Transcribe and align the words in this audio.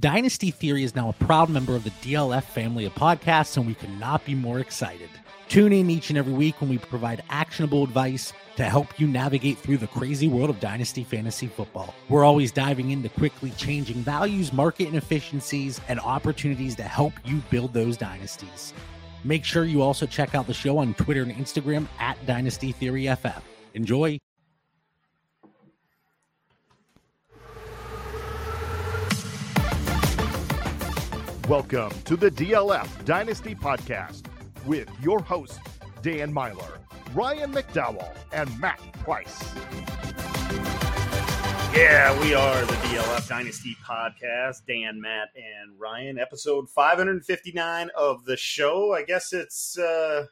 Dynasty 0.00 0.50
Theory 0.50 0.82
is 0.82 0.96
now 0.96 1.10
a 1.10 1.24
proud 1.24 1.48
member 1.48 1.76
of 1.76 1.84
the 1.84 1.90
DLF 1.90 2.42
family 2.42 2.84
of 2.84 2.92
podcasts, 2.94 3.56
and 3.56 3.64
we 3.64 3.74
could 3.74 3.96
not 4.00 4.24
be 4.24 4.34
more 4.34 4.58
excited. 4.58 5.08
Tune 5.48 5.72
in 5.72 5.88
each 5.88 6.10
and 6.10 6.18
every 6.18 6.32
week 6.32 6.60
when 6.60 6.68
we 6.68 6.78
provide 6.78 7.22
actionable 7.30 7.84
advice 7.84 8.32
to 8.56 8.64
help 8.64 8.98
you 8.98 9.06
navigate 9.06 9.56
through 9.56 9.76
the 9.76 9.86
crazy 9.86 10.26
world 10.26 10.50
of 10.50 10.58
Dynasty 10.58 11.04
Fantasy 11.04 11.46
Football. 11.46 11.94
We're 12.08 12.24
always 12.24 12.50
diving 12.50 12.90
into 12.90 13.08
quickly 13.08 13.50
changing 13.52 13.98
values, 13.98 14.52
market 14.52 14.88
inefficiencies, 14.88 15.80
and 15.86 16.00
opportunities 16.00 16.74
to 16.74 16.82
help 16.82 17.12
you 17.24 17.40
build 17.50 17.72
those 17.72 17.96
dynasties. 17.96 18.74
Make 19.22 19.44
sure 19.44 19.64
you 19.64 19.80
also 19.80 20.06
check 20.06 20.34
out 20.34 20.48
the 20.48 20.54
show 20.54 20.78
on 20.78 20.94
Twitter 20.94 21.22
and 21.22 21.32
Instagram 21.32 21.86
at 22.00 22.18
Dynasty 22.26 22.72
Theory 22.72 23.06
FF. 23.14 23.44
Enjoy. 23.74 24.18
Welcome 31.48 31.90
to 32.04 32.16
the 32.16 32.30
DLF 32.30 33.04
Dynasty 33.04 33.54
Podcast 33.54 34.24
with 34.64 34.88
your 35.02 35.20
hosts, 35.20 35.58
Dan 36.00 36.32
Meylor, 36.32 36.78
Ryan 37.12 37.52
McDowell, 37.52 38.16
and 38.32 38.48
Matt 38.58 38.80
Price. 39.00 39.44
Yeah, 41.76 42.18
we 42.22 42.32
are 42.32 42.64
the 42.64 42.72
DLF 42.72 43.28
Dynasty 43.28 43.76
Podcast. 43.86 44.64
Dan, 44.66 44.98
Matt, 44.98 45.28
and 45.36 45.78
Ryan. 45.78 46.18
Episode 46.18 46.70
559 46.70 47.90
of 47.94 48.24
the 48.24 48.38
show. 48.38 48.94
I 48.94 49.02
guess 49.02 49.34
it's 49.34 49.78
uh 49.78 50.24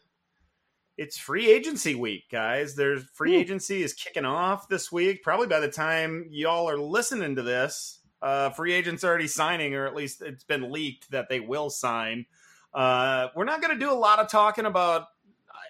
it's 0.97 1.19
free 1.19 1.51
agency 1.51 1.95
week, 1.95 2.25
guys. 2.33 2.75
There's 2.75 3.05
free 3.13 3.37
Ooh. 3.37 3.39
agency 3.39 3.83
is 3.83 3.93
kicking 3.93 4.25
off 4.25 4.67
this 4.67 4.91
week. 4.91 5.23
Probably 5.23 5.47
by 5.47 5.61
the 5.61 5.69
time 5.69 6.25
y'all 6.31 6.71
are 6.71 6.79
listening 6.79 7.37
to 7.37 7.43
this, 7.43 7.99
uh, 8.23 8.51
free 8.51 8.73
agents 8.73 9.05
already 9.05 9.27
signing, 9.27 9.75
or 9.75 9.87
at 9.87 9.95
least 9.95 10.23
it's 10.23 10.45
been 10.45 10.71
leaked 10.71 11.11
that 11.11 11.29
they 11.29 11.41
will 11.41 11.69
sign. 11.69 12.25
Uh, 12.73 13.29
we're 13.37 13.45
not 13.45 13.61
going 13.61 13.75
to 13.75 13.85
do 13.85 13.93
a 13.93 13.95
lot 13.95 14.19
of 14.19 14.31
talking 14.31 14.65
about 14.65 15.09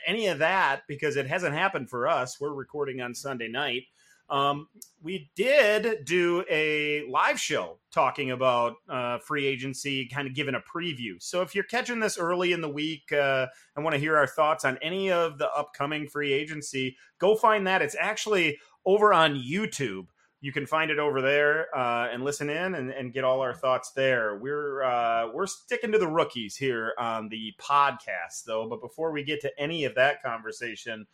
any 0.07 0.27
of 0.27 0.39
that 0.39 0.83
because 0.87 1.17
it 1.17 1.27
hasn't 1.27 1.55
happened 1.55 1.89
for 1.89 2.07
us. 2.09 2.41
We're 2.41 2.53
recording 2.53 3.01
on 3.01 3.15
Sunday 3.15 3.49
night. 3.49 3.85
Um, 4.31 4.69
we 5.03 5.31
did 5.37 6.05
do 6.05 6.43
a 6.49 7.07
live 7.11 7.39
show 7.39 7.79
talking 7.93 8.31
about 8.31 8.77
uh, 8.89 9.19
free 9.19 9.47
agency, 9.47 10.09
kind 10.09 10.27
of 10.27 10.35
giving 10.35 10.55
a 10.55 10.61
preview. 10.61 11.21
So 11.21 11.43
if 11.43 11.55
you're 11.55 11.65
catching 11.65 12.01
this 12.01 12.17
early 12.17 12.53
in 12.53 12.63
the 12.63 12.69
week 12.69 13.13
uh, 13.13 13.47
and 13.77 13.85
want 13.85 13.95
to 13.95 14.01
hear 14.01 14.17
our 14.17 14.27
thoughts 14.27 14.65
on 14.65 14.79
any 14.81 15.11
of 15.11 15.39
the 15.39 15.51
upcoming 15.51 16.09
free 16.09 16.33
agency, 16.33 16.97
go 17.19 17.35
find 17.35 17.67
that. 17.67 17.83
It's 17.83 17.97
actually 17.99 18.59
over 18.87 19.13
on 19.13 19.35
YouTube 19.35 20.07
you 20.43 20.51
can 20.51 20.67
find 20.67 20.91
it 20.91 20.99
over 20.99 21.23
there 21.23 21.75
uh, 21.75 22.09
and 22.13 22.25
listen 22.25 22.51
in 22.51 22.75
and, 22.75 22.91
and, 22.91 23.13
get 23.13 23.23
all 23.23 23.41
our 23.41 23.55
thoughts 23.55 23.93
there. 23.93 24.39
We're 24.39 24.83
uh, 24.83 25.31
we're 25.33 25.47
sticking 25.47 25.93
to 25.93 25.99
the 25.99 26.09
rookies 26.09 26.57
here 26.57 26.95
on 26.99 27.29
the 27.29 27.55
podcast, 27.61 28.45
though. 28.45 28.69
But 28.69 28.81
before 28.81 29.13
we 29.13 29.23
get 29.23 29.41
to 29.43 29.53
any 29.57 29.85
of 29.85 29.95
that 29.95 30.21
conversation, 30.21 31.07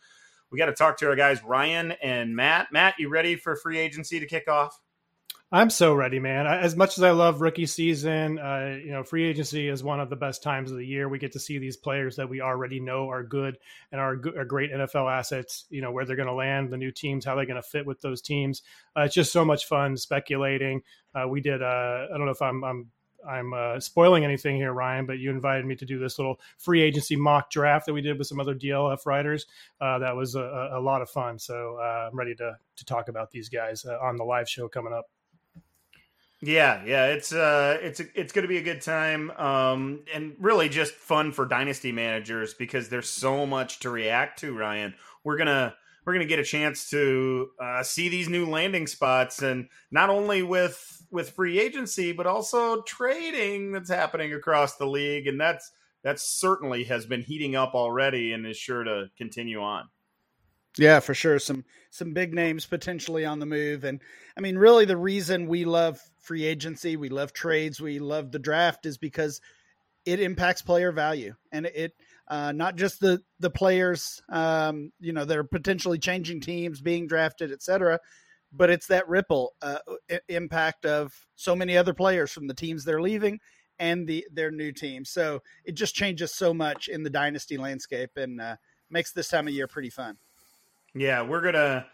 we 0.51 0.57
got 0.57 0.65
to 0.65 0.73
talk 0.73 0.97
to 0.97 1.07
our 1.07 1.15
guys 1.15 1.43
Ryan 1.43 1.91
and 2.01 2.35
Matt. 2.35 2.69
Matt, 2.71 2.95
you 2.97 3.09
ready 3.09 3.35
for 3.35 3.55
free 3.55 3.77
agency 3.77 4.19
to 4.19 4.25
kick 4.25 4.47
off? 4.47 4.79
I'm 5.51 5.71
so 5.71 5.95
ready, 5.95 6.19
man. 6.19 6.45
As 6.45 6.75
much 6.75 6.99
as 6.99 7.03
I 7.03 7.09
love 7.09 7.41
rookie 7.41 7.65
season, 7.65 8.37
uh, 8.37 8.77
you 8.83 8.91
know, 8.91 9.03
free 9.03 9.27
agency 9.27 9.67
is 9.67 9.83
one 9.83 9.99
of 9.99 10.11
the 10.11 10.15
best 10.15 10.43
times 10.43 10.69
of 10.69 10.77
the 10.77 10.85
year. 10.85 11.09
We 11.09 11.17
get 11.17 11.31
to 11.31 11.39
see 11.39 11.57
these 11.57 11.75
players 11.75 12.17
that 12.17 12.29
we 12.29 12.39
already 12.39 12.79
know 12.79 13.09
are 13.09 13.23
good 13.23 13.57
and 13.91 13.99
are, 13.99 14.13
are 14.37 14.45
great 14.45 14.71
NFL 14.71 15.11
assets. 15.11 15.65
You 15.71 15.81
know, 15.81 15.91
where 15.91 16.05
they're 16.05 16.15
going 16.15 16.27
to 16.27 16.35
land, 16.35 16.69
the 16.69 16.77
new 16.77 16.91
teams, 16.91 17.25
how 17.25 17.33
they're 17.33 17.47
going 17.47 17.55
to 17.55 17.67
fit 17.67 17.87
with 17.87 17.99
those 18.01 18.21
teams. 18.21 18.61
Uh, 18.95 19.01
it's 19.01 19.15
just 19.15 19.33
so 19.33 19.43
much 19.43 19.65
fun 19.65 19.97
speculating. 19.97 20.83
Uh, 21.15 21.27
we 21.27 21.41
did. 21.41 21.63
Uh, 21.63 22.05
I 22.13 22.17
don't 22.17 22.25
know 22.25 22.31
if 22.31 22.43
I'm, 22.43 22.63
I'm 22.63 22.91
I'm 23.27 23.53
uh, 23.53 23.79
spoiling 23.79 24.23
anything 24.23 24.55
here, 24.55 24.71
Ryan, 24.71 25.05
but 25.05 25.19
you 25.19 25.29
invited 25.29 25.65
me 25.65 25.75
to 25.77 25.85
do 25.85 25.99
this 25.99 26.19
little 26.19 26.39
free 26.57 26.81
agency 26.81 27.15
mock 27.15 27.49
draft 27.49 27.87
that 27.87 27.93
we 27.93 28.01
did 28.01 28.17
with 28.17 28.27
some 28.27 28.39
other 28.39 28.55
DLF 28.55 29.05
writers. 29.05 29.45
Uh, 29.81 29.99
that 29.99 30.15
was 30.15 30.35
a, 30.35 30.69
a, 30.73 30.79
lot 30.79 31.01
of 31.01 31.09
fun. 31.09 31.37
So 31.37 31.77
uh, 31.81 32.07
I'm 32.09 32.17
ready 32.17 32.35
to 32.35 32.57
to 32.77 32.85
talk 32.85 33.09
about 33.09 33.31
these 33.31 33.49
guys 33.49 33.85
uh, 33.85 33.97
on 34.01 34.15
the 34.15 34.23
live 34.23 34.47
show 34.47 34.69
coming 34.69 34.93
up. 34.93 35.09
Yeah, 36.41 36.83
yeah, 36.85 37.07
it's 37.07 37.33
uh, 37.33 37.77
it's 37.81 37.99
it's 38.15 38.31
going 38.31 38.43
to 38.43 38.47
be 38.47 38.59
a 38.59 38.63
good 38.63 38.81
time, 38.81 39.29
um, 39.31 40.03
and 40.13 40.35
really 40.39 40.69
just 40.69 40.93
fun 40.93 41.33
for 41.33 41.45
dynasty 41.45 41.91
managers 41.91 42.53
because 42.53 42.87
there's 42.87 43.09
so 43.09 43.45
much 43.45 43.79
to 43.79 43.89
react 43.89 44.39
to. 44.39 44.57
Ryan, 44.57 44.93
we're 45.25 45.35
gonna 45.35 45.75
we're 46.05 46.13
gonna 46.13 46.25
get 46.25 46.39
a 46.39 46.43
chance 46.45 46.89
to 46.91 47.49
uh, 47.61 47.83
see 47.83 48.07
these 48.07 48.29
new 48.29 48.45
landing 48.45 48.87
spots, 48.87 49.41
and 49.41 49.67
not 49.91 50.09
only 50.09 50.41
with 50.41 51.05
with 51.11 51.31
free 51.31 51.59
agency, 51.59 52.13
but 52.13 52.25
also 52.25 52.83
trading 52.83 53.73
that's 53.73 53.89
happening 53.89 54.33
across 54.33 54.77
the 54.77 54.87
league, 54.87 55.27
and 55.27 55.41
that's 55.41 55.69
that 56.03 56.21
certainly 56.21 56.85
has 56.85 57.05
been 57.05 57.21
heating 57.21 57.57
up 57.57 57.73
already, 57.73 58.31
and 58.31 58.47
is 58.47 58.55
sure 58.55 58.85
to 58.85 59.09
continue 59.17 59.61
on. 59.61 59.89
Yeah, 60.79 61.01
for 61.01 61.13
sure. 61.13 61.39
Some 61.39 61.65
some 61.89 62.13
big 62.13 62.33
names 62.33 62.65
potentially 62.65 63.25
on 63.25 63.39
the 63.39 63.45
move, 63.45 63.83
and 63.83 64.01
I 64.37 64.41
mean, 64.41 64.57
really, 64.57 64.85
the 64.85 64.95
reason 64.97 65.47
we 65.47 65.65
love 65.65 65.99
free 66.21 66.45
agency, 66.45 66.95
we 66.95 67.09
love 67.09 67.33
trades, 67.33 67.81
we 67.81 67.99
love 67.99 68.31
the 68.31 68.39
draft, 68.39 68.85
is 68.85 68.97
because 68.97 69.41
it 70.05 70.21
impacts 70.21 70.61
player 70.61 70.91
value, 70.93 71.35
and 71.51 71.65
it 71.65 71.93
uh, 72.29 72.53
not 72.53 72.77
just 72.77 73.01
the 73.01 73.21
the 73.39 73.49
players, 73.49 74.21
um, 74.29 74.91
you 75.01 75.13
know, 75.13 75.25
they're 75.25 75.43
potentially 75.43 75.99
changing 75.99 76.41
teams, 76.41 76.81
being 76.81 77.07
drafted, 77.07 77.51
etc. 77.51 77.99
But 78.53 78.69
it's 78.69 78.87
that 78.87 79.09
ripple 79.09 79.53
uh, 79.61 79.79
impact 80.29 80.85
of 80.85 81.13
so 81.35 81.55
many 81.55 81.77
other 81.77 81.93
players 81.93 82.31
from 82.31 82.47
the 82.47 82.53
teams 82.55 82.85
they're 82.85 83.01
leaving 83.01 83.39
and 83.79 84.07
the 84.07 84.25
their 84.31 84.51
new 84.51 84.71
team. 84.71 85.05
So 85.05 85.41
it 85.65 85.73
just 85.73 85.95
changes 85.95 86.33
so 86.33 86.53
much 86.53 86.87
in 86.87 87.03
the 87.03 87.09
dynasty 87.11 87.57
landscape 87.57 88.11
and 88.15 88.39
uh, 88.39 88.55
makes 88.89 89.11
this 89.11 89.27
time 89.27 89.47
of 89.49 89.53
year 89.53 89.67
pretty 89.67 89.89
fun. 89.89 90.17
Yeah, 90.95 91.21
we're 91.21 91.41
gonna 91.41 91.85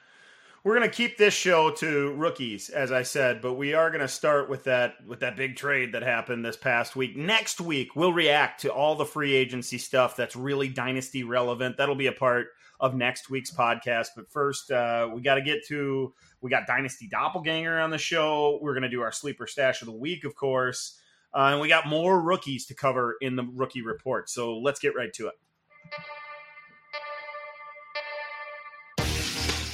we're 0.63 0.73
gonna 0.73 0.89
keep 0.89 1.17
this 1.17 1.33
show 1.33 1.69
to 1.71 2.13
rookies, 2.13 2.69
as 2.69 2.91
I 2.91 3.03
said, 3.03 3.41
but 3.41 3.53
we 3.53 3.73
are 3.73 3.91
gonna 3.91 4.07
start 4.07 4.49
with 4.49 4.63
that 4.63 4.95
with 5.05 5.19
that 5.19 5.35
big 5.35 5.55
trade 5.55 5.91
that 5.93 6.01
happened 6.01 6.45
this 6.45 6.57
past 6.57 6.95
week. 6.95 7.15
Next 7.15 7.59
week, 7.59 7.95
we'll 7.95 8.13
react 8.13 8.61
to 8.61 8.73
all 8.73 8.95
the 8.95 9.05
free 9.05 9.35
agency 9.35 9.77
stuff 9.77 10.15
that's 10.15 10.35
really 10.35 10.69
dynasty 10.69 11.23
relevant. 11.23 11.77
That'll 11.77 11.95
be 11.95 12.07
a 12.07 12.13
part 12.13 12.47
of 12.79 12.95
next 12.95 13.29
week's 13.29 13.51
podcast. 13.51 14.09
But 14.15 14.31
first, 14.31 14.71
uh, 14.71 15.09
we 15.13 15.21
got 15.21 15.35
to 15.35 15.41
get 15.41 15.65
to 15.67 16.13
we 16.41 16.49
got 16.49 16.67
Dynasty 16.67 17.07
Doppelganger 17.09 17.79
on 17.79 17.89
the 17.89 17.97
show. 17.97 18.59
We're 18.61 18.73
gonna 18.73 18.89
do 18.89 19.01
our 19.01 19.11
sleeper 19.11 19.47
stash 19.47 19.81
of 19.81 19.87
the 19.87 19.91
week, 19.93 20.23
of 20.23 20.35
course, 20.35 20.99
uh, 21.33 21.49
and 21.51 21.59
we 21.59 21.67
got 21.67 21.87
more 21.87 22.21
rookies 22.21 22.65
to 22.67 22.73
cover 22.73 23.17
in 23.19 23.35
the 23.35 23.43
rookie 23.53 23.81
report. 23.81 24.29
So 24.29 24.57
let's 24.57 24.79
get 24.79 24.95
right 24.95 25.11
to 25.13 25.27
it. 25.27 25.33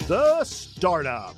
The 0.07 0.43
startup. 0.43 1.35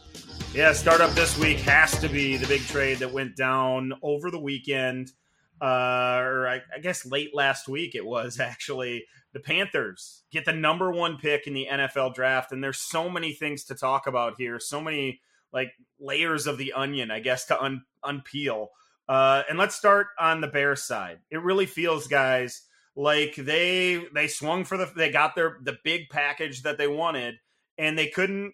Yeah, 0.54 0.74
startup 0.74 1.12
this 1.12 1.38
week 1.38 1.60
has 1.60 2.00
to 2.00 2.08
be 2.08 2.38
the 2.38 2.48
big 2.48 2.62
trade 2.62 3.00
that 3.00 3.12
went 3.12 3.36
down 3.36 3.94
over 4.02 4.32
the 4.32 4.40
weekend, 4.40 5.12
uh, 5.62 6.20
or 6.22 6.48
I, 6.48 6.62
I 6.76 6.80
guess 6.82 7.06
late 7.06 7.36
last 7.36 7.68
week 7.68 7.96
it 7.96 8.06
was 8.06 8.40
actually. 8.40 9.06
The 9.34 9.40
Panthers 9.40 10.24
get 10.32 10.46
the 10.46 10.54
number 10.54 10.92
one 10.92 11.18
pick 11.18 11.48
in 11.48 11.54
the 11.54 11.68
NFL 11.72 12.14
draft, 12.14 12.52
and 12.52 12.64
there's 12.64 12.80
so 12.80 13.10
many 13.10 13.34
things 13.34 13.64
to 13.66 13.76
talk 13.76 14.06
about 14.06 14.36
here, 14.38 14.60
so 14.60 14.80
many 14.80 15.22
like 15.52 15.72
layers 16.00 16.46
of 16.46 16.58
the 16.58 16.74
onion, 16.74 17.10
I 17.10 17.20
guess, 17.20 17.46
to 17.46 17.60
un- 17.60 17.84
unpeel. 18.06 18.68
Uh, 19.10 19.44
and 19.50 19.58
let's 19.58 19.76
start 19.76 20.08
on 20.20 20.42
the 20.42 20.48
Bears 20.48 20.84
side. 20.84 21.20
It 21.32 21.42
really 21.42 21.66
feels, 21.66 22.08
guys, 22.08 22.62
like 22.96 23.36
they 23.36 24.06
they 24.14 24.28
swung 24.28 24.66
for 24.66 24.78
the 24.78 24.92
they 24.96 25.10
got 25.10 25.36
their 25.36 25.58
the 25.64 25.78
big 25.84 26.10
package 26.10 26.62
that 26.62 26.78
they 26.78 26.88
wanted, 26.88 27.36
and 27.78 27.98
they 27.98 28.08
couldn't 28.08 28.54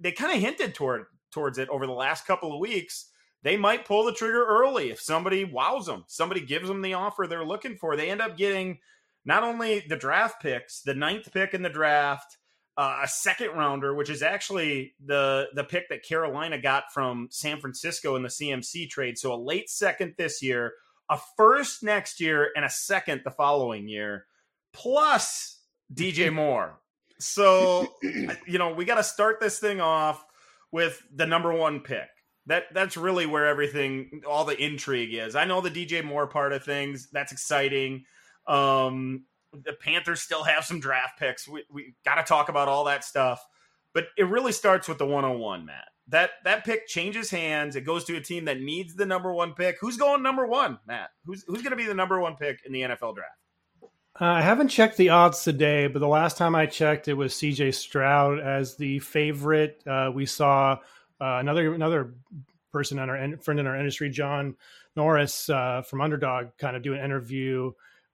they 0.00 0.12
kind 0.12 0.34
of 0.34 0.40
hinted 0.40 0.74
toward 0.74 1.06
towards 1.30 1.58
it 1.58 1.68
over 1.68 1.86
the 1.86 1.92
last 1.92 2.26
couple 2.26 2.52
of 2.52 2.60
weeks. 2.60 3.10
They 3.42 3.56
might 3.56 3.84
pull 3.84 4.04
the 4.04 4.12
trigger 4.12 4.44
early 4.44 4.90
if 4.90 5.00
somebody 5.00 5.44
wows 5.44 5.86
them, 5.86 6.04
somebody 6.08 6.40
gives 6.40 6.68
them 6.68 6.82
the 6.82 6.94
offer 6.94 7.26
they're 7.26 7.44
looking 7.44 7.76
for. 7.76 7.96
They 7.96 8.10
end 8.10 8.20
up 8.20 8.36
getting 8.36 8.78
not 9.24 9.44
only 9.44 9.84
the 9.88 9.96
draft 9.96 10.42
picks, 10.42 10.80
the 10.80 10.94
ninth 10.94 11.32
pick 11.32 11.54
in 11.54 11.62
the 11.62 11.68
draft, 11.68 12.38
uh, 12.78 13.00
a 13.02 13.08
second 13.08 13.50
rounder, 13.50 13.94
which 13.94 14.08
is 14.08 14.22
actually 14.22 14.94
the 15.04 15.48
the 15.54 15.64
pick 15.64 15.88
that 15.88 16.04
Carolina 16.04 16.58
got 16.58 16.92
from 16.92 17.28
San 17.30 17.60
Francisco 17.60 18.16
in 18.16 18.22
the 18.22 18.28
CMC 18.28 18.88
trade. 18.88 19.18
So 19.18 19.34
a 19.34 19.36
late 19.36 19.68
second 19.68 20.14
this 20.16 20.42
year, 20.42 20.74
a 21.10 21.18
first 21.36 21.82
next 21.82 22.20
year, 22.20 22.50
and 22.54 22.64
a 22.64 22.70
second 22.70 23.22
the 23.24 23.32
following 23.32 23.88
year, 23.88 24.26
plus 24.72 25.58
DJ 25.92 26.32
Moore, 26.32 26.80
so, 27.18 27.94
you 28.02 28.58
know, 28.58 28.72
we 28.72 28.84
got 28.84 28.96
to 28.96 29.04
start 29.04 29.40
this 29.40 29.58
thing 29.58 29.80
off 29.80 30.24
with 30.72 31.02
the 31.14 31.26
number 31.26 31.52
one 31.52 31.80
pick. 31.80 32.08
That 32.46 32.64
that's 32.72 32.96
really 32.96 33.26
where 33.26 33.46
everything, 33.46 34.22
all 34.26 34.44
the 34.44 34.56
intrigue 34.56 35.12
is. 35.14 35.36
I 35.36 35.44
know 35.44 35.60
the 35.60 35.70
DJ 35.70 36.02
Moore 36.02 36.26
part 36.26 36.52
of 36.52 36.64
things. 36.64 37.08
That's 37.12 37.32
exciting. 37.32 38.04
Um, 38.46 39.24
the 39.52 39.74
Panthers 39.74 40.22
still 40.22 40.44
have 40.44 40.64
some 40.64 40.80
draft 40.80 41.18
picks. 41.18 41.46
We, 41.46 41.64
we 41.70 41.94
got 42.04 42.14
to 42.16 42.22
talk 42.22 42.48
about 42.48 42.68
all 42.68 42.84
that 42.84 43.04
stuff. 43.04 43.44
But 43.94 44.08
it 44.16 44.24
really 44.24 44.52
starts 44.52 44.88
with 44.88 44.98
the 44.98 45.06
101, 45.06 45.66
Matt. 45.66 45.88
that 46.08 46.30
that 46.44 46.64
pick 46.64 46.86
changes 46.86 47.30
hands. 47.30 47.76
It 47.76 47.82
goes 47.82 48.04
to 48.04 48.16
a 48.16 48.20
team 48.20 48.44
that 48.46 48.60
needs 48.60 48.94
the 48.94 49.06
number 49.06 49.32
one 49.32 49.52
pick. 49.54 49.76
Who's 49.80 49.96
going 49.96 50.22
number 50.22 50.46
one, 50.46 50.78
Matt? 50.86 51.10
Who's 51.24 51.44
who's 51.46 51.62
going 51.62 51.70
to 51.70 51.76
be 51.76 51.86
the 51.86 51.94
number 51.94 52.20
one 52.20 52.36
pick 52.36 52.60
in 52.64 52.72
the 52.72 52.82
NFL 52.82 53.14
draft? 53.14 53.36
Uh, 54.20 54.24
I 54.24 54.42
haven't 54.42 54.68
checked 54.68 54.96
the 54.96 55.10
odds 55.10 55.44
today, 55.44 55.86
but 55.86 56.00
the 56.00 56.08
last 56.08 56.36
time 56.36 56.56
I 56.56 56.66
checked, 56.66 57.06
it 57.06 57.14
was 57.14 57.34
C.J. 57.36 57.70
Stroud 57.70 58.40
as 58.40 58.74
the 58.74 58.98
favorite. 58.98 59.80
Uh, 59.86 60.10
we 60.12 60.26
saw 60.26 60.72
uh, 61.20 61.38
another 61.38 61.72
another 61.72 62.14
person 62.72 62.98
on 62.98 63.10
our 63.10 63.36
friend 63.38 63.60
in 63.60 63.66
our 63.68 63.76
industry, 63.76 64.10
John 64.10 64.56
Norris 64.96 65.48
uh, 65.48 65.82
from 65.82 66.00
Underdog, 66.00 66.48
kind 66.58 66.76
of 66.76 66.82
do 66.82 66.94
an 66.94 67.04
interview 67.04 67.70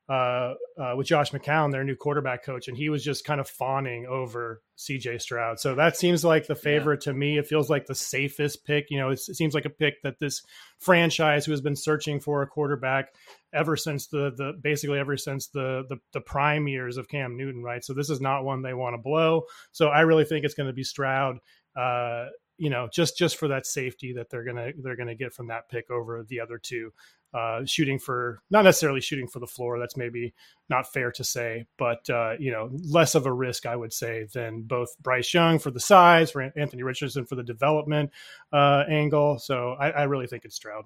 uh, 0.08 0.54
uh, 0.78 0.94
with 0.96 1.06
Josh 1.06 1.30
McCown, 1.30 1.72
their 1.72 1.82
new 1.82 1.96
quarterback 1.96 2.44
coach, 2.44 2.68
and 2.68 2.76
he 2.76 2.90
was 2.90 3.02
just 3.02 3.24
kind 3.24 3.40
of 3.40 3.48
fawning 3.48 4.04
over 4.06 4.60
CJ 4.76 5.22
Stroud. 5.22 5.58
So 5.58 5.74
that 5.76 5.96
seems 5.96 6.22
like 6.22 6.46
the 6.46 6.54
favorite 6.54 7.06
yeah. 7.06 7.12
to 7.12 7.18
me. 7.18 7.38
It 7.38 7.46
feels 7.46 7.70
like 7.70 7.86
the 7.86 7.94
safest 7.94 8.66
pick. 8.66 8.90
You 8.90 8.98
know, 8.98 9.10
it 9.10 9.18
seems 9.18 9.54
like 9.54 9.64
a 9.64 9.70
pick 9.70 10.02
that 10.02 10.18
this 10.18 10.42
franchise, 10.78 11.46
who 11.46 11.52
has 11.52 11.62
been 11.62 11.76
searching 11.76 12.20
for 12.20 12.42
a 12.42 12.46
quarterback 12.46 13.14
ever 13.54 13.76
since 13.76 14.08
the 14.08 14.30
the 14.36 14.52
basically 14.60 14.98
ever 14.98 15.16
since 15.16 15.46
the 15.48 15.84
the, 15.88 15.96
the 16.12 16.20
prime 16.20 16.68
years 16.68 16.98
of 16.98 17.08
Cam 17.08 17.38
Newton, 17.38 17.62
right? 17.62 17.82
So 17.82 17.94
this 17.94 18.10
is 18.10 18.20
not 18.20 18.44
one 18.44 18.60
they 18.60 18.74
want 18.74 18.94
to 18.94 18.98
blow. 18.98 19.44
So 19.72 19.88
I 19.88 20.00
really 20.00 20.24
think 20.24 20.44
it's 20.44 20.54
going 20.54 20.68
to 20.68 20.74
be 20.74 20.84
Stroud. 20.84 21.38
Uh, 21.74 22.26
you 22.58 22.70
know, 22.70 22.88
just 22.92 23.16
just 23.16 23.36
for 23.36 23.48
that 23.48 23.66
safety 23.66 24.12
that 24.12 24.28
they're 24.30 24.44
gonna 24.44 24.72
they're 24.82 24.96
gonna 24.96 25.14
get 25.14 25.32
from 25.32 25.48
that 25.48 25.68
pick 25.68 25.90
over 25.90 26.22
the 26.28 26.40
other 26.40 26.58
two 26.58 26.92
uh, 27.34 27.64
shooting 27.64 27.98
for 27.98 28.40
not 28.50 28.64
necessarily 28.64 29.00
shooting 29.00 29.26
for 29.26 29.40
the 29.40 29.46
floor. 29.46 29.78
That's 29.78 29.96
maybe 29.96 30.34
not 30.70 30.92
fair 30.92 31.10
to 31.12 31.24
say, 31.24 31.66
but 31.76 32.08
uh, 32.08 32.34
you 32.38 32.52
know, 32.52 32.70
less 32.88 33.14
of 33.14 33.26
a 33.26 33.32
risk, 33.32 33.66
I 33.66 33.74
would 33.74 33.92
say, 33.92 34.26
than 34.32 34.62
both 34.62 34.96
Bryce 34.98 35.34
Young 35.34 35.58
for 35.58 35.70
the 35.70 35.80
size, 35.80 36.30
for 36.30 36.42
Anthony 36.56 36.82
Richardson 36.82 37.26
for 37.26 37.34
the 37.34 37.42
development 37.42 38.10
uh, 38.52 38.84
angle. 38.88 39.38
So 39.38 39.72
I, 39.78 39.90
I 39.90 40.02
really 40.04 40.28
think 40.28 40.44
it's 40.44 40.54
Stroud. 40.54 40.84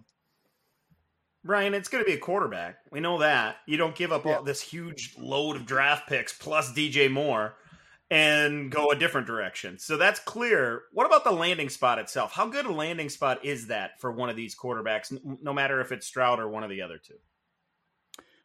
Ryan, 1.45 1.75
it's 1.75 1.89
going 1.89 2.03
to 2.03 2.09
be 2.09 2.17
a 2.17 2.21
quarterback. 2.21 2.79
We 2.91 3.01
know 3.01 3.19
that. 3.19 3.57
You 3.67 3.77
don't 3.77 3.95
give 3.95 4.13
up 4.13 4.25
yeah. 4.25 4.37
all 4.37 4.43
this 4.43 4.61
huge 4.61 5.15
load 5.19 5.57
of 5.57 5.67
draft 5.67 6.09
picks 6.09 6.33
plus 6.33 6.73
DJ 6.73 7.11
Moore 7.11 7.55
and 8.11 8.71
go 8.71 8.91
a 8.91 8.97
different 8.97 9.27
direction. 9.27 9.79
So 9.79 9.97
that's 9.97 10.21
clear. 10.21 10.83
What 10.93 11.07
about 11.07 11.25
the 11.25 11.33
landing 11.33 11.69
spot 11.69 11.99
itself? 11.99 12.33
How 12.33 12.47
good 12.47 12.67
a 12.67 12.73
landing 12.73 13.09
spot 13.09 13.45
is 13.45 13.67
that 13.67 14.01
for 14.01 14.11
one 14.11 14.31
of 14.31 14.37
these 14.37 14.57
quarterbacks, 14.57 15.17
no 15.43 15.53
matter 15.53 15.81
if 15.81 15.93
it's 15.93 16.07
Stroud 16.07 16.41
or 16.41 16.49
one 16.49 16.65
of 16.65 16.71
the 16.71 16.83
other 16.83 16.99
two? 16.99 17.15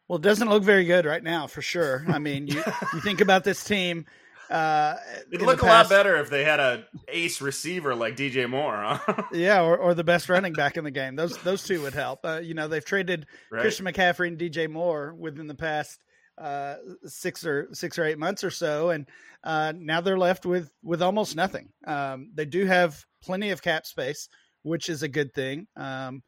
Well, 0.06 0.18
it 0.18 0.22
doesn't 0.22 0.50
look 0.50 0.62
very 0.62 0.84
good 0.84 1.06
right 1.06 1.22
now, 1.22 1.46
for 1.46 1.62
sure. 1.62 2.04
I 2.08 2.18
mean, 2.18 2.46
you, 2.46 2.62
you 2.92 3.00
think 3.00 3.22
about 3.22 3.42
this 3.42 3.64
team. 3.64 4.04
Uh, 4.50 4.96
It'd 5.32 5.40
look 5.40 5.62
a 5.62 5.66
lot 5.66 5.88
better 5.88 6.16
if 6.18 6.28
they 6.28 6.44
had 6.44 6.60
a 6.60 6.84
ace 7.08 7.40
receiver 7.40 7.94
like 7.94 8.14
DJ 8.14 8.48
Moore, 8.48 8.76
huh? 8.76 9.22
yeah, 9.32 9.62
or, 9.62 9.78
or 9.78 9.94
the 9.94 10.04
best 10.04 10.28
running 10.28 10.52
back 10.52 10.76
in 10.76 10.84
the 10.84 10.90
game. 10.90 11.16
Those 11.16 11.38
those 11.38 11.64
two 11.64 11.80
would 11.80 11.94
help. 11.94 12.20
Uh, 12.24 12.40
you 12.42 12.52
know, 12.52 12.68
they've 12.68 12.84
traded 12.84 13.26
right. 13.50 13.62
Christian 13.62 13.86
McCaffrey 13.86 14.28
and 14.28 14.38
DJ 14.38 14.68
Moore 14.68 15.14
within 15.14 15.46
the 15.46 15.54
past 15.54 15.98
uh, 16.38 16.76
six 17.04 17.44
or 17.46 17.68
six 17.72 17.98
or 17.98 18.04
eight 18.04 18.18
months 18.18 18.44
or 18.44 18.50
so, 18.50 18.90
and 18.90 19.08
uh, 19.44 19.72
now 19.76 20.00
they're 20.00 20.18
left 20.18 20.46
with 20.46 20.70
with 20.82 21.02
almost 21.02 21.36
nothing. 21.36 21.68
Um, 21.86 22.30
they 22.34 22.44
do 22.44 22.66
have 22.66 23.04
plenty 23.22 23.50
of 23.50 23.62
cap 23.62 23.86
space, 23.86 24.28
which 24.62 24.88
is 24.88 25.02
a 25.02 25.08
good 25.08 25.32
thing. 25.34 25.66
Um, 25.76 26.22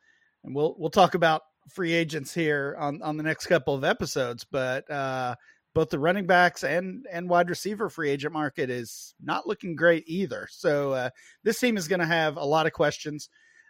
and 0.44 0.55
we'll 0.55 0.75
we'll 0.79 0.91
talk 0.91 1.14
about 1.14 1.43
free 1.69 1.93
agents 1.93 2.32
here 2.32 2.76
on 2.79 3.03
on 3.03 3.17
the 3.17 3.23
next 3.23 3.47
couple 3.47 3.75
of 3.75 3.85
episodes, 3.85 4.44
but 4.50 4.88
uh, 4.91 5.35
both 5.75 5.91
the 5.91 5.99
running 5.99 6.26
backs 6.26 6.64
and 6.64 7.06
and 7.12 7.29
wide 7.29 7.50
receiver 7.50 7.91
free 7.91 8.11
agent 8.11 8.32
market 8.32 8.70
is 8.70 9.14
not 9.23 9.47
looking 9.47 9.76
great 9.76 10.05
either. 10.06 10.49
So 10.50 10.93
uh, 10.93 11.11
this 11.43 11.59
team 11.59 11.76
is 11.76 11.88
going 11.88 12.00
to 12.00 12.06
have 12.06 12.37
a 12.37 12.44
lot 12.44 12.67
of 12.67 12.73
questions. 12.73 13.29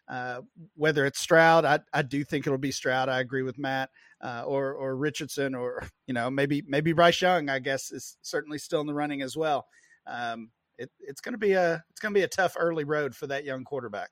Uh, 0.09 0.43
whether 0.77 1.05
it's 1.05 1.19
Stroud, 1.19 1.65
I, 1.65 1.81
I 1.93 2.03
do 2.03 2.23
think 2.23 2.47
it'll 2.47 2.59
be 2.59 2.71
Stroud. 2.71 3.09
I 3.09 3.19
agree 3.19 3.43
with 3.43 3.59
Matt, 3.59 3.91
uh, 4.23 4.43
or 4.47 4.73
or 4.73 4.97
Richardson, 4.97 5.55
or 5.55 5.87
you 6.07 6.15
know 6.15 6.31
maybe 6.31 6.63
maybe 6.67 6.93
Bryce 6.93 7.21
Young. 7.21 7.49
I 7.49 7.59
guess 7.59 7.91
is 7.93 8.17
certainly 8.23 8.59
still 8.59 8.81
in 8.81 8.87
the 8.87 8.95
running 8.95 9.23
as 9.23 9.37
well. 9.37 9.67
Um, 10.07 10.51
it, 10.79 10.91
it's 11.01 11.21
going 11.21 11.35
to 11.35 11.39
be 11.39 11.53
a 11.53 11.85
it's 11.91 12.01
going 12.01 12.13
to 12.13 12.19
be 12.19 12.25
a 12.25 12.29
tough 12.29 12.57
early 12.59 12.85
road 12.85 13.15
for 13.15 13.27
that 13.29 13.45
young 13.45 13.65
quarterback. 13.65 14.11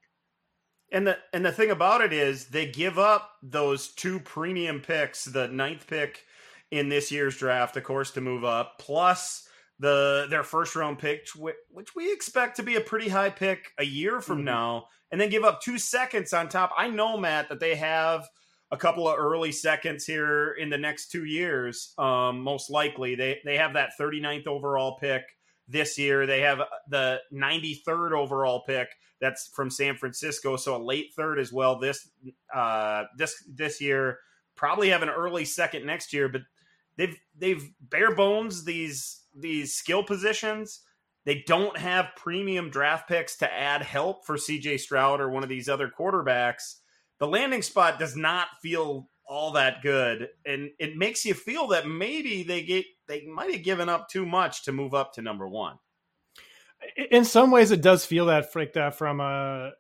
And 0.93 1.07
the 1.07 1.19
and 1.33 1.45
the 1.45 1.53
thing 1.53 1.71
about 1.71 2.01
it 2.01 2.13
is 2.13 2.47
they 2.47 2.67
give 2.67 2.99
up 2.99 3.33
those 3.43 3.89
two 3.89 4.21
premium 4.21 4.81
picks, 4.81 5.25
the 5.25 5.49
ninth 5.49 5.87
pick 5.87 6.25
in 6.71 6.89
this 6.89 7.11
year's 7.11 7.37
draft, 7.37 7.77
of 7.77 7.85
course, 7.85 8.11
to 8.13 8.21
move 8.21 8.45
up, 8.45 8.79
plus 8.79 9.49
the 9.79 10.27
their 10.31 10.45
first 10.45 10.77
round 10.77 10.99
pick, 10.99 11.27
which 11.71 11.95
we 11.97 12.13
expect 12.13 12.57
to 12.57 12.63
be 12.63 12.77
a 12.77 12.81
pretty 12.81 13.09
high 13.09 13.31
pick 13.31 13.73
a 13.79 13.85
year 13.85 14.21
from 14.21 14.39
mm-hmm. 14.39 14.47
now 14.47 14.87
and 15.11 15.21
then 15.21 15.31
give 15.31 15.45
up 15.45 15.63
two 15.63 15.79
seconds 15.79 16.33
on 16.33 16.49
top. 16.49 16.73
I 16.77 16.89
know, 16.89 17.17
Matt, 17.17 17.49
that 17.49 17.61
they 17.61 17.77
have 17.77 18.29
a 18.75 18.77
couple 18.77 19.09
of 19.09 19.19
early 19.19 19.53
seconds 19.53 20.05
here 20.05 20.53
in 20.53 20.69
the 20.69 20.77
next 20.77 21.11
two 21.11 21.25
years. 21.25 21.95
Um, 21.97 22.41
most 22.41 22.71
likely, 22.71 23.15
they 23.15 23.41
they 23.45 23.57
have 23.57 23.75
that 23.75 23.93
39th 23.99 24.49
overall 24.49 24.99
pick 24.99 25.23
this 25.69 25.97
year. 25.97 26.27
They 26.27 26.41
have 26.41 26.61
the 26.89 27.21
93rd 27.33 28.13
overall 28.13 28.65
pick 28.67 28.89
that's 29.21 29.49
from 29.55 29.71
San 29.71 29.97
Francisco, 29.97 30.57
so 30.57 30.77
a 30.77 30.83
late 30.83 31.13
third 31.17 31.39
as 31.39 31.53
well. 31.53 31.79
This 31.79 32.11
uh, 32.53 33.05
this 33.17 33.35
this 33.49 33.81
year, 33.81 34.19
probably 34.57 34.91
have 34.91 35.03
an 35.03 35.09
early 35.09 35.45
second 35.45 35.87
next 35.87 36.13
year, 36.13 36.29
but 36.29 36.43
they've 36.97 37.17
they've 37.39 37.71
bare 37.81 38.15
bones 38.15 38.65
these 38.65 39.23
these 39.37 39.75
skill 39.75 40.03
positions 40.03 40.81
they 41.25 41.43
don't 41.47 41.77
have 41.79 42.15
premium 42.17 42.69
draft 42.69 43.09
picks 43.09 43.37
to 43.39 43.53
add 43.53 43.83
help 43.83 44.27
for 44.27 44.37
CJ 44.37 44.79
Stroud 44.81 45.21
or 45.21 45.31
one 45.31 45.43
of 45.43 45.49
these 45.49 45.69
other 45.69 45.89
quarterbacks. 45.89 46.81
The 47.19 47.27
landing 47.27 47.63
spot 47.63 47.99
does 47.99 48.17
not 48.17 48.49
feel 48.63 49.09
all 49.27 49.53
that 49.53 49.83
good 49.83 50.29
and 50.45 50.71
it 50.79 50.97
makes 50.97 51.25
you 51.25 51.33
feel 51.33 51.69
that 51.69 51.89
maybe 51.89 52.43
they 52.43 52.63
get 52.63 52.85
they 53.09 53.25
might 53.25 53.51
have 53.51 53.63
given 53.63 53.89
up 53.89 54.09
too 54.09 54.27
much 54.27 54.65
to 54.65 54.73
move 54.73 54.93
up 54.93 55.15
to 55.15 55.23
number 55.23 55.49
1 55.49 55.79
in 57.11 57.25
some 57.25 57.51
ways 57.51 57.71
it 57.71 57.81
does 57.81 58.05
feel 58.05 58.27
that 58.27 58.53
that 58.75 58.95
from 58.95 59.21
a 59.21 59.71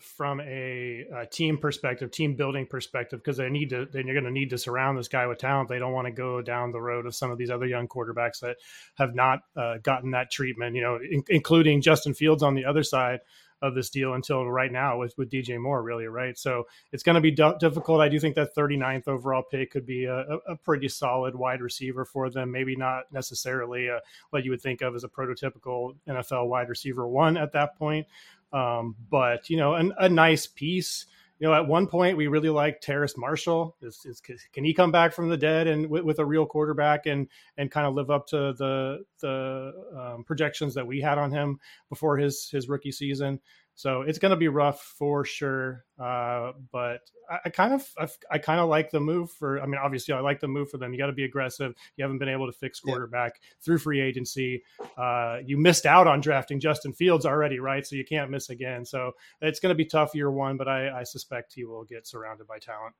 from 0.00 0.40
a, 0.40 1.04
a, 1.14 1.26
team 1.26 1.58
perspective, 1.58 2.10
team 2.10 2.34
building 2.34 2.66
perspective, 2.66 3.20
because 3.22 3.36
they 3.36 3.48
need 3.48 3.70
to, 3.70 3.86
then 3.92 4.06
you're 4.06 4.14
going 4.14 4.24
to 4.24 4.30
need 4.30 4.50
to 4.50 4.58
surround 4.58 4.98
this 4.98 5.08
guy 5.08 5.26
with 5.26 5.38
talent. 5.38 5.68
They 5.68 5.78
don't 5.78 5.92
want 5.92 6.06
to 6.06 6.12
go 6.12 6.40
down 6.40 6.72
the 6.72 6.80
road 6.80 7.06
of 7.06 7.14
some 7.14 7.30
of 7.30 7.38
these 7.38 7.50
other 7.50 7.66
young 7.66 7.86
quarterbacks 7.86 8.40
that 8.40 8.56
have 8.96 9.14
not 9.14 9.40
uh, 9.56 9.78
gotten 9.82 10.12
that 10.12 10.30
treatment, 10.30 10.74
you 10.74 10.82
know, 10.82 10.96
in, 10.96 11.22
including 11.28 11.82
Justin 11.82 12.14
Fields 12.14 12.42
on 12.42 12.54
the 12.54 12.64
other 12.64 12.82
side 12.82 13.20
of 13.62 13.74
this 13.74 13.90
deal 13.90 14.14
until 14.14 14.44
right 14.50 14.72
now 14.72 14.98
with, 14.98 15.16
with 15.18 15.30
DJ 15.30 15.60
Moore, 15.60 15.82
really, 15.82 16.06
right? 16.06 16.38
So 16.38 16.66
it's 16.92 17.02
going 17.02 17.14
to 17.14 17.20
be 17.20 17.30
d- 17.30 17.52
difficult. 17.58 18.00
I 18.00 18.08
do 18.08 18.18
think 18.18 18.34
that 18.36 18.54
39th 18.54 19.08
overall 19.08 19.42
pick 19.42 19.70
could 19.70 19.86
be 19.86 20.04
a, 20.04 20.20
a, 20.48 20.56
pretty 20.56 20.88
solid 20.88 21.34
wide 21.34 21.60
receiver 21.60 22.04
for 22.04 22.30
them. 22.30 22.50
Maybe 22.50 22.76
not 22.76 23.04
necessarily 23.12 23.88
a, 23.88 24.00
what 24.30 24.44
you 24.44 24.50
would 24.50 24.62
think 24.62 24.80
of 24.82 24.94
as 24.94 25.04
a 25.04 25.08
prototypical 25.08 25.94
NFL 26.08 26.48
wide 26.48 26.68
receiver 26.68 27.06
one 27.06 27.36
at 27.36 27.52
that 27.52 27.76
point, 27.76 28.06
um, 28.52 28.96
but 29.10 29.50
you 29.50 29.56
know, 29.56 29.74
an, 29.74 29.92
a 29.98 30.08
nice 30.08 30.46
piece. 30.46 31.06
You 31.40 31.48
know, 31.48 31.54
at 31.54 31.66
one 31.66 31.86
point 31.86 32.18
we 32.18 32.26
really 32.26 32.50
liked 32.50 32.82
Terrace 32.82 33.16
Marshall. 33.16 33.74
Is, 33.80 34.02
is, 34.04 34.20
can 34.52 34.62
he 34.62 34.74
come 34.74 34.92
back 34.92 35.14
from 35.14 35.30
the 35.30 35.38
dead 35.38 35.66
and 35.66 35.88
with, 35.88 36.04
with, 36.04 36.18
a 36.18 36.24
real 36.24 36.44
quarterback 36.44 37.06
and 37.06 37.28
and 37.56 37.70
kind 37.70 37.86
of 37.86 37.94
live 37.94 38.10
up 38.10 38.26
to 38.28 38.52
the 38.52 39.04
the 39.20 39.72
um, 39.98 40.24
projections 40.24 40.74
that 40.74 40.86
we 40.86 41.00
had 41.00 41.16
on 41.16 41.30
him 41.32 41.58
before 41.88 42.18
his 42.18 42.50
his 42.50 42.68
rookie 42.68 42.92
season? 42.92 43.40
So 43.80 44.02
it's 44.02 44.18
going 44.18 44.30
to 44.30 44.36
be 44.36 44.48
rough 44.48 44.82
for 44.98 45.24
sure. 45.24 45.86
Uh, 45.98 46.52
but 46.70 47.00
I, 47.30 47.38
I, 47.46 47.48
kind 47.48 47.72
of 47.72 47.88
I, 47.98 48.08
I, 48.30 48.36
kind 48.36 48.60
of 48.60 48.68
like 48.68 48.90
the 48.90 49.00
move 49.00 49.30
for. 49.30 49.58
I 49.58 49.64
mean, 49.64 49.80
obviously, 49.82 50.12
I 50.12 50.20
like 50.20 50.38
the 50.38 50.48
move 50.48 50.70
for 50.70 50.76
them. 50.76 50.92
You 50.92 50.98
got 50.98 51.06
to 51.06 51.14
be 51.14 51.24
aggressive. 51.24 51.74
You 51.96 52.04
haven't 52.04 52.18
been 52.18 52.28
able 52.28 52.44
to 52.44 52.52
fix 52.52 52.78
quarterback 52.78 53.40
yeah. 53.40 53.48
through 53.64 53.78
free 53.78 54.02
agency. 54.02 54.62
Uh, 54.98 55.38
you 55.46 55.56
missed 55.56 55.86
out 55.86 56.06
on 56.06 56.20
drafting 56.20 56.60
Justin 56.60 56.92
Fields 56.92 57.24
already, 57.24 57.58
right? 57.58 57.86
So 57.86 57.96
you 57.96 58.04
can't 58.04 58.30
miss 58.30 58.50
again. 58.50 58.84
So 58.84 59.12
it's 59.40 59.60
going 59.60 59.70
to 59.70 59.74
be 59.74 59.86
tough 59.86 60.14
year 60.14 60.30
one, 60.30 60.58
but 60.58 60.68
I, 60.68 61.00
I 61.00 61.02
suspect 61.04 61.54
he 61.54 61.64
will 61.64 61.84
get 61.84 62.06
surrounded 62.06 62.46
by 62.46 62.58
talent. 62.58 62.94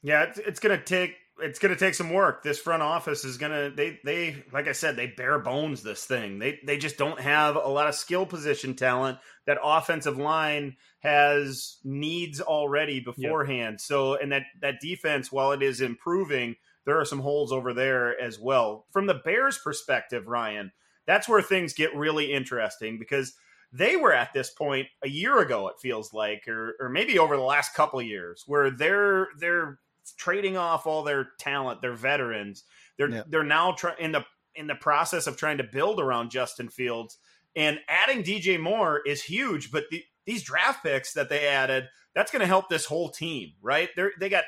Yeah, 0.00 0.22
it's, 0.22 0.38
it's 0.38 0.60
going 0.60 0.78
to 0.78 0.84
take 0.84 1.16
it's 1.40 1.58
going 1.58 1.74
to 1.74 1.78
take 1.78 1.94
some 1.94 2.10
work. 2.10 2.42
This 2.42 2.58
front 2.58 2.82
office 2.82 3.24
is 3.24 3.38
going 3.38 3.52
to 3.52 3.74
they 3.74 3.98
they 4.04 4.44
like 4.52 4.68
I 4.68 4.72
said 4.72 4.96
they 4.96 5.08
bare 5.08 5.38
bones 5.38 5.82
this 5.82 6.04
thing. 6.04 6.38
They 6.38 6.60
they 6.64 6.78
just 6.78 6.96
don't 6.96 7.20
have 7.20 7.56
a 7.56 7.68
lot 7.68 7.88
of 7.88 7.94
skill 7.94 8.26
position 8.26 8.74
talent. 8.74 9.18
That 9.46 9.58
offensive 9.62 10.16
line 10.16 10.76
has 11.00 11.78
needs 11.84 12.40
already 12.40 13.00
beforehand. 13.00 13.74
Yep. 13.74 13.80
So 13.80 14.14
and 14.16 14.32
that 14.32 14.42
that 14.60 14.80
defense 14.80 15.32
while 15.32 15.52
it 15.52 15.62
is 15.62 15.80
improving, 15.80 16.56
there 16.86 17.00
are 17.00 17.04
some 17.04 17.20
holes 17.20 17.52
over 17.52 17.74
there 17.74 18.18
as 18.20 18.38
well. 18.38 18.86
From 18.92 19.06
the 19.06 19.20
Bears 19.24 19.58
perspective, 19.58 20.28
Ryan, 20.28 20.72
that's 21.06 21.28
where 21.28 21.42
things 21.42 21.74
get 21.74 21.94
really 21.96 22.32
interesting 22.32 22.98
because 22.98 23.34
they 23.72 23.96
were 23.96 24.12
at 24.12 24.32
this 24.32 24.50
point 24.50 24.86
a 25.02 25.08
year 25.08 25.40
ago 25.40 25.66
it 25.66 25.74
feels 25.82 26.12
like 26.12 26.46
or 26.46 26.76
or 26.78 26.88
maybe 26.88 27.18
over 27.18 27.36
the 27.36 27.42
last 27.42 27.74
couple 27.74 28.00
years 28.00 28.44
where 28.46 28.70
they're 28.70 29.28
they're 29.40 29.80
trading 30.12 30.56
off 30.56 30.86
all 30.86 31.02
their 31.02 31.28
talent, 31.38 31.80
their 31.82 31.94
veterans. 31.94 32.64
They're 32.98 33.10
yeah. 33.10 33.22
they're 33.26 33.42
now 33.44 33.72
trying 33.72 33.96
in 33.98 34.12
the 34.12 34.24
in 34.54 34.66
the 34.66 34.74
process 34.74 35.26
of 35.26 35.36
trying 35.36 35.58
to 35.58 35.64
build 35.64 36.00
around 36.00 36.30
Justin 36.30 36.68
Fields. 36.68 37.18
And 37.56 37.78
adding 37.88 38.22
DJ 38.22 38.58
Moore 38.60 39.00
is 39.06 39.22
huge, 39.22 39.70
but 39.70 39.84
the, 39.90 40.02
these 40.26 40.42
draft 40.42 40.82
picks 40.82 41.12
that 41.12 41.28
they 41.28 41.46
added, 41.46 41.84
that's 42.14 42.32
going 42.32 42.40
to 42.40 42.46
help 42.46 42.68
this 42.68 42.84
whole 42.84 43.10
team, 43.10 43.52
right? 43.62 43.90
They 43.96 44.08
they 44.18 44.28
got 44.28 44.44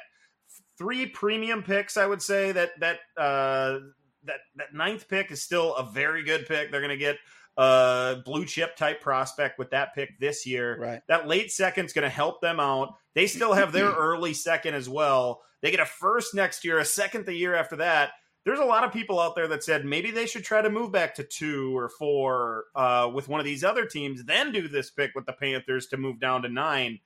three 0.78 1.06
premium 1.06 1.62
picks, 1.62 1.96
I 1.96 2.06
would 2.06 2.22
say 2.22 2.52
that 2.52 2.70
that 2.80 2.98
uh, 3.16 3.80
that 4.24 4.40
that 4.56 4.74
ninth 4.74 5.08
pick 5.08 5.30
is 5.30 5.42
still 5.42 5.74
a 5.74 5.84
very 5.84 6.24
good 6.24 6.46
pick. 6.46 6.70
They're 6.70 6.80
going 6.80 6.90
to 6.90 6.96
get 6.96 7.16
a 7.56 8.16
blue 8.24 8.44
chip 8.44 8.76
type 8.76 9.00
prospect 9.00 9.58
with 9.58 9.70
that 9.70 9.94
pick 9.94 10.18
this 10.18 10.46
year. 10.46 10.78
Right. 10.78 11.00
That 11.08 11.26
late 11.26 11.50
second 11.50 11.86
is 11.86 11.92
going 11.92 12.04
to 12.04 12.08
help 12.08 12.40
them 12.40 12.60
out. 12.60 12.94
They 13.14 13.26
still 13.26 13.54
have 13.54 13.72
their 13.72 13.90
early 13.90 14.34
second 14.34 14.74
as 14.74 14.88
well. 14.88 15.42
They 15.62 15.70
get 15.70 15.80
a 15.80 15.86
first 15.86 16.34
next 16.34 16.64
year, 16.64 16.78
a 16.78 16.84
second 16.84 17.26
the 17.26 17.34
year 17.34 17.54
after 17.54 17.76
that. 17.76 18.10
There's 18.44 18.60
a 18.60 18.64
lot 18.64 18.84
of 18.84 18.92
people 18.92 19.18
out 19.18 19.34
there 19.34 19.48
that 19.48 19.64
said 19.64 19.84
maybe 19.84 20.12
they 20.12 20.26
should 20.26 20.44
try 20.44 20.62
to 20.62 20.70
move 20.70 20.92
back 20.92 21.16
to 21.16 21.24
two 21.24 21.76
or 21.76 21.88
four 21.88 22.66
uh, 22.76 23.10
with 23.12 23.28
one 23.28 23.40
of 23.40 23.46
these 23.46 23.64
other 23.64 23.86
teams, 23.86 24.24
then 24.24 24.52
do 24.52 24.68
this 24.68 24.90
pick 24.90 25.12
with 25.16 25.26
the 25.26 25.32
Panthers 25.32 25.88
to 25.88 25.96
move 25.96 26.20
down 26.20 26.42
to 26.42 26.48
nine. 26.48 27.00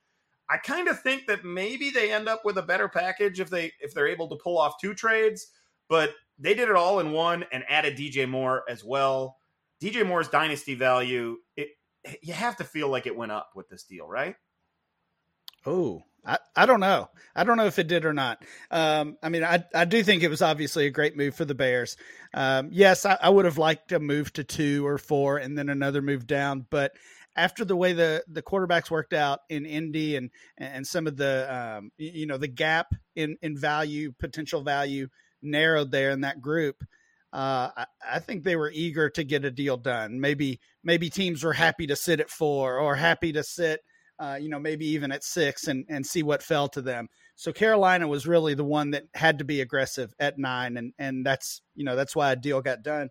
I 0.51 0.57
kind 0.57 0.87
of 0.87 0.99
think 0.99 1.27
that 1.27 1.45
maybe 1.45 1.89
they 1.89 2.11
end 2.11 2.27
up 2.27 2.43
with 2.43 2.57
a 2.57 2.61
better 2.61 2.89
package 2.89 3.39
if 3.39 3.49
they 3.49 3.71
if 3.79 3.93
they're 3.93 4.07
able 4.07 4.27
to 4.27 4.35
pull 4.35 4.57
off 4.57 4.79
two 4.79 4.93
trades, 4.93 5.47
but 5.87 6.13
they 6.37 6.53
did 6.53 6.69
it 6.69 6.75
all 6.75 6.99
in 6.99 7.11
one 7.11 7.45
and 7.51 7.63
added 7.69 7.97
DJ 7.97 8.27
Moore 8.29 8.63
as 8.69 8.83
well. 8.83 9.37
DJ 9.81 10.05
Moore's 10.05 10.27
dynasty 10.27 10.75
value, 10.75 11.37
it 11.55 11.69
you 12.21 12.33
have 12.33 12.57
to 12.57 12.63
feel 12.63 12.89
like 12.89 13.05
it 13.05 13.15
went 13.15 13.31
up 13.31 13.51
with 13.55 13.69
this 13.69 13.83
deal, 13.83 14.07
right? 14.07 14.35
Oh, 15.65 16.03
I, 16.25 16.37
I 16.55 16.65
don't 16.65 16.79
know. 16.79 17.09
I 17.35 17.43
don't 17.43 17.57
know 17.57 17.65
if 17.65 17.79
it 17.79 17.87
did 17.87 18.05
or 18.05 18.13
not. 18.13 18.43
Um, 18.69 19.17
I 19.21 19.29
mean, 19.29 19.43
I, 19.43 19.63
I 19.73 19.85
do 19.85 20.03
think 20.03 20.23
it 20.23 20.29
was 20.29 20.41
obviously 20.41 20.85
a 20.85 20.91
great 20.91 21.17
move 21.17 21.35
for 21.35 21.45
the 21.45 21.55
Bears. 21.55 21.97
Um, 22.33 22.69
yes, 22.71 23.05
I, 23.05 23.17
I 23.21 23.29
would 23.29 23.45
have 23.45 23.57
liked 23.57 23.91
a 23.91 23.99
move 23.99 24.33
to 24.33 24.43
two 24.43 24.85
or 24.85 24.97
four 24.97 25.37
and 25.37 25.57
then 25.57 25.69
another 25.69 26.01
move 26.01 26.27
down, 26.27 26.65
but 26.69 26.93
after 27.35 27.63
the 27.63 27.75
way 27.75 27.93
the 27.93 28.23
the 28.27 28.41
quarterbacks 28.41 28.91
worked 28.91 29.13
out 29.13 29.39
in 29.49 29.65
Indy 29.65 30.15
and 30.17 30.29
and 30.57 30.85
some 30.85 31.07
of 31.07 31.15
the 31.15 31.47
um, 31.53 31.91
you 31.97 32.25
know 32.25 32.37
the 32.37 32.47
gap 32.47 32.93
in 33.15 33.37
in 33.41 33.57
value 33.57 34.11
potential 34.19 34.61
value 34.61 35.07
narrowed 35.41 35.91
there 35.91 36.11
in 36.11 36.21
that 36.21 36.41
group. 36.41 36.83
Uh, 37.33 37.69
I, 37.77 37.85
I, 38.15 38.19
think 38.19 38.43
they 38.43 38.57
were 38.57 38.69
eager 38.69 39.09
to 39.11 39.23
get 39.23 39.45
a 39.45 39.51
deal 39.51 39.77
done. 39.77 40.19
Maybe 40.19 40.59
maybe 40.83 41.09
teams 41.09 41.43
were 41.43 41.53
happy 41.53 41.87
to 41.87 41.95
sit 41.95 42.19
at 42.19 42.29
four 42.29 42.77
or 42.77 42.95
happy 42.95 43.31
to 43.31 43.43
sit, 43.43 43.79
uh, 44.19 44.37
you 44.41 44.49
know, 44.49 44.59
maybe 44.59 44.87
even 44.87 45.13
at 45.13 45.23
six 45.23 45.67
and 45.67 45.85
and 45.87 46.05
see 46.05 46.23
what 46.23 46.43
fell 46.43 46.67
to 46.69 46.81
them. 46.81 47.07
So 47.35 47.53
Carolina 47.53 48.07
was 48.07 48.27
really 48.27 48.53
the 48.53 48.65
one 48.65 48.91
that 48.91 49.05
had 49.13 49.39
to 49.39 49.45
be 49.45 49.61
aggressive 49.61 50.13
at 50.19 50.37
nine, 50.37 50.75
and 50.75 50.93
and 50.99 51.25
that's 51.25 51.61
you 51.73 51.85
know 51.85 51.95
that's 51.95 52.15
why 52.15 52.33
a 52.33 52.35
deal 52.35 52.61
got 52.61 52.83
done. 52.83 53.09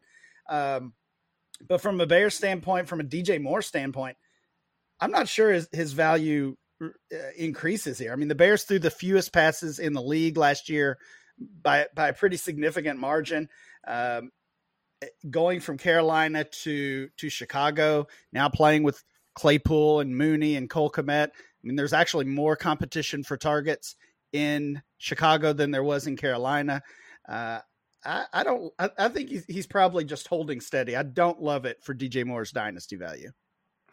Um, 0.51 0.93
but 1.67 1.81
from 1.81 2.01
a 2.01 2.07
Bears 2.07 2.35
standpoint, 2.35 2.89
from 2.89 3.01
a 3.01 3.05
DJ 3.05 3.41
Moore 3.41 3.63
standpoint, 3.63 4.17
I'm 5.01 5.11
not 5.11 5.29
sure 5.29 5.51
his, 5.51 5.69
his 5.73 5.93
value 5.93 6.57
uh, 6.83 6.87
increases 7.37 7.99
here. 7.99 8.13
I 8.13 8.17
mean, 8.17 8.29
the 8.29 8.35
Bears 8.35 8.65
threw 8.65 8.79
the 8.79 8.91
fewest 8.91 9.33
passes 9.33 9.79
in 9.79 9.95
the 9.95 10.03
league 10.03 10.37
last 10.37 10.69
year 10.69 10.99
by 11.63 11.87
by 11.95 12.09
a 12.09 12.15
pretty 12.15 12.37
significant 12.37 12.99
margin. 12.99 13.49
Um, 13.87 14.31
going 15.31 15.61
from 15.61 15.79
Carolina 15.79 16.45
to 16.45 17.09
to 17.17 17.29
Chicago, 17.29 18.07
now 18.33 18.49
playing 18.49 18.83
with 18.83 19.03
Claypool 19.35 20.01
and 20.01 20.17
Mooney 20.17 20.57
and 20.57 20.69
Cole 20.69 20.91
Kmet. 20.91 21.29
I 21.29 21.63
mean, 21.63 21.77
there's 21.77 21.93
actually 21.93 22.27
more 22.27 22.57
competition 22.57 23.23
for 23.23 23.37
targets 23.37 23.97
in 24.33 24.83
Chicago 24.99 25.53
than 25.53 25.71
there 25.71 25.83
was 25.83 26.07
in 26.07 26.17
Carolina. 26.17 26.83
Uh, 27.29 27.61
I, 28.05 28.25
I, 28.33 28.45
don't. 28.45 28.73
I, 28.79 28.91
I 28.99 29.09
think 29.09 29.29
he's, 29.29 29.45
he's, 29.47 29.67
probably 29.67 30.05
just 30.05 30.27
holding 30.27 30.61
steady. 30.61 30.97
I 30.97 31.03
don't 31.03 31.41
love 31.43 31.65
it 31.67 31.83
for 31.83 31.95
DJ 31.95 32.25
Moore's 32.25 32.51
dynasty 32.51 32.97
value. 32.97 33.31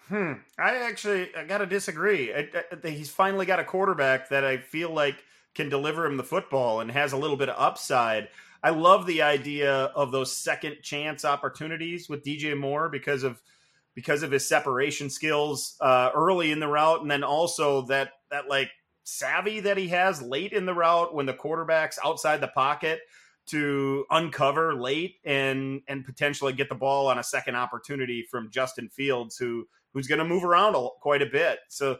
Hmm. 0.08 0.34
I 0.58 0.77
actually 0.77 1.36
I 1.36 1.44
got 1.44 1.58
to 1.58 1.65
disagree. 1.65 2.34
I, 2.34 2.48
he's 2.86 3.10
finally 3.10 3.46
got 3.46 3.60
a 3.60 3.65
quarterback 3.65 4.29
that 4.29 4.46
I 4.46 4.58
feel 4.58 4.94
like 4.94 5.24
can 5.53 5.67
deliver 5.67 6.06
him 6.06 6.15
the 6.15 6.24
football 6.24 6.79
and 6.79 6.89
has 6.91 7.12
a 7.12 7.17
little 7.17 7.36
bit 7.36 7.50
of 7.50 7.56
upside. 7.58 8.29
I 8.63 8.71
love 8.71 9.05
the 9.05 9.21
idea 9.21 9.73
of 9.73 10.11
those 10.11 10.35
second 10.35 10.77
chance 10.81 11.25
opportunities 11.25 12.09
with 12.09 12.23
DJ 12.23 12.57
Moore 12.57 12.89
because 12.89 13.23
of 13.23 13.41
because 13.95 14.21
of 14.21 14.29
his 14.29 14.47
separation 14.47 15.09
skills 15.09 15.75
uh, 15.81 16.11
early 16.13 16.51
in 16.51 16.59
the 16.59 16.67
route, 16.67 17.01
and 17.01 17.09
then 17.09 17.23
also 17.23 17.81
that 17.83 18.11
that 18.29 18.47
like 18.47 18.69
savvy 19.03 19.59
that 19.61 19.77
he 19.77 19.87
has 19.87 20.21
late 20.21 20.53
in 20.53 20.65
the 20.65 20.73
route 20.73 21.15
when 21.15 21.25
the 21.25 21.33
quarterback's 21.33 21.97
outside 22.03 22.41
the 22.41 22.47
pocket 22.49 22.99
to 23.47 24.05
uncover 24.11 24.75
late 24.75 25.15
and 25.25 25.81
and 25.87 26.05
potentially 26.05 26.53
get 26.53 26.69
the 26.69 26.75
ball 26.75 27.07
on 27.07 27.17
a 27.17 27.23
second 27.23 27.55
opportunity 27.55 28.21
from 28.29 28.51
Justin 28.51 28.89
Fields, 28.89 29.37
who 29.37 29.67
who's 29.93 30.07
going 30.07 30.19
to 30.19 30.25
move 30.25 30.43
around 30.43 30.75
a, 30.75 30.87
quite 31.01 31.21
a 31.21 31.25
bit. 31.25 31.59
So 31.69 31.97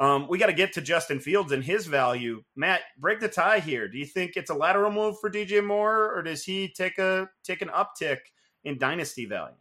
um, 0.00 0.26
we 0.28 0.38
got 0.38 0.46
to 0.46 0.54
get 0.54 0.72
to 0.72 0.80
Justin 0.80 1.20
Fields 1.20 1.52
and 1.52 1.62
his 1.62 1.86
value. 1.86 2.42
Matt, 2.56 2.80
break 2.98 3.20
the 3.20 3.28
tie 3.28 3.60
here. 3.60 3.86
Do 3.86 3.98
you 3.98 4.06
think 4.06 4.32
it's 4.34 4.48
a 4.48 4.54
lateral 4.54 4.90
move 4.90 5.16
for 5.20 5.30
DJ 5.30 5.64
Moore, 5.64 6.16
or 6.16 6.22
does 6.22 6.42
he 6.42 6.72
take 6.74 6.98
a 6.98 7.28
take 7.44 7.60
an 7.60 7.68
uptick 7.68 8.18
in 8.64 8.78
dynasty 8.78 9.26
value? 9.26 9.54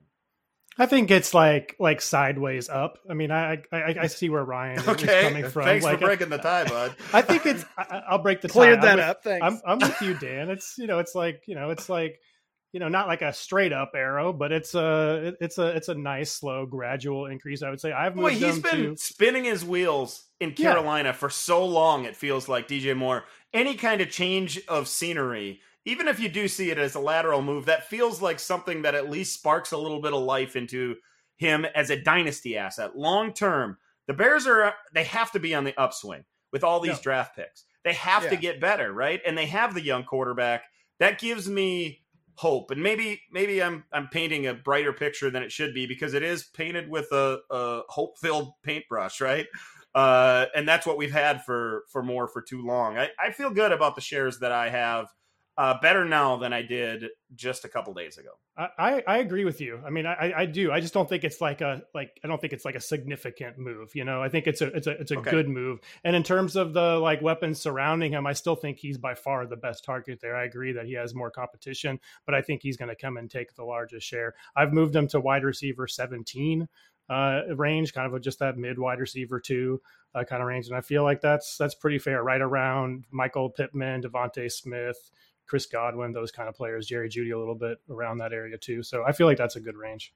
I 0.77 0.85
think 0.85 1.11
it's 1.11 1.33
like 1.33 1.75
like 1.77 1.99
sideways 1.99 2.69
up. 2.69 2.99
I 3.09 3.15
mean, 3.15 3.31
I 3.31 3.61
I, 3.69 3.95
I 3.99 4.07
see 4.07 4.29
where 4.29 4.45
Ryan 4.45 4.79
okay. 4.87 5.23
is 5.23 5.27
coming 5.27 5.49
from. 5.49 5.65
Thanks 5.65 5.83
like, 5.83 5.99
for 5.99 6.05
breaking 6.05 6.29
the 6.29 6.37
tie, 6.37 6.63
bud. 6.63 6.95
I 7.13 7.21
think 7.21 7.45
it's. 7.45 7.65
I, 7.77 8.03
will 8.11 8.19
break 8.19 8.39
the 8.39 8.47
Cleared 8.47 8.79
tie. 8.79 8.95
that 8.95 8.99
I'm 8.99 9.09
up. 9.09 9.23
Thanks. 9.23 9.45
I'm, 9.45 9.61
I'm 9.65 9.79
with 9.79 10.01
you, 10.01 10.13
Dan. 10.13 10.49
It's 10.49 10.77
you 10.77 10.87
know, 10.87 10.99
it's 10.99 11.15
like 11.15 11.43
you 11.47 11.55
know, 11.55 11.69
it's 11.71 11.89
like 11.89 12.21
you 12.71 12.79
know, 12.79 12.87
not 12.87 13.07
like 13.07 13.21
a 13.21 13.33
straight 13.33 13.73
up 13.73 13.91
arrow, 13.95 14.31
but 14.31 14.51
it's 14.51 14.75
a 14.75 15.35
it's 15.41 15.57
a 15.57 15.67
it's 15.75 15.87
a 15.87 15.95
nice 15.95 16.31
slow 16.31 16.65
gradual 16.65 17.25
increase. 17.25 17.63
I 17.63 17.69
would 17.69 17.81
say 17.81 17.91
I've 17.91 18.15
moved. 18.15 18.39
Boy, 18.39 18.45
he's 18.45 18.59
been 18.59 18.95
to... 18.95 18.97
spinning 18.97 19.45
his 19.45 19.65
wheels 19.65 20.25
in 20.39 20.53
Carolina 20.53 21.09
yeah. 21.09 21.13
for 21.13 21.29
so 21.29 21.65
long. 21.65 22.05
It 22.05 22.15
feels 22.15 22.47
like 22.47 22.67
DJ 22.67 22.95
Moore. 22.95 23.23
Any 23.53 23.75
kind 23.75 24.01
of 24.01 24.11
change 24.11 24.61
of 24.67 24.87
scenery, 24.87 25.61
even 25.85 26.07
if 26.07 26.19
you 26.19 26.29
do 26.29 26.47
see 26.47 26.69
it 26.69 26.77
as 26.77 26.93
a 26.93 26.99
lateral 26.99 27.41
move, 27.41 27.65
that 27.65 27.89
feels 27.89 28.21
like 28.21 28.39
something 28.39 28.83
that 28.83 28.95
at 28.95 29.09
least 29.09 29.33
sparks 29.33 29.71
a 29.71 29.77
little 29.77 30.01
bit 30.01 30.13
of 30.13 30.21
life 30.21 30.55
into 30.55 30.95
him 31.37 31.65
as 31.73 31.89
a 31.89 31.99
dynasty 31.99 32.55
asset 32.57 32.95
long 32.95 33.33
term. 33.33 33.77
The 34.07 34.13
Bears 34.13 34.45
are 34.45 34.73
they 34.93 35.05
have 35.05 35.31
to 35.31 35.39
be 35.39 35.55
on 35.55 35.63
the 35.63 35.79
upswing 35.79 36.25
with 36.51 36.63
all 36.63 36.79
these 36.79 36.99
draft 36.99 37.35
picks. 37.35 37.65
They 37.83 37.93
have 37.93 38.25
yeah. 38.25 38.29
to 38.29 38.37
get 38.37 38.61
better, 38.61 38.91
right? 38.91 39.21
And 39.25 39.37
they 39.37 39.45
have 39.47 39.73
the 39.73 39.81
young 39.81 40.03
quarterback. 40.03 40.63
That 40.99 41.19
gives 41.19 41.47
me 41.47 42.01
hope. 42.39 42.71
And 42.71 42.81
maybe 42.81 43.21
maybe 43.29 43.61
I'm 43.61 43.83
I'm 43.91 44.07
painting 44.07 44.47
a 44.47 44.53
brighter 44.53 44.93
picture 44.93 45.29
than 45.29 45.43
it 45.43 45.51
should 45.51 45.73
be 45.73 45.85
because 45.85 46.13
it 46.13 46.23
is 46.23 46.45
painted 46.45 46.87
with 46.89 47.11
a, 47.11 47.39
a 47.51 47.81
hope 47.89 48.17
filled 48.17 48.53
paintbrush, 48.63 49.19
right? 49.19 49.45
Uh, 49.93 50.45
and 50.55 50.65
that's 50.65 50.87
what 50.87 50.97
we've 50.97 51.11
had 51.11 51.43
for 51.43 51.83
for 51.91 52.01
more 52.01 52.29
for 52.29 52.41
too 52.41 52.65
long. 52.65 52.97
I, 52.97 53.09
I 53.21 53.31
feel 53.31 53.49
good 53.49 53.73
about 53.73 53.95
the 53.95 54.01
shares 54.01 54.39
that 54.39 54.53
I 54.53 54.69
have 54.69 55.07
uh, 55.59 55.77
better 55.81 56.05
now 56.05 56.37
than 56.37 56.53
I 56.53 56.61
did 56.61 57.09
just 57.35 57.65
a 57.65 57.67
couple 57.67 57.93
days 57.93 58.17
ago. 58.17 58.29
I, 58.55 59.03
I 59.05 59.17
agree 59.17 59.43
with 59.43 59.59
you. 59.59 59.81
I 59.85 59.89
mean, 59.89 60.05
I, 60.05 60.33
I 60.33 60.45
do. 60.45 60.71
I 60.71 60.79
just 60.79 60.93
don't 60.93 61.07
think 61.07 61.25
it's 61.25 61.41
like 61.41 61.59
a 61.59 61.81
like 61.93 62.17
I 62.23 62.29
don't 62.29 62.39
think 62.39 62.53
it's 62.53 62.63
like 62.63 62.75
a 62.75 62.79
significant 62.79 63.57
move. 63.57 63.93
You 63.93 64.05
know, 64.05 64.23
I 64.23 64.29
think 64.29 64.47
it's 64.47 64.61
a 64.61 64.67
it's 64.67 64.87
a 64.87 64.91
it's 64.91 65.11
a 65.11 65.17
okay. 65.17 65.31
good 65.31 65.49
move. 65.49 65.81
And 66.05 66.15
in 66.15 66.23
terms 66.23 66.55
of 66.55 66.71
the 66.71 66.97
like 66.97 67.21
weapons 67.21 67.59
surrounding 67.59 68.13
him, 68.13 68.25
I 68.25 68.31
still 68.31 68.55
think 68.55 68.79
he's 68.79 68.97
by 68.97 69.15
far 69.15 69.45
the 69.45 69.57
best 69.57 69.83
target 69.83 70.21
there. 70.21 70.33
I 70.33 70.45
agree 70.45 70.71
that 70.71 70.85
he 70.85 70.93
has 70.93 71.13
more 71.13 71.29
competition, 71.29 71.99
but 72.25 72.35
I 72.35 72.41
think 72.41 72.61
he's 72.61 72.77
going 72.77 72.89
to 72.89 72.95
come 72.95 73.17
and 73.17 73.29
take 73.29 73.53
the 73.53 73.65
largest 73.65 74.07
share. 74.07 74.35
I've 74.55 74.71
moved 74.71 74.95
him 74.95 75.09
to 75.09 75.19
wide 75.19 75.43
receiver 75.43 75.87
17 75.89 76.69
uh, 77.09 77.41
range, 77.55 77.93
kind 77.93 78.13
of 78.13 78.21
just 78.21 78.39
that 78.39 78.57
mid 78.57 78.79
wide 78.79 78.99
receiver 78.99 79.39
two 79.39 79.81
uh, 80.15 80.23
kind 80.23 80.41
of 80.41 80.47
range, 80.47 80.67
and 80.67 80.75
I 80.75 80.81
feel 80.81 81.03
like 81.03 81.21
that's 81.21 81.57
that's 81.57 81.75
pretty 81.75 81.99
fair, 81.99 82.23
right 82.23 82.41
around 82.41 83.05
Michael 83.11 83.49
Pittman, 83.49 84.03
DeVonta 84.03 84.49
Smith. 84.51 85.11
Chris 85.49 85.65
Godwin, 85.65 86.13
those 86.13 86.31
kind 86.31 86.47
of 86.47 86.55
players, 86.55 86.85
Jerry 86.85 87.09
Jeudy 87.09 87.33
a 87.33 87.37
little 87.37 87.55
bit 87.55 87.79
around 87.89 88.19
that 88.19 88.31
area 88.31 88.57
too. 88.57 88.83
So 88.83 89.03
I 89.03 89.11
feel 89.11 89.27
like 89.27 89.37
that's 89.37 89.55
a 89.55 89.59
good 89.59 89.75
range. 89.75 90.13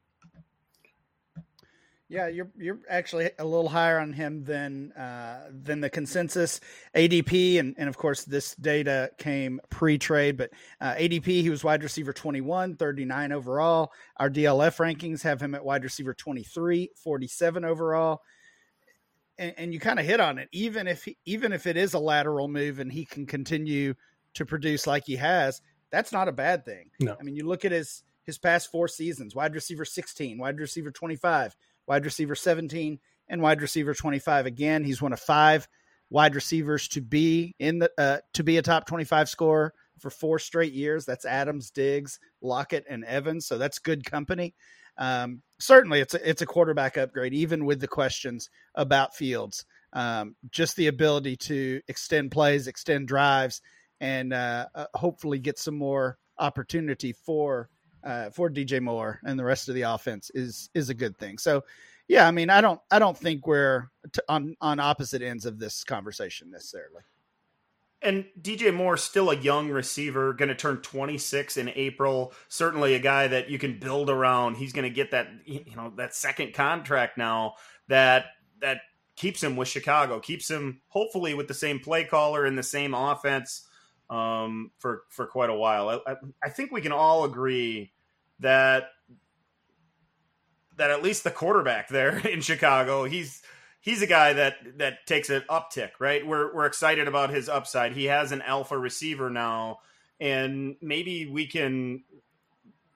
Yeah, 2.10 2.28
you're 2.28 2.52
you're 2.56 2.80
actually 2.88 3.32
a 3.40 3.44
little 3.44 3.70
higher 3.70 3.98
on 3.98 4.14
him 4.14 4.44
than 4.44 4.92
uh, 4.92 5.50
than 5.50 5.82
the 5.82 5.90
consensus 5.90 6.60
ADP, 6.96 7.60
and 7.60 7.74
and 7.80 7.90
of 7.90 7.98
course 7.98 8.24
this 8.24 8.54
data 8.56 9.10
came 9.18 9.60
pre-trade, 9.72 10.38
but 10.38 10.52
uh, 10.80 10.94
ADP 10.94 11.26
he 11.26 11.50
was 11.50 11.64
wide 11.64 11.82
receiver 11.82 12.14
21, 12.14 12.76
39 12.76 13.32
overall. 13.32 13.92
Our 14.18 14.30
DLF 14.30 14.78
rankings 14.78 15.24
have 15.24 15.42
him 15.42 15.56
at 15.56 15.66
wide 15.66 15.84
receiver 15.84 16.14
23, 16.14 16.92
47 16.96 17.66
overall. 17.66 18.22
And, 19.40 19.56
and 19.58 19.74
you 19.74 19.80
kind 19.80 20.00
of 20.00 20.06
hit 20.06 20.20
on 20.20 20.38
it. 20.38 20.48
Even 20.52 20.88
if 20.88 21.06
he, 21.06 21.18
even 21.26 21.52
if 21.54 21.66
it 21.66 21.76
is 21.76 21.96
a 21.96 22.00
lateral 22.00 22.48
move 22.48 22.78
and 22.78 22.92
he 22.92 23.04
can 23.04 23.26
continue 23.26 23.96
to 24.36 24.46
produce 24.46 24.88
like 24.88 25.06
he 25.06 25.16
has, 25.16 25.62
that's 25.92 26.12
not 26.12 26.28
a 26.28 26.32
bad 26.34 26.66
thing. 26.66 26.90
No. 27.00 27.16
I 27.20 27.24
mean, 27.24 27.36
you 27.36 27.46
look 27.46 27.66
at 27.66 27.72
his 27.72 28.04
his 28.24 28.38
past 28.38 28.72
four 28.72 28.88
seasons: 28.88 29.36
wide 29.36 29.56
receiver 29.56 29.86
16, 29.86 30.38
wide 30.38 30.60
receiver 30.60 30.92
25, 30.92 31.56
wide 31.88 32.06
receiver 32.06 32.36
17, 32.36 33.00
and 33.30 33.42
wide 33.42 33.62
receiver 33.62 33.94
25. 33.94 34.46
Again, 34.46 34.84
he's 34.84 35.02
one 35.02 35.14
of 35.14 35.20
five 35.20 35.68
wide 36.10 36.36
receivers 36.36 36.88
to 36.90 37.02
be 37.02 37.56
in 37.60 37.80
the 37.80 37.92
uh, 37.98 38.18
to 38.34 38.44
be 38.44 38.58
a 38.58 38.62
top 38.62 38.86
25 38.86 39.28
scorer 39.30 39.74
for 40.00 40.10
four 40.10 40.40
straight 40.40 40.74
years. 40.74 41.06
That's 41.06 41.26
Adams, 41.26 41.72
Diggs, 41.72 42.20
Lockett, 42.42 42.86
and 42.90 43.04
Evans. 43.06 43.48
So 43.48 43.58
that's 43.58 43.80
good 43.80 44.06
company. 44.06 44.54
Um, 44.98 45.42
certainly 45.60 46.02
it's 46.02 46.14
a, 46.14 46.30
it's 46.30 46.42
a 46.42 46.46
quarterback 46.46 46.98
upgrade, 46.98 47.34
even 47.34 47.66
with 47.66 47.80
the 47.80 47.88
questions 47.88 48.50
about 48.76 49.16
Fields. 49.16 49.66
Um, 49.94 50.36
just 50.52 50.76
the 50.76 50.88
ability 50.88 51.36
to 51.38 51.82
extend 51.88 52.32
plays, 52.32 52.68
extend 52.68 53.08
drives, 53.08 53.62
and 54.02 54.34
uh, 54.34 54.68
uh, 54.76 54.86
hopefully 54.96 55.40
get 55.40 55.58
some 55.58 55.78
more 55.78 56.18
opportunity 56.40 57.14
for 57.14 57.70
uh, 58.04 58.30
for 58.30 58.50
DJ 58.50 58.82
Moore 58.82 59.20
and 59.24 59.40
the 59.40 59.44
rest 59.44 59.70
of 59.70 59.76
the 59.76 59.84
offense 59.84 60.30
is 60.34 60.70
is 60.74 60.90
a 60.90 60.94
good 60.94 61.18
thing. 61.18 61.38
So, 61.38 61.64
yeah, 62.08 62.28
I 62.28 62.32
mean, 62.32 62.50
I 62.50 62.62
don't 62.62 62.82
I 62.92 63.00
don't 63.00 63.18
think 63.18 63.48
we're 63.48 63.90
t- 64.12 64.22
on 64.28 64.56
on 64.62 64.80
opposite 64.80 65.22
ends 65.22 65.46
of 65.46 65.60
this 65.60 65.84
conversation 65.84 66.52
necessarily. 66.52 67.02
And 68.02 68.26
DJ 68.42 68.74
Moore 68.74 68.98
still 68.98 69.30
a 69.30 69.38
young 69.38 69.70
receiver, 69.70 70.34
going 70.34 70.50
to 70.50 70.56
turn 70.56 70.78
26 70.82 71.56
in 71.56 71.70
April. 71.70 72.34
Certainly 72.50 72.96
a 72.96 73.00
guy 73.00 73.30
that 73.30 73.50
you 73.50 73.58
can 73.58 73.80
build 73.80 74.10
around. 74.10 74.56
He's 74.56 74.74
going 74.74 74.84
to 74.84 74.94
get 74.94 75.12
that 75.12 75.30
you 75.46 75.76
know 75.76 75.94
that 75.96 76.14
second 76.14 76.54
contract 76.54 77.18
now 77.18 77.54
that 77.88 78.26
that 78.60 78.82
keeps 79.16 79.42
him 79.42 79.56
with 79.56 79.68
Chicago, 79.68 80.20
keeps 80.20 80.50
him 80.50 80.82
hopefully 80.88 81.34
with 81.34 81.48
the 81.48 81.54
same 81.54 81.80
play 81.80 82.04
caller 82.04 82.46
and 82.46 82.58
the 82.58 82.64
same 82.64 82.94
offense 82.94 83.68
um, 84.14 84.72
for 84.78 85.04
for 85.10 85.26
quite 85.26 85.50
a 85.50 85.56
while. 85.56 85.90
I, 85.90 86.12
I, 86.12 86.16
I 86.44 86.50
think 86.50 86.72
we 86.72 86.82
can 86.82 86.92
all 86.92 87.24
agree 87.24 87.92
that 88.40 88.90
that 90.78 90.92
at 90.92 91.02
least 91.02 91.24
the 91.24 91.32
quarterback 91.32 91.90
there 91.90 92.18
in 92.28 92.42
Chicago, 92.42 93.06
he's 93.06 93.42
he's 93.82 94.02
a 94.02 94.08
guy 94.08 94.34
that 94.34 94.56
that 94.78 95.08
takes 95.08 95.30
an 95.30 95.44
uptick, 95.50 95.92
right? 96.00 96.26
We're 96.26 96.54
we're 96.54 96.66
excited 96.66 97.08
about 97.08 97.32
his 97.32 97.50
upside. 97.50 97.94
He 97.94 98.06
has 98.06 98.32
an 98.32 98.44
alpha 98.44 98.78
receiver 98.78 99.32
now, 99.32 99.80
and 100.20 100.76
maybe 100.80 101.26
we 101.26 101.48
can 101.48 102.04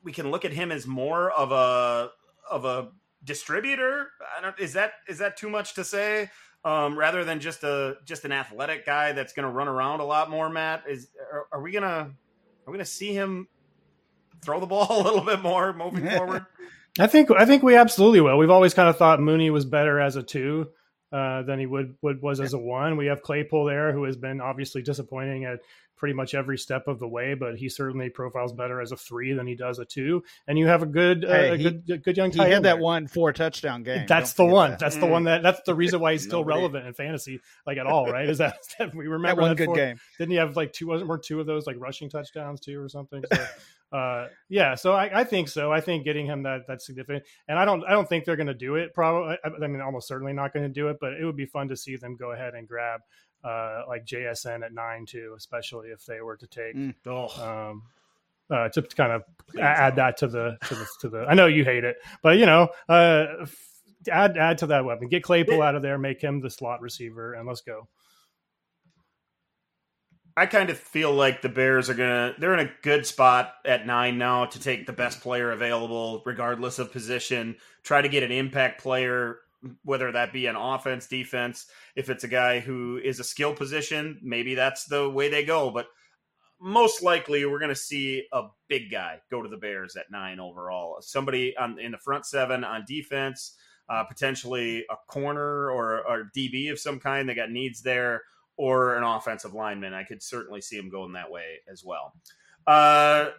we 0.03 0.11
can 0.11 0.29
look 0.29 0.45
at 0.45 0.53
him 0.53 0.71
as 0.71 0.85
more 0.85 1.31
of 1.31 1.51
a 1.51 2.11
of 2.49 2.63
a 2.63 2.91
distributor. 3.23 4.09
I 4.37 4.41
don't, 4.41 4.59
is 4.59 4.73
that 4.73 4.91
is 5.07 5.17
that 5.17 5.35
too 5.35 5.49
much 5.49 5.73
to 5.75 5.83
say? 5.83 6.29
Um, 6.67 6.99
rather 6.99 7.23
than 7.23 7.39
just 7.39 7.63
a 7.63 7.95
just 8.03 8.25
an 8.25 8.33
athletic 8.33 8.85
guy 8.85 9.13
that's 9.13 9.31
going 9.31 9.45
to 9.45 9.49
run 9.49 9.69
around 9.69 10.01
a 10.01 10.05
lot 10.05 10.29
more. 10.29 10.49
Matt, 10.49 10.83
is 10.89 11.07
are, 11.31 11.47
are 11.53 11.61
we 11.61 11.71
gonna 11.71 11.87
are 11.87 12.11
we 12.65 12.73
gonna 12.73 12.83
see 12.83 13.13
him 13.13 13.47
throw 14.43 14.59
the 14.59 14.65
ball 14.73 14.87
a 14.89 15.01
little 15.01 15.21
bit 15.21 15.41
more 15.41 15.71
moving 15.71 16.09
forward? 16.09 16.45
I 16.99 17.07
think 17.07 17.31
I 17.31 17.45
think 17.45 17.63
we 17.63 17.77
absolutely 17.77 18.19
will. 18.19 18.37
We've 18.37 18.49
always 18.49 18.73
kind 18.73 18.89
of 18.89 18.97
thought 18.97 19.21
Mooney 19.21 19.49
was 19.49 19.63
better 19.63 19.97
as 20.01 20.17
a 20.17 20.23
two 20.23 20.67
uh, 21.09 21.43
than 21.43 21.57
he 21.57 21.65
would, 21.65 21.95
would 22.01 22.21
was 22.21 22.41
as 22.41 22.51
a 22.51 22.59
one. 22.59 22.97
We 22.97 23.05
have 23.05 23.21
Claypool 23.21 23.63
there, 23.63 23.93
who 23.93 24.03
has 24.03 24.17
been 24.17 24.41
obviously 24.41 24.81
disappointing 24.81 25.45
at 25.45 25.59
pretty 25.97 26.13
much 26.13 26.33
every 26.33 26.57
step 26.57 26.87
of 26.87 26.99
the 26.99 27.07
way, 27.07 27.33
but 27.33 27.57
he 27.57 27.69
certainly 27.69 28.09
profiles 28.09 28.53
better 28.53 28.79
as 28.81 28.91
a 28.91 28.97
three 28.97 29.33
than 29.33 29.47
he 29.47 29.55
does 29.55 29.79
a 29.79 29.85
two. 29.85 30.23
And 30.47 30.57
you 30.57 30.67
have 30.67 30.83
a 30.83 30.85
good, 30.85 31.25
uh, 31.25 31.29
hey, 31.29 31.49
a 31.49 31.57
good, 31.57 32.03
good 32.03 32.17
young. 32.17 32.31
He 32.31 32.39
had 32.39 32.63
that 32.63 32.75
there. 32.75 32.77
one 32.77 33.07
four 33.07 33.33
touchdown 33.33 33.83
game. 33.83 34.05
That's 34.07 34.33
Don't 34.33 34.47
the 34.47 34.53
one. 34.53 34.69
That. 34.71 34.79
That's 34.79 34.95
mm. 34.95 35.01
the 35.01 35.07
one 35.07 35.23
that. 35.25 35.43
That's 35.43 35.61
the 35.65 35.75
reason 35.75 35.99
why 35.99 36.13
he's 36.13 36.23
still 36.27 36.39
Nobody. 36.39 36.57
relevant 36.57 36.87
in 36.87 36.93
fantasy, 36.93 37.39
like 37.65 37.77
at 37.77 37.87
all, 37.87 38.11
right? 38.11 38.29
Is 38.29 38.37
that, 38.37 38.57
that 38.79 38.95
we 38.95 39.07
remember 39.07 39.41
that 39.41 39.41
one 39.41 39.49
that 39.51 39.55
good 39.55 39.65
four, 39.65 39.75
game? 39.75 39.99
Didn't 40.17 40.31
he 40.31 40.37
have 40.37 40.55
like 40.55 40.73
two? 40.73 40.87
Wasn't 40.87 41.07
more 41.07 41.17
two 41.17 41.39
of 41.39 41.47
those 41.47 41.67
like 41.67 41.77
rushing 41.79 42.09
touchdowns 42.09 42.59
too, 42.59 42.79
or 42.81 42.89
something? 42.89 43.23
So, 43.31 43.45
uh, 43.97 44.27
yeah, 44.49 44.75
so 44.75 44.93
I, 44.93 45.21
I, 45.21 45.23
think 45.23 45.47
so. 45.47 45.71
I 45.71 45.81
think 45.81 46.03
getting 46.03 46.25
him 46.25 46.43
that 46.43 46.67
that's 46.67 46.85
significant, 46.85 47.23
and 47.47 47.57
I 47.57 47.65
don't 47.65 47.83
I 47.85 47.91
don't 47.91 48.07
think 48.07 48.25
they're 48.25 48.35
going 48.35 48.47
to 48.47 48.53
do 48.53 48.75
it. 48.75 48.93
Probably, 48.93 49.37
I, 49.43 49.49
I 49.63 49.67
mean, 49.67 49.81
almost 49.81 50.07
certainly 50.07 50.33
not 50.33 50.53
going 50.53 50.65
to 50.65 50.73
do 50.73 50.89
it. 50.89 50.97
But 50.99 51.13
it 51.13 51.25
would 51.25 51.37
be 51.37 51.45
fun 51.45 51.69
to 51.69 51.77
see 51.77 51.95
them 51.95 52.15
go 52.15 52.31
ahead 52.31 52.53
and 52.53 52.67
grab 52.67 53.01
uh, 53.43 53.83
like 53.87 54.05
JSN 54.05 54.63
at 54.65 54.73
nine 54.73 55.05
too, 55.05 55.33
especially 55.37 55.89
if 55.89 56.05
they 56.05 56.21
were 56.21 56.37
to 56.37 56.47
take. 56.47 56.75
Mm. 56.75 57.39
Um, 57.39 57.83
uh, 58.49 58.69
to 58.69 58.81
kind 58.81 59.11
of 59.11 59.23
add 59.59 59.97
that 59.97 60.17
to 60.17 60.27
the 60.27 60.57
to 60.67 60.75
the 60.75 60.87
to 61.01 61.09
the. 61.09 61.25
I 61.27 61.33
know 61.33 61.47
you 61.47 61.65
hate 61.65 61.83
it, 61.83 61.97
but 62.23 62.37
you 62.37 62.45
know, 62.45 62.69
uh, 62.87 63.45
add 64.09 64.37
add 64.37 64.59
to 64.59 64.67
that 64.67 64.85
weapon. 64.85 65.09
Get 65.09 65.23
Claypool 65.23 65.61
out 65.61 65.75
of 65.75 65.81
there, 65.81 65.97
make 65.97 66.21
him 66.21 66.41
the 66.41 66.49
slot 66.49 66.81
receiver, 66.81 67.33
and 67.33 67.47
let's 67.47 67.61
go. 67.61 67.87
I 70.37 70.45
kind 70.45 70.69
of 70.69 70.77
feel 70.77 71.11
like 71.13 71.41
the 71.41 71.49
Bears 71.49 71.89
are 71.89 71.95
gonna 71.95 72.35
they're 72.37 72.53
in 72.53 72.67
a 72.67 72.71
good 72.83 73.05
spot 73.07 73.53
at 73.65 73.87
nine 73.87 74.17
now 74.17 74.45
to 74.45 74.59
take 74.59 74.85
the 74.85 74.93
best 74.93 75.21
player 75.21 75.51
available, 75.51 76.21
regardless 76.25 76.79
of 76.79 76.91
position. 76.91 77.57
Try 77.83 78.01
to 78.01 78.09
get 78.09 78.23
an 78.23 78.31
impact 78.31 78.81
player, 78.81 79.39
whether 79.83 80.11
that 80.11 80.33
be 80.33 80.45
an 80.45 80.55
offense, 80.55 81.07
defense. 81.07 81.67
If 81.95 82.09
it's 82.09 82.23
a 82.23 82.27
guy 82.27 82.59
who 82.59 82.97
is 83.03 83.19
a 83.19 83.23
skill 83.23 83.53
position, 83.53 84.19
maybe 84.21 84.55
that's 84.55 84.85
the 84.85 85.09
way 85.09 85.29
they 85.29 85.43
go. 85.43 85.71
But 85.71 85.87
most 86.59 87.03
likely, 87.03 87.45
we're 87.45 87.59
going 87.59 87.69
to 87.69 87.75
see 87.75 88.25
a 88.31 88.43
big 88.67 88.91
guy 88.91 89.19
go 89.29 89.41
to 89.41 89.49
the 89.49 89.57
Bears 89.57 89.95
at 89.95 90.11
nine 90.11 90.39
overall. 90.39 90.97
Somebody 91.01 91.55
on 91.57 91.79
in 91.79 91.91
the 91.91 91.97
front 91.97 92.25
seven 92.25 92.63
on 92.63 92.83
defense, 92.87 93.53
uh, 93.89 94.03
potentially 94.03 94.85
a 94.89 94.95
corner 95.07 95.69
or 95.69 95.99
a 95.99 96.29
DB 96.35 96.71
of 96.71 96.79
some 96.79 96.99
kind. 96.99 97.29
They 97.29 97.35
got 97.35 97.51
needs 97.51 97.81
there 97.81 98.23
or 98.57 98.95
an 98.95 99.03
offensive 99.03 99.53
lineman. 99.53 99.93
I 99.93 100.03
could 100.03 100.23
certainly 100.23 100.61
see 100.61 100.77
him 100.77 100.89
going 100.89 101.13
that 101.13 101.29
way 101.29 101.59
as 101.71 101.83
well. 101.83 102.13
Uh, 102.65 103.29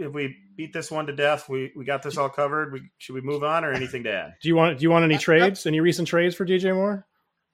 if 0.00 0.12
we 0.12 0.36
beat 0.56 0.72
this 0.72 0.90
one 0.90 1.06
to 1.06 1.14
death, 1.14 1.48
we, 1.48 1.72
we 1.76 1.84
got 1.84 2.02
this 2.02 2.16
all 2.16 2.28
covered. 2.28 2.72
We, 2.72 2.82
should 2.98 3.14
we 3.14 3.20
move 3.20 3.44
on 3.44 3.64
or 3.64 3.72
anything 3.72 4.04
to 4.04 4.12
add? 4.12 4.34
Do 4.42 4.48
you 4.48 4.56
want 4.56 4.78
Do 4.78 4.82
you 4.82 4.90
want 4.90 5.04
any 5.04 5.18
trades? 5.18 5.66
Any 5.66 5.80
recent 5.80 6.08
trades 6.08 6.34
for 6.34 6.46
DJ 6.46 6.74
Moore? 6.74 7.06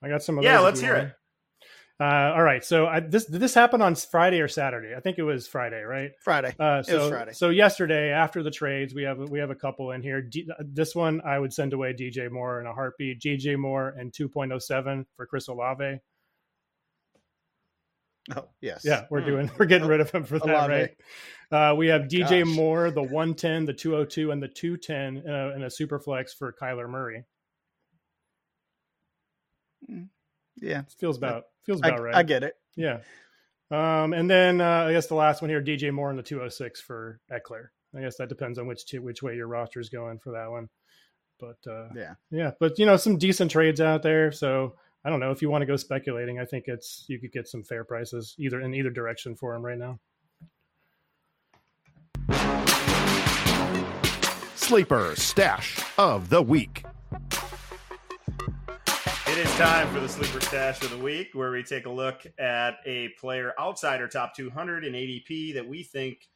I 0.03 0.09
got 0.09 0.23
some. 0.23 0.37
Of 0.37 0.43
those. 0.43 0.51
yeah, 0.51 0.59
let's 0.59 0.79
hear 0.79 0.95
want. 0.95 1.07
it. 1.07 1.13
Uh, 1.99 2.33
all 2.35 2.43
right. 2.43 2.63
So 2.63 2.85
I, 2.85 2.99
this 2.99 3.25
did 3.25 3.41
this 3.41 3.55
happen 3.55 3.81
on 3.81 3.95
Friday 3.95 4.39
or 4.39 4.47
Saturday? 4.47 4.93
I 4.95 4.99
think 4.99 5.17
it 5.17 5.23
was 5.23 5.47
Friday, 5.47 5.81
right? 5.81 6.11
Friday. 6.23 6.53
Uh, 6.59 6.83
so, 6.83 6.95
it 6.95 6.99
was 6.99 7.09
Friday. 7.09 7.33
So 7.33 7.49
yesterday, 7.49 8.11
after 8.11 8.43
the 8.43 8.51
trades, 8.51 8.93
we 8.93 9.03
have 9.03 9.17
we 9.17 9.39
have 9.39 9.49
a 9.49 9.55
couple 9.55 9.91
in 9.91 10.03
here. 10.03 10.21
D, 10.21 10.47
this 10.59 10.93
one 10.93 11.21
I 11.25 11.39
would 11.39 11.51
send 11.51 11.73
away 11.73 11.93
DJ 11.93 12.29
Moore 12.29 12.61
in 12.61 12.67
a 12.67 12.73
heartbeat. 12.73 13.19
DJ 13.19 13.57
Moore 13.57 13.95
and 13.97 14.13
2.07 14.13 15.05
for 15.15 15.25
Chris 15.25 15.47
Olave. 15.47 15.99
Oh 18.35 18.45
yes, 18.61 18.81
yeah, 18.83 19.05
we're 19.09 19.21
hmm. 19.21 19.27
doing 19.27 19.51
we're 19.57 19.65
getting 19.65 19.87
rid 19.87 20.01
of 20.01 20.11
him 20.11 20.23
for 20.23 20.37
that, 20.39 20.69
right? 20.69 20.95
Uh, 21.51 21.73
we 21.77 21.87
have 21.87 22.03
DJ 22.03 22.43
Gosh. 22.43 22.55
Moore, 22.55 22.91
the 22.91 23.03
one 23.03 23.33
ten, 23.33 23.65
the 23.65 23.73
202, 23.73 24.31
and 24.31 24.43
the 24.43 24.47
two 24.47 24.75
ten, 24.75 25.23
uh, 25.27 25.51
and 25.53 25.63
a 25.63 25.69
super 25.69 25.99
flex 25.99 26.33
for 26.33 26.53
Kyler 26.53 26.89
Murray. 26.89 27.23
Hmm. 29.85 30.03
Yeah, 30.57 30.81
feels 30.99 31.17
about 31.17 31.45
feels 31.65 31.79
about 31.79 31.99
I, 31.99 32.01
right. 32.01 32.15
I 32.15 32.23
get 32.23 32.43
it. 32.43 32.55
Yeah, 32.75 32.99
um, 33.71 34.13
and 34.13 34.29
then 34.29 34.59
uh, 34.59 34.85
I 34.87 34.91
guess 34.91 35.07
the 35.07 35.15
last 35.15 35.41
one 35.41 35.49
here, 35.49 35.61
DJ 35.61 35.91
Moore 35.91 36.09
and 36.09 36.19
the 36.19 36.23
206 36.23 36.81
for 36.81 37.19
Ekeler. 37.31 37.67
I 37.95 38.01
guess 38.01 38.17
that 38.17 38.29
depends 38.29 38.59
on 38.59 38.67
which 38.67 38.85
two, 38.85 39.01
which 39.01 39.23
way 39.23 39.35
your 39.35 39.47
roster 39.47 39.79
is 39.79 39.89
going 39.89 40.19
for 40.19 40.31
that 40.33 40.49
one. 40.49 40.69
But 41.39 41.57
uh, 41.71 41.89
yeah, 41.95 42.15
yeah, 42.31 42.51
but 42.59 42.79
you 42.79 42.85
know 42.85 42.97
some 42.97 43.17
decent 43.17 43.51
trades 43.51 43.79
out 43.79 44.03
there, 44.03 44.31
so 44.31 44.75
I 45.05 45.09
don't 45.09 45.19
know 45.19 45.31
if 45.31 45.41
you 45.41 45.49
want 45.49 45.61
to 45.61 45.65
go 45.65 45.75
speculating. 45.75 46.39
I 46.39 46.45
think 46.45 46.65
it's 46.67 47.05
you 47.07 47.19
could 47.19 47.31
get 47.31 47.47
some 47.47 47.63
fair 47.63 47.83
prices 47.83 48.35
either 48.37 48.59
in 48.61 48.73
either 48.73 48.89
direction 48.89 49.35
for 49.35 49.55
him 49.55 49.63
right 49.63 49.77
now. 49.77 49.99
Sleeper 54.67 55.15
stash 55.15 55.81
of 55.97 56.27
the 56.27 56.41
week. 56.41 56.83
It 59.25 59.37
is 59.37 59.55
time 59.55 59.87
for 59.93 60.01
the 60.01 60.09
sleeper 60.09 60.41
stash 60.41 60.83
of 60.83 60.91
the 60.91 60.97
week, 60.97 61.29
where 61.31 61.51
we 61.51 61.63
take 61.63 61.85
a 61.85 61.89
look 61.89 62.27
at 62.37 62.79
a 62.85 63.07
player 63.17 63.53
outside 63.57 64.01
our 64.01 64.09
top 64.09 64.35
200 64.35 64.83
in 64.83 64.91
ADP 64.91 65.53
that 65.53 65.65
we 65.65 65.83
think 65.83 66.27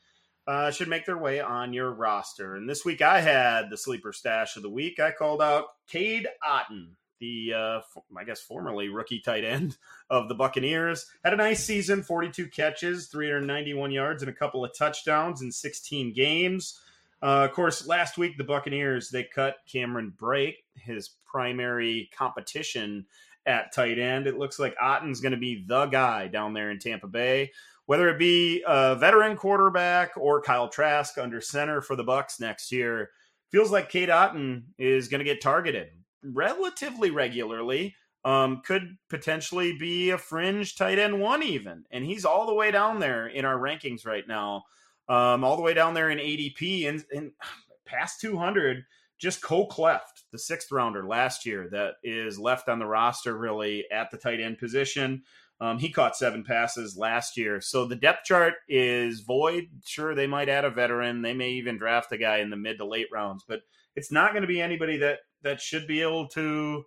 uh, 0.48 0.72
should 0.72 0.88
make 0.88 1.06
their 1.06 1.18
way 1.18 1.42
on 1.42 1.74
your 1.74 1.92
roster. 1.92 2.56
And 2.56 2.70
this 2.70 2.86
week 2.86 3.02
I 3.02 3.20
had 3.20 3.70
the 3.70 3.76
sleeper 3.76 4.14
stash 4.14 4.56
of 4.56 4.64
the 4.64 4.70
week. 4.70 5.02
I 5.02 5.12
called 5.12 5.42
out 5.42 5.66
Cade 5.90 6.30
Otton 6.42 6.92
the 7.20 7.54
uh, 7.54 7.82
I 8.18 8.24
guess 8.24 8.40
formerly 8.40 8.88
rookie 8.88 9.20
tight 9.20 9.44
end 9.44 9.76
of 10.10 10.30
the 10.30 10.36
Buccaneers. 10.36 11.06
Had 11.26 11.34
a 11.34 11.38
nice 11.38 11.66
season, 11.66 12.02
42 12.02 12.48
catches, 12.48 13.08
391 13.08 13.92
yards, 13.92 14.24
and 14.24 14.32
a 14.32 14.34
couple 14.34 14.64
of 14.64 14.72
touchdowns 14.74 15.42
in 15.42 15.52
16 15.52 16.14
games. 16.14 16.80
Uh, 17.24 17.46
of 17.48 17.52
course, 17.52 17.88
last 17.88 18.18
week 18.18 18.38
the 18.38 18.44
Buccaneers 18.44 19.10
they 19.10 19.24
cut 19.24 19.58
Cameron 19.72 20.14
Brate, 20.16 20.58
his 20.76 21.12
primary 21.26 22.10
competition 22.16 23.06
at 23.46 23.74
tight 23.74 24.00
end. 24.00 24.28
It 24.28 24.38
looks 24.38 24.60
like 24.60 24.76
Otton's 24.82 25.22
going 25.22 25.34
to 25.34 25.38
be 25.38 25.64
the 25.68 25.86
guy 25.88 26.28
down 26.28 26.54
there 26.54 26.72
in 26.72 26.80
Tampa 26.80 27.08
Bay. 27.08 27.52
Whether 27.86 28.10
it 28.10 28.20
be 28.20 28.64
a 28.66 28.96
veteran 28.96 29.36
quarterback 29.36 30.12
or 30.16 30.42
Kyle 30.42 30.70
Trask 30.70 31.18
under 31.18 31.42
center 31.42 31.82
for 31.82 31.96
the 31.96 32.04
Bucks 32.04 32.40
next 32.40 32.72
year, 32.72 33.10
feels 33.52 33.72
like 33.72 33.90
Cade 33.90 34.10
Otton 34.10 34.64
is 34.78 35.08
going 35.08 35.20
to 35.20 35.26
get 35.26 35.42
targeted 35.42 35.90
relatively 36.24 37.12
regularly. 37.12 37.96
Um, 38.24 38.62
could 38.64 38.98
potentially 39.10 39.76
be 39.80 40.12
a 40.12 40.18
fringe 40.18 40.76
tight 40.76 41.00
end 41.00 41.20
one 41.20 41.42
even, 41.42 41.86
and 41.90 42.06
he's 42.06 42.24
all 42.24 42.46
the 42.46 42.54
way 42.54 42.70
down 42.70 43.00
there 43.00 43.26
in 43.26 43.46
our 43.46 43.58
rankings 43.58 44.06
right 44.06 44.28
now, 44.28 44.66
um, 45.10 45.44
all 45.44 45.56
the 45.56 45.62
way 45.62 45.74
down 45.74 45.94
there 45.94 46.10
in 46.10 46.18
ADP 46.18 46.88
and, 46.88 47.04
and 47.12 47.32
past 47.86 48.22
200. 48.22 48.84
Just 49.18 49.44
Ko 49.44 49.68
Kieft, 49.68 50.24
the 50.32 50.40
sixth 50.40 50.72
rounder 50.72 51.06
last 51.08 51.46
year, 51.46 51.70
that 51.72 51.94
is 52.04 52.40
left 52.40 52.68
on 52.68 52.80
the 52.80 52.88
roster 52.88 53.38
really 53.38 53.86
at 53.92 54.10
the 54.10 54.18
tight 54.18 54.40
end 54.40 54.58
position. 54.58 55.22
Um, 55.60 55.78
he 55.78 55.92
caught 55.92 56.18
seven 56.18 56.44
passes 56.44 56.98
last 56.98 57.38
year. 57.38 57.62
So 57.62 57.86
the 57.86 57.96
depth 57.96 58.26
chart 58.26 58.56
is 58.68 59.20
void. 59.20 59.66
Sure, 59.86 60.16
they 60.16 60.26
might 60.26 60.50
add 60.50 60.66
a 60.66 60.72
veteran. 60.72 61.22
They 61.22 61.36
may 61.36 61.52
even 61.52 61.78
draft 61.78 62.12
a 62.12 62.18
guy 62.18 62.38
in 62.38 62.50
the 62.50 62.58
mid 62.58 62.80
to 62.80 62.86
late 62.86 63.10
rounds, 63.14 63.46
but 63.48 63.62
it's 63.96 64.12
not 64.12 64.32
going 64.32 64.42
to 64.42 64.48
be 64.48 64.60
anybody 64.60 64.98
that 64.98 65.20
that 65.44 65.62
should 65.62 65.86
be 65.86 66.02
able 66.02 66.28
to 66.30 66.84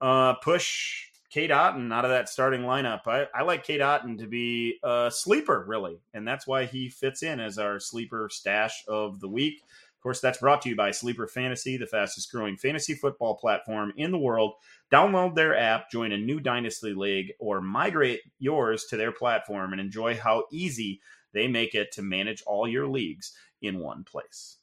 uh, 0.00 0.34
push 0.42 1.04
Cade 1.36 1.50
Otton 1.50 1.92
out 1.92 2.06
of 2.06 2.10
that 2.10 2.30
starting 2.30 2.62
lineup. 2.62 3.06
I, 3.06 3.26
I 3.34 3.42
like 3.42 3.62
Cade 3.62 3.82
Otton 3.82 4.20
to 4.20 4.26
be 4.26 4.78
a 4.82 5.10
sleeper, 5.12 5.66
really, 5.68 6.00
and 6.14 6.26
that's 6.26 6.46
why 6.46 6.64
he 6.64 6.88
fits 6.88 7.22
in 7.22 7.40
as 7.40 7.58
our 7.58 7.78
sleeper 7.78 8.30
stash 8.32 8.82
of 8.88 9.20
the 9.20 9.28
week. 9.28 9.60
Of 9.60 10.02
course, 10.02 10.22
that's 10.22 10.38
brought 10.38 10.62
to 10.62 10.70
you 10.70 10.76
by 10.76 10.92
Sleeper 10.92 11.28
Fantasy, 11.28 11.76
the 11.76 11.86
fastest 11.86 12.32
growing 12.32 12.56
fantasy 12.56 12.94
football 12.94 13.34
platform 13.34 13.92
in 13.98 14.12
the 14.12 14.18
world. 14.18 14.54
Download 14.90 15.34
their 15.34 15.54
app, 15.54 15.90
join 15.90 16.12
a 16.12 16.16
new 16.16 16.40
Dynasty 16.40 16.94
League, 16.94 17.34
or 17.38 17.60
migrate 17.60 18.20
yours 18.38 18.86
to 18.88 18.96
their 18.96 19.12
platform 19.12 19.72
and 19.72 19.80
enjoy 19.80 20.16
how 20.16 20.44
easy 20.50 21.02
they 21.34 21.48
make 21.48 21.74
it 21.74 21.92
to 21.92 22.00
manage 22.00 22.42
all 22.46 22.66
your 22.66 22.88
leagues 22.88 23.32
in 23.60 23.78
one 23.78 24.04
place. 24.04 24.56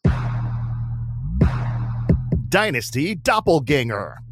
Dynasty 2.49 3.13
Doppelganger. 3.13 4.22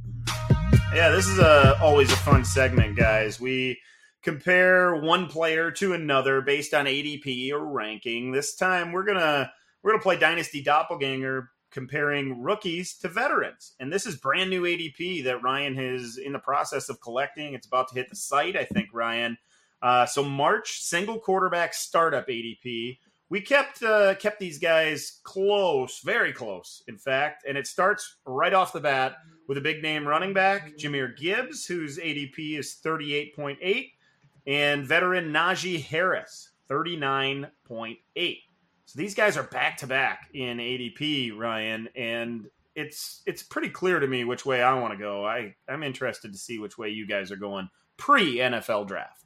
Yeah, 0.93 1.07
this 1.09 1.25
is 1.25 1.39
a 1.39 1.79
always 1.79 2.11
a 2.11 2.17
fun 2.17 2.43
segment, 2.43 2.97
guys. 2.97 3.39
We 3.39 3.79
compare 4.21 4.93
one 4.97 5.27
player 5.27 5.71
to 5.71 5.93
another 5.93 6.41
based 6.41 6.73
on 6.73 6.85
ADP 6.85 7.53
or 7.53 7.65
ranking. 7.65 8.31
This 8.31 8.55
time 8.55 8.91
we're 8.91 9.05
gonna 9.05 9.49
we're 9.81 9.91
gonna 9.91 10.03
play 10.03 10.19
Dynasty 10.19 10.61
Doppelganger 10.61 11.49
comparing 11.71 12.43
rookies 12.43 12.97
to 12.97 13.07
veterans. 13.07 13.73
And 13.79 13.91
this 13.91 14.05
is 14.05 14.17
brand 14.17 14.49
new 14.49 14.63
ADP 14.63 15.23
that 15.23 15.41
Ryan 15.41 15.79
is 15.79 16.17
in 16.17 16.33
the 16.33 16.39
process 16.39 16.89
of 16.89 16.99
collecting. 16.99 17.53
It's 17.53 17.67
about 17.67 17.87
to 17.87 17.95
hit 17.95 18.09
the 18.09 18.17
site, 18.17 18.57
I 18.57 18.65
think, 18.65 18.89
Ryan. 18.93 19.37
Uh, 19.81 20.05
so 20.05 20.25
March 20.25 20.81
single 20.81 21.19
quarterback 21.19 21.73
startup 21.73 22.27
ADP. 22.27 22.97
We 23.31 23.39
kept 23.39 23.81
uh, 23.81 24.15
kept 24.15 24.41
these 24.41 24.59
guys 24.59 25.21
close, 25.23 26.01
very 26.03 26.33
close, 26.33 26.83
in 26.89 26.97
fact. 26.97 27.45
And 27.47 27.57
it 27.57 27.65
starts 27.65 28.17
right 28.25 28.53
off 28.53 28.73
the 28.73 28.81
bat 28.81 29.15
with 29.47 29.57
a 29.57 29.61
big 29.61 29.81
name 29.81 30.05
running 30.05 30.33
back, 30.33 30.77
Jahmyr 30.77 31.17
Gibbs, 31.17 31.65
whose 31.65 31.97
ADP 31.97 32.59
is 32.59 32.77
38.8, 32.85 33.91
and 34.47 34.85
veteran 34.85 35.31
Najee 35.31 35.81
Harris, 35.81 36.51
39.8. 36.69 38.37
So 38.83 38.99
these 38.99 39.15
guys 39.15 39.37
are 39.37 39.43
back 39.43 39.77
to 39.77 39.87
back 39.87 40.29
in 40.33 40.57
ADP, 40.57 41.37
Ryan, 41.37 41.87
and 41.95 42.49
it's 42.75 43.21
it's 43.25 43.43
pretty 43.43 43.69
clear 43.69 44.01
to 44.01 44.07
me 44.07 44.25
which 44.25 44.45
way 44.45 44.61
I 44.61 44.77
want 44.77 44.91
to 44.91 44.99
go. 44.99 45.25
I 45.25 45.55
I'm 45.69 45.83
interested 45.83 46.33
to 46.33 46.37
see 46.37 46.59
which 46.59 46.77
way 46.77 46.89
you 46.89 47.07
guys 47.07 47.31
are 47.31 47.37
going 47.37 47.69
pre 47.95 48.39
NFL 48.39 48.89
draft. 48.89 49.20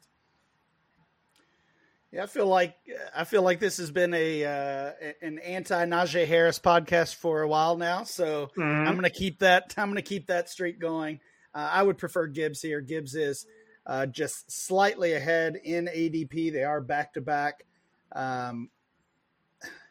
Yeah, 2.16 2.22
I 2.22 2.26
feel 2.28 2.46
like 2.46 2.74
I 3.14 3.24
feel 3.24 3.42
like 3.42 3.60
this 3.60 3.76
has 3.76 3.90
been 3.90 4.14
a 4.14 4.42
uh, 4.42 4.92
an 5.20 5.38
anti 5.38 5.84
Najee 5.84 6.26
Harris 6.26 6.58
podcast 6.58 7.16
for 7.16 7.42
a 7.42 7.48
while 7.48 7.76
now, 7.76 8.04
so 8.04 8.46
mm-hmm. 8.56 8.62
I'm 8.88 8.94
going 8.94 9.02
to 9.02 9.10
keep 9.10 9.40
that 9.40 9.74
I'm 9.76 9.88
going 9.88 9.96
to 9.96 10.02
keep 10.02 10.28
that 10.28 10.48
streak 10.48 10.78
going. 10.78 11.20
Uh, 11.54 11.68
I 11.70 11.82
would 11.82 11.98
prefer 11.98 12.26
Gibbs 12.26 12.62
here. 12.62 12.80
Gibbs 12.80 13.14
is 13.14 13.44
uh, 13.84 14.06
just 14.06 14.50
slightly 14.50 15.12
ahead 15.12 15.56
in 15.62 15.90
ADP. 15.94 16.54
They 16.54 16.64
are 16.64 16.80
back 16.80 17.12
to 17.14 17.20
back. 17.20 17.66
Um, 18.12 18.70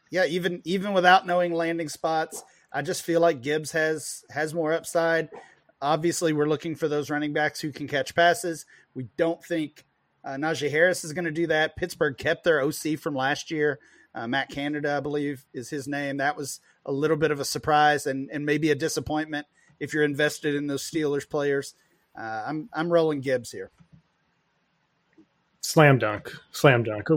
yeah, 0.10 0.26
even 0.26 0.64
even 0.66 0.94
without 0.94 1.28
knowing 1.28 1.54
landing 1.54 1.90
spots, 1.90 2.44
I 2.74 2.82
just 2.82 3.04
feel 3.04 3.22
like 3.22 3.44
Gibbs 3.44 3.72
has 3.74 4.24
has 4.32 4.52
more 4.52 4.74
upside. 4.74 5.30
Obviously, 5.80 6.34
we're 6.34 6.50
looking 6.50 6.74
for 6.74 6.88
those 6.88 7.12
running 7.12 7.34
backs 7.34 7.62
who 7.62 7.72
can 7.72 7.88
catch 7.88 8.16
passes. 8.16 8.66
We 8.96 9.10
don't 9.16 9.44
think 9.46 9.86
uh, 10.26 10.36
Najee 10.36 10.72
Harris 10.72 11.04
is 11.04 11.14
going 11.14 11.26
to 11.26 11.32
do 11.32 11.48
that. 11.48 11.76
Pittsburgh 11.76 12.18
kept 12.18 12.44
their 12.44 12.62
OC 12.62 12.98
from 13.00 13.16
last 13.16 13.52
year. 13.52 13.80
Uh, 14.16 14.28
Matt 14.28 14.50
Canada, 14.50 14.98
I 14.98 15.00
believe, 15.00 15.46
is 15.54 15.70
his 15.70 15.88
name. 15.88 16.18
That 16.18 16.36
was 16.36 16.60
a 16.86 16.92
little 16.92 17.18
bit 17.18 17.32
of 17.32 17.40
a 17.40 17.46
surprise 17.46 18.08
and, 18.08 18.30
and 18.32 18.46
maybe 18.46 18.72
a 18.72 18.76
disappointment 18.76 19.46
if 19.80 19.94
you're 19.94 20.04
invested 20.04 20.56
in 20.56 20.68
those 20.68 20.90
Steelers 20.90 21.30
players. 21.30 21.76
Uh, 22.18 22.44
I'm 22.48 22.70
I'm 22.74 22.92
rolling 22.92 23.20
Gibbs 23.20 23.52
here. 23.52 23.72
Slam 25.62 25.98
dunk, 25.98 26.32
slam 26.52 26.84
dunk. 26.84 27.10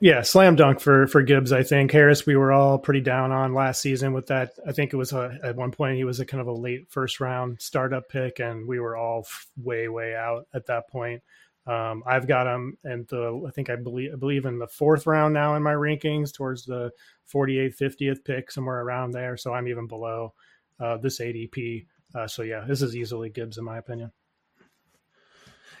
Yeah, 0.00 0.22
slam 0.22 0.54
dunk 0.54 0.78
for 0.78 1.08
for 1.08 1.22
Gibbs. 1.22 1.50
I 1.52 1.64
think 1.64 1.90
Harris. 1.90 2.24
We 2.24 2.36
were 2.36 2.52
all 2.52 2.78
pretty 2.78 3.00
down 3.00 3.32
on 3.32 3.52
last 3.52 3.80
season 3.80 4.12
with 4.12 4.28
that. 4.28 4.52
I 4.66 4.70
think 4.70 4.92
it 4.92 4.96
was 4.96 5.12
a, 5.12 5.36
at 5.42 5.56
one 5.56 5.72
point 5.72 5.96
he 5.96 6.04
was 6.04 6.20
a 6.20 6.26
kind 6.26 6.40
of 6.40 6.46
a 6.46 6.52
late 6.52 6.86
first 6.88 7.18
round 7.18 7.60
startup 7.60 8.08
pick, 8.08 8.38
and 8.38 8.68
we 8.68 8.78
were 8.78 8.96
all 8.96 9.26
way 9.56 9.88
way 9.88 10.14
out 10.14 10.46
at 10.54 10.66
that 10.66 10.88
point. 10.88 11.22
Um, 11.66 12.02
I've 12.06 12.26
got 12.26 12.46
him, 12.46 12.76
and 12.84 13.06
the 13.08 13.42
I 13.46 13.50
think 13.50 13.70
I 13.70 13.76
believe 13.76 14.12
I 14.12 14.16
believe 14.16 14.44
in 14.44 14.58
the 14.58 14.66
fourth 14.66 15.06
round 15.06 15.32
now 15.32 15.54
in 15.54 15.62
my 15.62 15.72
rankings, 15.72 16.32
towards 16.32 16.64
the 16.64 16.90
48th, 17.32 17.78
50th 17.78 18.24
pick, 18.24 18.50
somewhere 18.50 18.82
around 18.82 19.12
there. 19.12 19.36
So 19.36 19.54
I'm 19.54 19.68
even 19.68 19.86
below 19.86 20.34
uh, 20.78 20.98
this 20.98 21.20
ADP. 21.20 21.86
Uh, 22.14 22.26
so 22.26 22.42
yeah, 22.42 22.64
this 22.66 22.82
is 22.82 22.94
easily 22.94 23.30
Gibbs 23.30 23.58
in 23.58 23.64
my 23.64 23.78
opinion. 23.78 24.12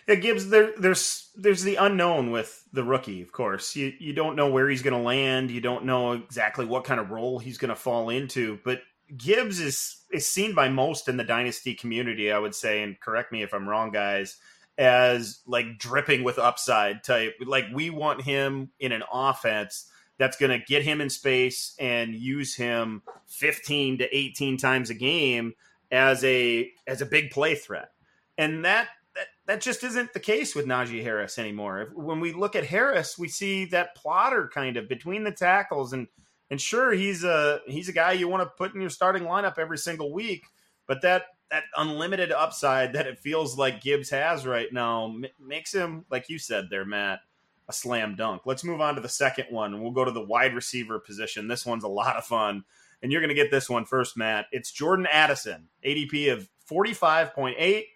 Yeah, 0.08 0.16
Gibbs. 0.16 0.48
There, 0.48 0.72
there's 0.78 1.30
there's 1.34 1.62
the 1.62 1.76
unknown 1.76 2.30
with 2.30 2.62
the 2.72 2.84
rookie. 2.84 3.22
Of 3.22 3.32
course, 3.32 3.74
you 3.76 3.92
you 3.98 4.12
don't 4.12 4.36
know 4.36 4.48
where 4.48 4.68
he's 4.68 4.82
going 4.82 4.96
to 4.96 5.00
land. 5.00 5.50
You 5.50 5.60
don't 5.60 5.84
know 5.84 6.12
exactly 6.12 6.66
what 6.66 6.84
kind 6.84 7.00
of 7.00 7.10
role 7.10 7.38
he's 7.38 7.58
going 7.58 7.70
to 7.70 7.74
fall 7.74 8.10
into. 8.10 8.58
But 8.64 8.82
Gibbs 9.16 9.60
is 9.60 10.02
is 10.12 10.28
seen 10.28 10.54
by 10.54 10.68
most 10.68 11.08
in 11.08 11.16
the 11.16 11.24
dynasty 11.24 11.74
community. 11.74 12.30
I 12.30 12.38
would 12.38 12.54
say, 12.54 12.82
and 12.82 13.00
correct 13.00 13.32
me 13.32 13.42
if 13.42 13.54
I'm 13.54 13.68
wrong, 13.68 13.92
guys. 13.92 14.36
As 14.76 15.40
like 15.46 15.78
dripping 15.78 16.24
with 16.24 16.38
upside 16.38 17.04
type. 17.04 17.34
Like 17.44 17.66
we 17.72 17.90
want 17.90 18.22
him 18.22 18.70
in 18.80 18.92
an 18.92 19.04
offense 19.12 19.88
that's 20.18 20.36
going 20.36 20.58
to 20.58 20.64
get 20.64 20.82
him 20.82 21.00
in 21.00 21.10
space 21.10 21.74
and 21.78 22.14
use 22.14 22.54
him 22.54 23.02
15 23.28 23.98
to 23.98 24.16
18 24.16 24.56
times 24.56 24.90
a 24.90 24.94
game 24.94 25.54
as 25.90 26.24
a 26.24 26.70
as 26.86 27.00
a 27.00 27.06
big 27.06 27.30
play 27.30 27.54
threat. 27.54 27.90
And 28.36 28.64
that 28.64 28.88
that 29.14 29.26
that 29.46 29.60
just 29.60 29.84
isn't 29.84 30.12
the 30.12 30.20
case 30.20 30.54
with 30.54 30.66
Najee 30.66 31.02
Harris 31.02 31.38
anymore. 31.38 31.90
When 31.94 32.20
we 32.20 32.32
look 32.32 32.56
at 32.56 32.66
Harris, 32.66 33.18
we 33.18 33.28
see 33.28 33.66
that 33.66 33.94
plotter 33.94 34.50
kind 34.52 34.76
of 34.76 34.88
between 34.88 35.24
the 35.24 35.32
tackles, 35.32 35.92
and 35.92 36.08
and 36.50 36.60
sure 36.60 36.92
he's 36.92 37.24
a 37.24 37.60
he's 37.66 37.88
a 37.88 37.92
guy 37.92 38.12
you 38.12 38.28
want 38.28 38.42
to 38.42 38.54
put 38.56 38.74
in 38.74 38.80
your 38.80 38.90
starting 38.90 39.24
lineup 39.24 39.58
every 39.58 39.78
single 39.78 40.12
week, 40.12 40.44
but 40.86 41.02
that 41.02 41.24
that 41.54 41.64
unlimited 41.76 42.32
upside 42.32 42.92
that 42.94 43.06
it 43.06 43.20
feels 43.20 43.56
like 43.56 43.80
Gibbs 43.80 44.10
has 44.10 44.44
right 44.44 44.72
now 44.72 45.04
m- 45.04 45.26
makes 45.40 45.72
him, 45.72 46.04
like 46.10 46.28
you 46.28 46.36
said 46.36 46.64
there, 46.68 46.84
Matt, 46.84 47.20
a 47.68 47.72
slam 47.72 48.16
dunk. 48.16 48.42
Let's 48.44 48.64
move 48.64 48.80
on 48.80 48.96
to 48.96 49.00
the 49.00 49.08
second 49.08 49.46
one, 49.50 49.80
we'll 49.80 49.92
go 49.92 50.04
to 50.04 50.10
the 50.10 50.24
wide 50.24 50.52
receiver 50.52 50.98
position. 50.98 51.46
This 51.46 51.64
one's 51.64 51.84
a 51.84 51.88
lot 51.88 52.16
of 52.16 52.24
fun, 52.24 52.64
and 53.02 53.12
you're 53.12 53.20
going 53.20 53.28
to 53.28 53.36
get 53.40 53.52
this 53.52 53.70
one 53.70 53.84
first, 53.84 54.16
Matt. 54.16 54.46
It's 54.50 54.72
Jordan 54.72 55.06
Addison, 55.06 55.68
ADP 55.86 56.32
of 56.32 56.48
forty 56.66 56.92
five 56.92 57.32
point 57.32 57.54
eight 57.60 57.86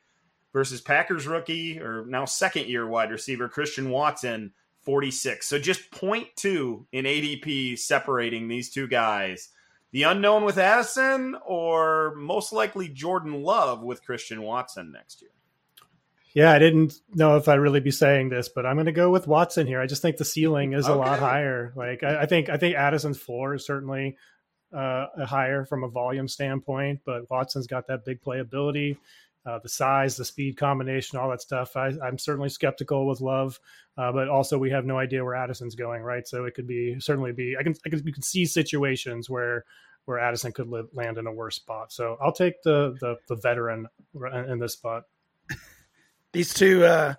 versus 0.52 0.80
Packers 0.80 1.26
rookie 1.26 1.80
or 1.80 2.06
now 2.06 2.26
second 2.26 2.66
year 2.66 2.86
wide 2.86 3.10
receiver 3.10 3.48
Christian 3.48 3.90
Watson, 3.90 4.52
46. 4.82 5.46
So 5.46 5.58
just 5.58 5.90
0.2 5.90 6.86
in 6.92 7.04
ADP 7.04 7.78
separating 7.78 8.46
these 8.46 8.70
two 8.70 8.86
guys. 8.86 9.48
The 9.90 10.02
unknown 10.02 10.44
with 10.44 10.58
Addison 10.58 11.36
or 11.46 12.14
most 12.16 12.52
likely 12.52 12.88
Jordan 12.88 13.42
Love 13.42 13.82
with 13.82 14.04
Christian 14.04 14.42
Watson 14.42 14.92
next 14.92 15.22
year? 15.22 15.30
Yeah, 16.34 16.52
I 16.52 16.58
didn't 16.58 16.94
know 17.14 17.36
if 17.36 17.48
I'd 17.48 17.54
really 17.54 17.80
be 17.80 17.90
saying 17.90 18.28
this, 18.28 18.48
but 18.48 18.66
I'm 18.66 18.76
going 18.76 18.86
to 18.86 18.92
go 18.92 19.10
with 19.10 19.26
Watson 19.26 19.66
here. 19.66 19.80
I 19.80 19.86
just 19.86 20.02
think 20.02 20.18
the 20.18 20.24
ceiling 20.24 20.74
is 20.74 20.84
okay. 20.84 20.92
a 20.92 20.96
lot 20.96 21.18
higher. 21.18 21.72
Like 21.74 22.02
I, 22.02 22.22
I, 22.22 22.26
think 22.26 22.48
I 22.50 22.58
think 22.58 22.76
Addison's 22.76 23.18
floor 23.18 23.54
is 23.54 23.66
certainly 23.66 24.16
uh, 24.72 25.06
higher 25.24 25.64
from 25.64 25.84
a 25.84 25.88
volume 25.88 26.28
standpoint, 26.28 27.00
but 27.06 27.30
Watson's 27.30 27.66
got 27.66 27.86
that 27.88 28.04
big 28.04 28.20
playability 28.20 28.98
uh, 29.48 29.58
the 29.60 29.68
size, 29.68 30.16
the 30.16 30.24
speed 30.24 30.56
combination, 30.56 31.18
all 31.18 31.30
that 31.30 31.40
stuff. 31.40 31.76
I, 31.76 31.92
am 32.06 32.18
certainly 32.18 32.50
skeptical 32.50 33.06
with 33.06 33.20
Love, 33.20 33.58
uh, 33.96 34.12
but 34.12 34.28
also 34.28 34.58
we 34.58 34.70
have 34.70 34.84
no 34.84 34.98
idea 34.98 35.24
where 35.24 35.34
Addison's 35.34 35.74
going, 35.74 36.02
right? 36.02 36.26
So 36.28 36.44
it 36.44 36.54
could 36.54 36.66
be 36.66 37.00
certainly 37.00 37.32
be. 37.32 37.56
I 37.58 37.62
can, 37.62 37.74
I 37.86 37.88
can 37.88 38.02
you 38.04 38.12
can 38.12 38.22
see 38.22 38.44
situations 38.44 39.30
where 39.30 39.64
where 40.04 40.18
Addison 40.18 40.52
could 40.52 40.68
live, 40.68 40.88
land 40.92 41.18
in 41.18 41.26
a 41.26 41.32
worse 41.32 41.56
spot. 41.56 41.92
So 41.92 42.18
I'll 42.20 42.32
take 42.32 42.62
the 42.62 42.96
the, 43.00 43.16
the 43.28 43.36
veteran 43.36 43.86
in 44.48 44.58
this 44.58 44.74
spot. 44.74 45.04
These 46.32 46.54
two. 46.54 46.84
Uh... 46.84 47.14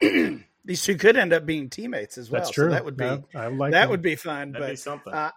these 0.64 0.82
two 0.82 0.96
could 0.96 1.16
end 1.16 1.32
up 1.32 1.46
being 1.46 1.70
teammates 1.70 2.18
as 2.18 2.30
well. 2.30 2.40
That's 2.40 2.50
true. 2.50 2.66
So 2.66 2.70
that 2.70 2.84
would 2.84 2.96
be 2.96 3.04
yeah, 3.04 3.46
like 3.46 3.72
that, 3.72 3.88
would 3.88 4.02
be 4.02 4.16
fun. 4.16 4.52
That'd 4.52 4.66
but 4.66 4.70
be 4.70 4.76
something. 4.76 5.12
Uh, 5.12 5.30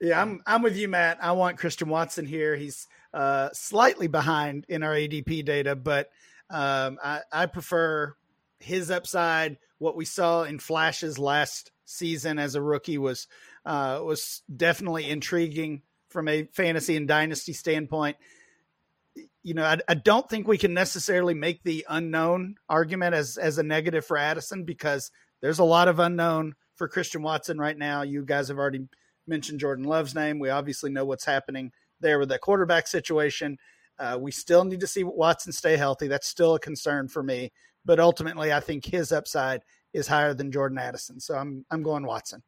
yeah, 0.00 0.20
I'm 0.20 0.40
I'm 0.46 0.62
with 0.62 0.76
you, 0.76 0.88
Matt. 0.88 1.18
I 1.20 1.32
want 1.32 1.58
Christian 1.58 1.88
Watson 1.88 2.24
here. 2.24 2.54
He's 2.54 2.86
uh, 3.12 3.50
slightly 3.52 4.06
behind 4.06 4.66
in 4.68 4.82
our 4.82 4.94
ADP 4.94 5.44
data, 5.44 5.74
but 5.74 6.10
um, 6.50 6.98
I, 7.02 7.20
I 7.32 7.46
prefer 7.46 8.14
his 8.58 8.90
upside. 8.90 9.58
What 9.78 9.96
we 9.96 10.04
saw 10.04 10.42
in 10.44 10.58
flashes 10.58 11.18
last 11.18 11.72
season 11.84 12.38
as 12.38 12.54
a 12.54 12.62
rookie 12.62 12.98
was 12.98 13.26
uh, 13.64 14.00
was 14.02 14.42
definitely 14.54 15.08
intriguing 15.08 15.82
from 16.08 16.28
a 16.28 16.44
fantasy 16.52 16.96
and 16.96 17.06
dynasty 17.06 17.52
standpoint. 17.52 18.16
you 19.42 19.54
know, 19.54 19.64
I, 19.64 19.78
I, 19.88 19.94
don't 19.94 20.28
think 20.28 20.48
we 20.48 20.58
can 20.58 20.74
necessarily 20.74 21.34
make 21.34 21.62
the 21.62 21.86
unknown 21.88 22.56
argument 22.68 23.14
as 23.14 23.36
as 23.36 23.58
a 23.58 23.62
negative 23.62 24.04
for 24.04 24.16
Addison 24.16 24.64
because 24.64 25.10
there's 25.40 25.58
a 25.58 25.64
lot 25.64 25.88
of 25.88 25.98
unknown 25.98 26.54
for 26.76 26.88
Christian 26.88 27.22
Watson 27.22 27.58
right 27.58 27.76
now. 27.76 28.02
You 28.02 28.24
guys 28.24 28.48
have 28.48 28.58
already 28.58 28.88
mentioned 29.26 29.60
Jordan 29.60 29.84
Love's 29.84 30.14
name. 30.14 30.38
We 30.38 30.50
obviously 30.50 30.90
know 30.90 31.04
what's 31.04 31.24
happening 31.24 31.72
there 32.00 32.18
with 32.18 32.28
that 32.30 32.40
quarterback 32.40 32.86
situation. 32.86 33.58
Uh, 33.98 34.16
we 34.20 34.30
still 34.30 34.64
need 34.64 34.80
to 34.80 34.86
see 34.86 35.04
Watson 35.04 35.52
stay 35.52 35.76
healthy. 35.76 36.08
That's 36.08 36.26
still 36.26 36.54
a 36.54 36.60
concern 36.60 37.08
for 37.08 37.22
me. 37.22 37.52
But 37.84 38.00
ultimately, 38.00 38.52
I 38.52 38.60
think 38.60 38.84
his 38.84 39.12
upside 39.12 39.62
is 39.92 40.06
higher 40.06 40.34
than 40.34 40.52
Jordan 40.52 40.78
Addison. 40.78 41.20
So 41.20 41.34
I'm 41.34 41.64
I'm 41.70 41.82
going 41.82 42.04
Watson. 42.04 42.42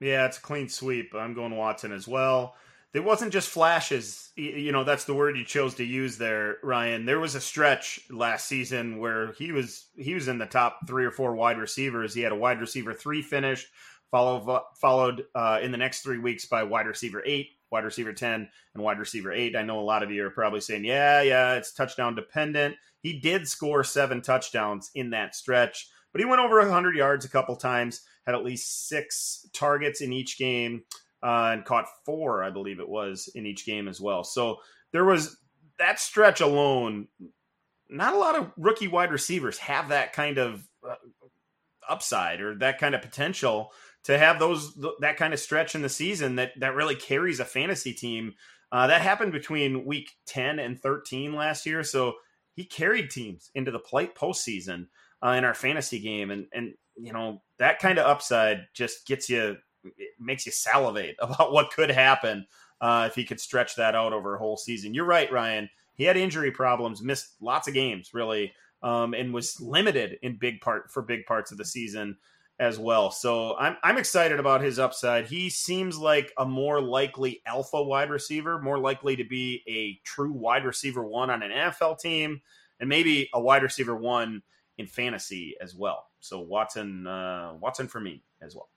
Yeah, 0.00 0.26
it's 0.26 0.38
a 0.38 0.42
clean 0.42 0.68
sweep. 0.68 1.14
I'm 1.14 1.34
going 1.34 1.56
Watson 1.56 1.92
as 1.92 2.06
well 2.06 2.54
it 2.94 3.02
wasn't 3.02 3.32
just 3.32 3.48
flashes. 3.48 4.30
You 4.36 4.70
know, 4.70 4.84
that's 4.84 5.04
the 5.04 5.14
word 5.14 5.36
you 5.36 5.44
chose 5.44 5.74
to 5.74 5.84
use 5.84 6.16
there, 6.16 6.58
Ryan. 6.62 7.04
There 7.04 7.18
was 7.18 7.34
a 7.34 7.40
stretch 7.40 8.00
last 8.08 8.46
season 8.46 8.98
where 8.98 9.32
he 9.32 9.50
was 9.50 9.86
he 9.96 10.14
was 10.14 10.28
in 10.28 10.38
the 10.38 10.46
top 10.46 10.86
three 10.86 11.04
or 11.04 11.10
four 11.10 11.34
wide 11.34 11.58
receivers. 11.58 12.14
He 12.14 12.22
had 12.22 12.30
a 12.30 12.36
wide 12.36 12.60
receiver 12.60 12.94
three 12.94 13.20
finish, 13.20 13.66
followed 14.12 14.62
followed 14.80 15.24
uh, 15.34 15.58
in 15.60 15.72
the 15.72 15.76
next 15.76 16.02
three 16.02 16.18
weeks 16.18 16.46
by 16.46 16.62
wide 16.62 16.86
receiver 16.86 17.20
eight, 17.26 17.48
wide 17.70 17.84
receiver 17.84 18.12
ten, 18.12 18.48
and 18.74 18.82
wide 18.82 18.98
receiver 18.98 19.32
eight. 19.32 19.56
I 19.56 19.62
know 19.62 19.80
a 19.80 19.82
lot 19.82 20.02
of 20.02 20.10
you 20.10 20.24
are 20.26 20.30
probably 20.30 20.60
saying, 20.60 20.84
"Yeah, 20.84 21.22
yeah, 21.22 21.54
it's 21.54 21.72
touchdown 21.72 22.14
dependent." 22.14 22.76
He 23.00 23.20
did 23.20 23.46
score 23.46 23.84
seven 23.84 24.22
touchdowns 24.22 24.90
in 24.94 25.10
that 25.10 25.34
stretch, 25.34 25.88
but 26.12 26.20
he 26.20 26.24
went 26.24 26.40
over 26.40 26.58
100 26.58 26.96
yards 26.96 27.24
a 27.24 27.28
couple 27.28 27.54
times, 27.56 28.00
had 28.24 28.34
at 28.34 28.44
least 28.44 28.88
six 28.88 29.46
targets 29.52 30.00
in 30.00 30.12
each 30.12 30.38
game 30.38 30.84
uh, 31.22 31.50
and 31.52 31.64
caught 31.64 31.86
four, 32.06 32.42
I 32.42 32.50
believe 32.50 32.80
it 32.80 32.88
was, 32.88 33.28
in 33.34 33.46
each 33.46 33.66
game 33.66 33.88
as 33.88 34.00
well. 34.00 34.24
So 34.24 34.58
there 34.92 35.04
was 35.04 35.36
that 35.78 35.98
stretch 35.98 36.40
alone. 36.40 37.08
Not 37.90 38.14
a 38.14 38.18
lot 38.18 38.36
of 38.36 38.52
rookie 38.56 38.88
wide 38.88 39.10
receivers 39.10 39.58
have 39.58 39.88
that 39.88 40.12
kind 40.12 40.38
of 40.38 40.66
uh, 40.88 40.94
upside 41.88 42.40
or 42.40 42.54
that 42.56 42.78
kind 42.78 42.94
of 42.94 43.02
potential 43.02 43.72
to 44.04 44.18
have 44.18 44.38
those 44.38 44.74
that 45.00 45.16
kind 45.16 45.32
of 45.34 45.40
stretch 45.40 45.74
in 45.74 45.82
the 45.82 45.88
season 45.88 46.36
that 46.36 46.52
that 46.60 46.74
really 46.74 46.94
carries 46.94 47.40
a 47.40 47.44
fantasy 47.44 47.92
team. 47.92 48.34
Uh, 48.70 48.86
that 48.86 49.02
happened 49.02 49.32
between 49.32 49.84
week 49.84 50.10
ten 50.26 50.58
and 50.58 50.80
thirteen 50.80 51.34
last 51.34 51.66
year, 51.66 51.82
so 51.82 52.14
he 52.54 52.64
carried 52.64 53.10
teams 53.10 53.50
into 53.54 53.70
the 53.70 53.78
plate 53.78 54.14
postseason 54.14 54.86
uh, 55.24 55.30
in 55.30 55.44
our 55.44 55.54
fantasy 55.54 55.98
game, 55.98 56.30
and 56.30 56.46
and 56.52 56.74
you 56.96 57.12
know 57.12 57.42
that 57.58 57.78
kind 57.78 57.98
of 57.98 58.06
upside 58.06 58.66
just 58.74 59.06
gets 59.06 59.28
you 59.28 59.56
makes 60.18 60.46
you 60.46 60.52
salivate 60.52 61.16
about 61.20 61.52
what 61.52 61.72
could 61.72 61.90
happen 61.90 62.46
uh, 62.80 63.06
if 63.08 63.14
he 63.14 63.24
could 63.24 63.40
stretch 63.40 63.76
that 63.76 63.94
out 63.94 64.12
over 64.12 64.34
a 64.34 64.38
whole 64.38 64.56
season. 64.56 64.94
You're 64.94 65.04
right, 65.04 65.32
Ryan. 65.32 65.68
He 65.94 66.04
had 66.04 66.16
injury 66.16 66.50
problems, 66.50 67.02
missed 67.02 67.36
lots 67.40 67.68
of 67.68 67.74
games, 67.74 68.10
really, 68.12 68.52
um, 68.82 69.14
and 69.14 69.32
was 69.32 69.60
limited 69.60 70.18
in 70.22 70.38
big 70.38 70.60
part 70.60 70.90
for 70.90 71.02
big 71.02 71.24
parts 71.24 71.52
of 71.52 71.58
the 71.58 71.64
season 71.64 72.16
as 72.58 72.78
well. 72.78 73.10
So 73.10 73.56
I'm 73.56 73.76
I'm 73.82 73.98
excited 73.98 74.38
about 74.38 74.60
his 74.60 74.78
upside. 74.78 75.26
He 75.26 75.50
seems 75.50 75.98
like 75.98 76.32
a 76.38 76.44
more 76.44 76.80
likely 76.80 77.42
alpha 77.46 77.82
wide 77.82 78.10
receiver, 78.10 78.60
more 78.60 78.78
likely 78.78 79.16
to 79.16 79.24
be 79.24 79.62
a 79.66 80.00
true 80.04 80.32
wide 80.32 80.64
receiver 80.64 81.04
one 81.04 81.30
on 81.30 81.42
an 81.42 81.50
NFL 81.50 81.98
team, 81.98 82.40
and 82.80 82.88
maybe 82.88 83.28
a 83.34 83.40
wide 83.40 83.62
receiver 83.62 83.96
one 83.96 84.42
in 84.78 84.86
fantasy 84.86 85.56
as 85.60 85.74
well. 85.74 86.06
So 86.20 86.40
Watson, 86.40 87.06
uh, 87.06 87.54
Watson 87.60 87.88
for 87.88 88.00
me 88.00 88.22
as 88.40 88.54
well. 88.54 88.68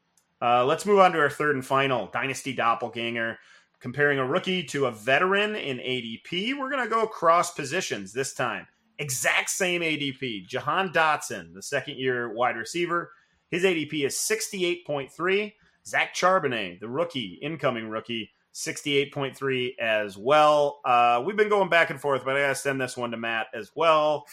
Uh, 0.42 0.66
let's 0.66 0.86
move 0.86 1.00
on 1.00 1.12
to 1.12 1.20
our 1.20 1.30
third 1.30 1.56
and 1.56 1.66
final 1.66 2.08
Dynasty 2.08 2.54
Doppelganger. 2.54 3.38
Comparing 3.80 4.18
a 4.18 4.26
rookie 4.26 4.64
to 4.64 4.88
a 4.88 4.92
veteran 4.92 5.56
in 5.56 5.78
ADP, 5.78 6.58
we're 6.58 6.70
going 6.70 6.84
to 6.84 6.90
go 6.90 7.06
cross 7.06 7.54
positions 7.54 8.12
this 8.12 8.34
time. 8.34 8.66
Exact 8.98 9.52
same 9.52 9.82
ADP. 9.82 10.48
Jahan 10.48 10.90
Dotson, 10.90 11.54
the 11.54 11.62
second 11.62 11.98
year 11.98 12.34
wide 12.34 12.58
receiver, 12.58 13.12
his 13.52 13.64
ADP 13.64 14.06
is 14.06 14.16
68.3. 14.16 15.54
Zach 15.86 16.14
Charbonnet, 16.14 16.80
the 16.80 16.90
rookie, 16.90 17.40
incoming 17.42 17.88
rookie, 17.88 18.32
68.3 18.54 19.78
as 19.80 20.18
well. 20.18 20.80
Uh, 20.84 21.24
we've 21.26 21.38
been 21.38 21.50
going 21.50 21.70
back 21.70 21.90
and 21.90 22.02
forth, 22.02 22.26
but 22.26 22.36
I 22.36 22.42
got 22.42 22.50
to 22.50 22.56
send 22.56 22.82
this 22.82 22.98
one 22.98 23.12
to 23.12 23.18
Matt 23.18 23.48
as 23.54 23.72
well. 23.76 24.26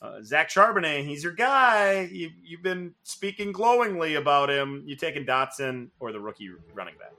Uh, 0.00 0.22
Zach 0.22 0.48
Charbonnet, 0.48 1.04
he's 1.04 1.24
your 1.24 1.32
guy. 1.32 2.08
You, 2.10 2.30
you've 2.42 2.62
been 2.62 2.94
speaking 3.02 3.52
glowingly 3.52 4.14
about 4.14 4.50
him. 4.50 4.84
You 4.86 4.96
taking 4.96 5.26
Dotson 5.26 5.88
or 5.98 6.12
the 6.12 6.20
rookie 6.20 6.50
running 6.72 6.94
back? 6.98 7.12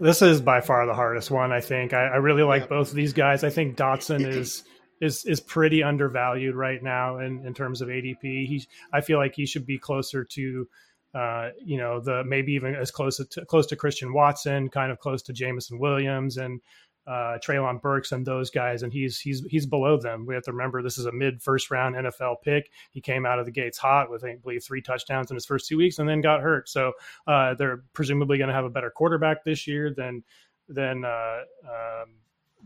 This 0.00 0.22
is 0.22 0.40
by 0.40 0.60
far 0.60 0.86
the 0.86 0.94
hardest 0.94 1.30
one. 1.30 1.52
I 1.52 1.60
think 1.60 1.92
I, 1.92 2.04
I 2.04 2.16
really 2.16 2.42
like 2.42 2.68
both 2.68 2.90
of 2.90 2.94
these 2.94 3.12
guys. 3.12 3.44
I 3.44 3.50
think 3.50 3.76
Dotson 3.76 4.26
is 4.26 4.64
is 5.00 5.24
is 5.24 5.40
pretty 5.40 5.82
undervalued 5.82 6.54
right 6.54 6.82
now 6.82 7.18
in, 7.18 7.44
in 7.46 7.54
terms 7.54 7.80
of 7.80 7.88
ADP. 7.88 8.22
He, 8.22 8.66
I 8.92 9.00
feel 9.00 9.18
like 9.18 9.34
he 9.34 9.46
should 9.46 9.66
be 9.66 9.78
closer 9.78 10.24
to, 10.24 10.68
uh, 11.14 11.50
you 11.64 11.76
know, 11.76 12.00
the 12.00 12.24
maybe 12.24 12.52
even 12.52 12.74
as 12.74 12.90
close 12.90 13.16
to 13.18 13.44
close 13.46 13.66
to 13.66 13.76
Christian 13.76 14.12
Watson, 14.12 14.68
kind 14.68 14.90
of 14.90 14.98
close 14.98 15.22
to 15.22 15.32
Jameson 15.32 15.78
Williams, 15.78 16.36
and 16.38 16.60
uh, 17.06 17.38
Treylon 17.38 17.80
Burks 17.80 18.10
and 18.10 18.26
those 18.26 18.50
guys, 18.50 18.82
and 18.82 18.92
he's 18.92 19.20
he's 19.20 19.44
he's 19.46 19.66
below 19.66 19.96
them. 19.96 20.26
We 20.26 20.34
have 20.34 20.42
to 20.44 20.52
remember 20.52 20.82
this 20.82 20.98
is 20.98 21.06
a 21.06 21.12
mid 21.12 21.40
first 21.40 21.70
round 21.70 21.94
NFL 21.94 22.36
pick. 22.42 22.70
He 22.90 23.00
came 23.00 23.24
out 23.24 23.38
of 23.38 23.46
the 23.46 23.52
gates 23.52 23.78
hot 23.78 24.10
with 24.10 24.24
I 24.24 24.36
believe 24.36 24.64
three 24.64 24.82
touchdowns 24.82 25.30
in 25.30 25.36
his 25.36 25.46
first 25.46 25.68
two 25.68 25.76
weeks, 25.76 25.98
and 25.98 26.08
then 26.08 26.20
got 26.20 26.40
hurt. 26.40 26.68
So 26.68 26.92
uh, 27.26 27.54
they're 27.54 27.84
presumably 27.92 28.38
going 28.38 28.48
to 28.48 28.54
have 28.54 28.64
a 28.64 28.70
better 28.70 28.90
quarterback 28.90 29.44
this 29.44 29.66
year 29.68 29.94
than 29.94 30.24
than 30.68 31.04
uh, 31.04 31.42
um, 31.64 32.10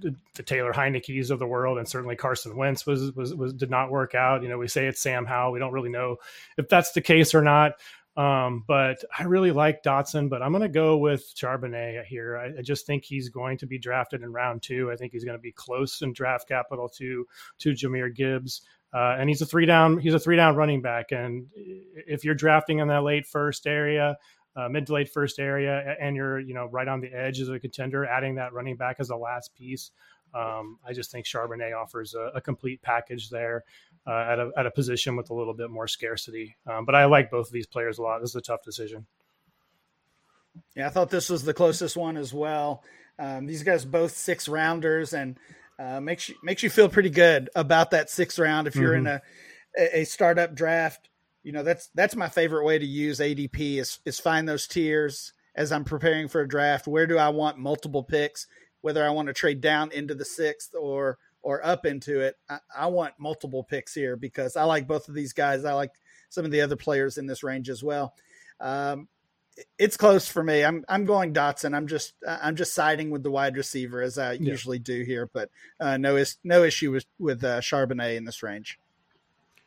the, 0.01 0.43
Taylor 0.43 0.73
Heinicke's 0.73 1.31
of 1.31 1.39
the 1.39 1.47
world, 1.47 1.79
and 1.79 1.89
certainly 1.89 2.17
Carson 2.17 2.57
Wentz 2.57 2.87
was, 2.87 3.13
was 3.13 3.35
was 3.35 3.53
did 3.53 3.71
not 3.71 3.91
work 3.91 4.15
out. 4.15 4.43
You 4.43 4.49
know, 4.49 4.59
we 4.59 4.69
say 4.69 4.87
it's 4.87 5.01
Sam 5.01 5.27
Howell. 5.27 5.53
We 5.53 5.59
don't 5.59 5.73
really 5.73 5.91
know 5.91 6.17
if 6.57 6.69
that's 6.69 6.93
the 6.93 7.01
case 7.01 7.35
or 7.35 7.43
not. 7.43 7.75
Um, 8.17 8.65
but 8.67 9.05
I 9.17 9.23
really 9.23 9.53
like 9.53 9.85
Dotson, 9.85 10.29
but 10.29 10.43
I'm 10.43 10.51
going 10.51 10.63
to 10.63 10.69
go 10.69 10.99
with 10.99 11.33
Charbonnet 11.37 12.05
here. 12.05 12.37
I, 12.37 12.59
I, 12.59 12.63
just 12.63 12.85
think 12.85 13.05
he's 13.05 13.29
going 13.29 13.57
to 13.59 13.67
be 13.67 13.79
drafted 13.79 14.23
in 14.23 14.33
round 14.33 14.63
two. 14.63 14.91
I 14.91 14.97
think 14.97 15.13
he's 15.13 15.25
going 15.25 15.39
to 15.39 15.43
be 15.43 15.53
close 15.53 16.03
in 16.03 16.13
draft 16.13 16.49
capital 16.49 16.89
to 16.99 17.27
to 17.61 17.71
Jahmyr 17.71 18.15
Gibbs. 18.15 18.63
Uh, 18.93 19.17
and 19.19 19.29
he's 19.29 19.41
a 19.41 19.47
three 19.47 19.67
down. 19.67 19.99
He's 19.99 20.15
a 20.15 20.19
three 20.19 20.37
down 20.37 20.57
running 20.57 20.83
back. 20.83 21.13
And 21.13 21.47
if 21.55 22.25
you're 22.25 22.35
drafting 22.35 22.81
in 22.81 22.89
that 22.89 23.05
late 23.05 23.27
first 23.27 23.67
area, 23.67 24.17
uh, 24.57 24.69
mid 24.69 24.87
to 24.87 24.95
late 24.95 25.09
first 25.09 25.39
area, 25.39 25.97
and 26.01 26.17
you're 26.17 26.41
you 26.41 26.55
know 26.55 26.67
right 26.67 26.89
on 26.89 27.01
the 27.01 27.13
edge 27.13 27.41
as 27.41 27.49
a 27.49 27.59
contender, 27.59 28.05
adding 28.05 28.37
that 28.37 28.53
running 28.53 28.77
back 28.77 28.97
as 28.99 29.09
the 29.09 29.17
last 29.17 29.55
piece, 29.55 29.91
um, 30.35 30.79
I 30.87 30.93
just 30.93 31.11
think 31.11 31.27
Charbonnet 31.27 31.77
offers 31.77 32.15
a, 32.15 32.31
a 32.37 32.41
complete 32.41 32.83
package 32.83 33.31
there 33.31 33.65
uh, 34.07 34.13
at, 34.13 34.39
a, 34.39 34.51
at 34.57 34.67
a 34.67 34.71
position 34.71 35.17
with 35.17 35.31
a 35.31 35.35
little 35.35 35.55
bit 35.55 35.71
more 35.71 35.89
scarcity. 35.89 36.57
Um, 36.67 36.85
but 36.85 36.95
I 36.95 37.07
like 37.07 37.31
both 37.31 37.47
of 37.47 37.53
these 37.53 37.67
players 37.67 37.99
a 37.99 38.03
lot. 38.03 38.21
This 38.21 38.31
is 38.31 38.37
a 38.37 38.41
tough 38.41 38.63
decision. 38.63 39.07
Yeah, 40.75 40.87
I 40.87 40.91
thought 40.91 41.11
this 41.11 41.31
was 41.31 41.45
the 41.45 41.55
closest 41.55 41.97
one 41.97 42.17
as 42.17 42.33
well. 42.33 42.83
Um, 43.19 43.47
these 43.47 43.63
guys 43.63 43.85
both 43.85 44.13
six 44.13 44.49
rounders, 44.49 45.13
and 45.13 45.39
uh, 45.79 46.01
makes 46.01 46.29
you 46.29 46.37
makes 46.43 46.63
you 46.63 46.71
feel 46.71 46.89
pretty 46.89 47.11
good 47.11 47.51
about 47.55 47.91
that 47.91 48.11
sixth 48.11 48.39
round 48.39 48.67
if 48.67 48.77
you're 48.77 48.95
mm-hmm. 48.95 49.07
in 49.07 49.21
a 49.77 50.01
a 50.01 50.05
startup 50.05 50.55
draft. 50.55 51.10
You 51.43 51.53
know 51.53 51.63
that's 51.63 51.89
that's 51.95 52.17
my 52.17 52.29
favorite 52.29 52.65
way 52.65 52.79
to 52.79 52.87
use 52.87 53.19
ADP 53.19 53.79
is 53.79 53.99
is 54.05 54.21
find 54.21 54.49
those 54.49 54.67
tiers 54.67 55.33
as 55.55 55.73
I'm 55.73 55.85
preparing 55.85 56.29
for 56.29 56.41
a 56.41 56.49
draft. 56.49 56.87
Where 56.87 57.07
do 57.07 57.19
I 57.19 57.31
want 57.31 57.59
multiple 57.59 58.05
picks? 58.05 58.47
Whether 58.83 59.05
I 59.05 59.11
want 59.11 59.29
to 59.29 59.35
trade 59.35 59.61
down 59.61 59.93
into 59.93 60.15
the 60.15 60.25
sixth 60.25 60.75
or 60.79 61.19
or 61.43 61.65
up 61.65 61.87
into 61.87 62.21
it. 62.21 62.37
I, 62.49 62.59
I, 62.77 62.87
want 62.89 63.15
multiple 63.19 63.65
picks 63.65 63.95
here 63.95 64.17
because 64.17 64.57
I 64.57 64.65
like 64.65 64.87
both 64.87 65.09
of 65.09 65.15
these 65.15 65.33
guys. 65.33 65.65
I 65.65 65.73
like 65.73 65.93
some 66.29 66.45
of 66.45 66.51
the 66.51 66.61
other 66.61 66.77
players 66.77 67.19
in 67.19 67.27
this 67.27 67.43
range 67.43 67.71
as 67.71 67.83
well. 67.83 68.15
Um, 68.61 69.09
it's 69.79 69.97
close 69.97 70.29
for 70.29 70.43
me. 70.43 70.65
I'm 70.65 70.85
I'm 70.89 71.05
going 71.05 71.35
Dotson. 71.35 71.75
I'm 71.75 71.87
just 71.87 72.15
I'm 72.27 72.57
just 72.57 72.75
siding 72.75 73.11
with 73.11 73.23
the 73.23 73.31
wide 73.31 73.57
receiver 73.57 74.01
as 74.01 74.17
I 74.17 74.33
yeah. 74.33 74.51
usually 74.51 74.79
do 74.79 75.03
here, 75.03 75.29
but 75.33 75.51
uh, 75.79 75.97
no 75.97 76.17
is 76.17 76.39
no 76.45 76.63
issue 76.63 76.93
with 76.93 77.05
with 77.19 77.43
uh, 77.45 77.61
Charbonnet 77.61 78.17
in 78.17 78.25
this 78.25 78.43
range. 78.43 78.79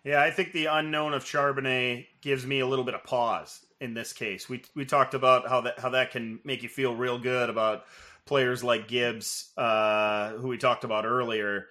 Yeah, 0.04 0.22
I 0.22 0.32
think 0.32 0.52
the 0.52 0.66
unknown 0.66 1.14
of 1.14 1.24
Charbonnet 1.24 2.08
gives 2.22 2.46
me 2.46 2.60
a 2.60 2.68
little 2.68 2.84
bit 2.84 2.94
of 2.94 3.04
pause 3.04 3.66
in 3.80 3.94
this 3.94 4.12
case. 4.12 4.50
We 4.50 4.64
we 4.76 4.86
talked 4.86 5.14
about 5.14 5.48
how 5.48 5.62
that 5.62 5.80
how 5.80 5.90
that 5.90 6.12
can 6.12 6.40
make 6.44 6.64
you 6.64 6.70
feel 6.70 6.96
real 6.96 7.18
good 7.18 7.50
about 7.50 7.86
players 8.26 8.64
like 8.64 8.88
Gibbs, 8.88 9.52
uh, 9.58 10.32
who 10.32 10.50
we 10.50 10.58
talked 10.58 10.84
about 10.84 11.06
earlier. 11.06 11.68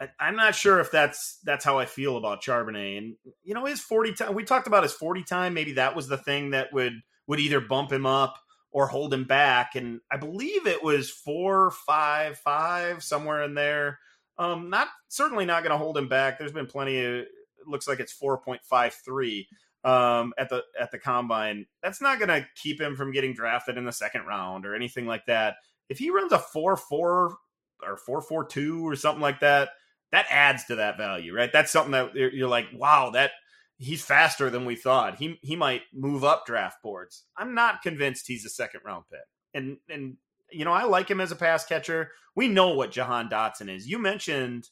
I, 0.00 0.28
am 0.28 0.36
not 0.36 0.54
sure 0.54 0.80
if 0.80 0.90
that's 0.90 1.38
that's 1.44 1.64
how 1.64 1.78
I 1.78 1.86
feel 1.86 2.16
about 2.16 2.42
Charbonnet. 2.42 2.98
And 2.98 3.16
you 3.44 3.54
know, 3.54 3.64
his 3.64 3.80
40 3.80 4.12
time 4.14 4.34
we 4.34 4.44
talked 4.44 4.66
about 4.66 4.82
his 4.82 4.92
40 4.92 5.22
time. 5.22 5.54
Maybe 5.54 5.74
that 5.74 5.96
was 5.96 6.08
the 6.08 6.18
thing 6.18 6.50
that 6.50 6.72
would 6.72 7.02
would 7.26 7.40
either 7.40 7.60
bump 7.60 7.92
him 7.92 8.06
up 8.06 8.38
or 8.70 8.86
hold 8.88 9.14
him 9.14 9.24
back. 9.24 9.74
And 9.74 10.00
I 10.10 10.16
believe 10.16 10.66
it 10.66 10.82
was 10.82 11.08
four, 11.08 11.70
five, 11.70 12.38
five, 12.38 13.02
somewhere 13.02 13.42
in 13.42 13.54
there. 13.54 13.98
Um, 14.38 14.68
not 14.68 14.88
certainly 15.08 15.46
not 15.46 15.62
going 15.62 15.70
to 15.70 15.78
hold 15.78 15.96
him 15.96 16.08
back. 16.08 16.38
There's 16.38 16.52
been 16.52 16.66
plenty 16.66 17.02
of. 17.04 17.24
Looks 17.66 17.88
like 17.88 18.00
it's 18.00 18.16
4.53 18.18 19.46
um, 19.84 20.34
at 20.36 20.48
the 20.48 20.62
at 20.80 20.90
the 20.90 20.98
combine. 20.98 21.66
That's 21.82 22.00
not 22.00 22.18
going 22.18 22.28
to 22.28 22.46
keep 22.56 22.80
him 22.80 22.96
from 22.96 23.12
getting 23.12 23.34
drafted 23.34 23.78
in 23.78 23.84
the 23.84 23.92
second 23.92 24.26
round 24.26 24.66
or 24.66 24.74
anything 24.74 25.06
like 25.06 25.26
that 25.26 25.56
if 25.88 25.98
he 25.98 26.10
runs 26.10 26.32
a 26.32 26.38
four 26.38 26.76
four 26.76 27.36
or 27.82 27.96
four 27.96 28.20
four 28.20 28.44
two 28.44 28.86
or 28.86 28.96
something 28.96 29.22
like 29.22 29.40
that, 29.40 29.70
that 30.12 30.26
adds 30.30 30.64
to 30.66 30.76
that 30.76 30.96
value, 30.96 31.34
right? 31.34 31.52
That's 31.52 31.70
something 31.72 31.92
that 31.92 32.14
you're 32.14 32.48
like, 32.48 32.66
wow, 32.72 33.10
that 33.10 33.32
he's 33.78 34.04
faster 34.04 34.50
than 34.50 34.64
we 34.64 34.76
thought. 34.76 35.16
He 35.16 35.38
he 35.42 35.56
might 35.56 35.82
move 35.92 36.24
up 36.24 36.46
draft 36.46 36.82
boards. 36.82 37.24
I'm 37.36 37.54
not 37.54 37.82
convinced 37.82 38.26
he's 38.26 38.44
a 38.44 38.50
second 38.50 38.80
round 38.84 39.04
pick. 39.10 39.20
And 39.54 39.78
and 39.88 40.16
you 40.50 40.64
know, 40.64 40.72
I 40.72 40.84
like 40.84 41.10
him 41.10 41.20
as 41.20 41.32
a 41.32 41.36
pass 41.36 41.64
catcher. 41.64 42.12
We 42.34 42.48
know 42.48 42.70
what 42.70 42.92
Jahan 42.92 43.28
Dotson 43.28 43.74
is. 43.74 43.88
You 43.88 43.98
mentioned 43.98 44.68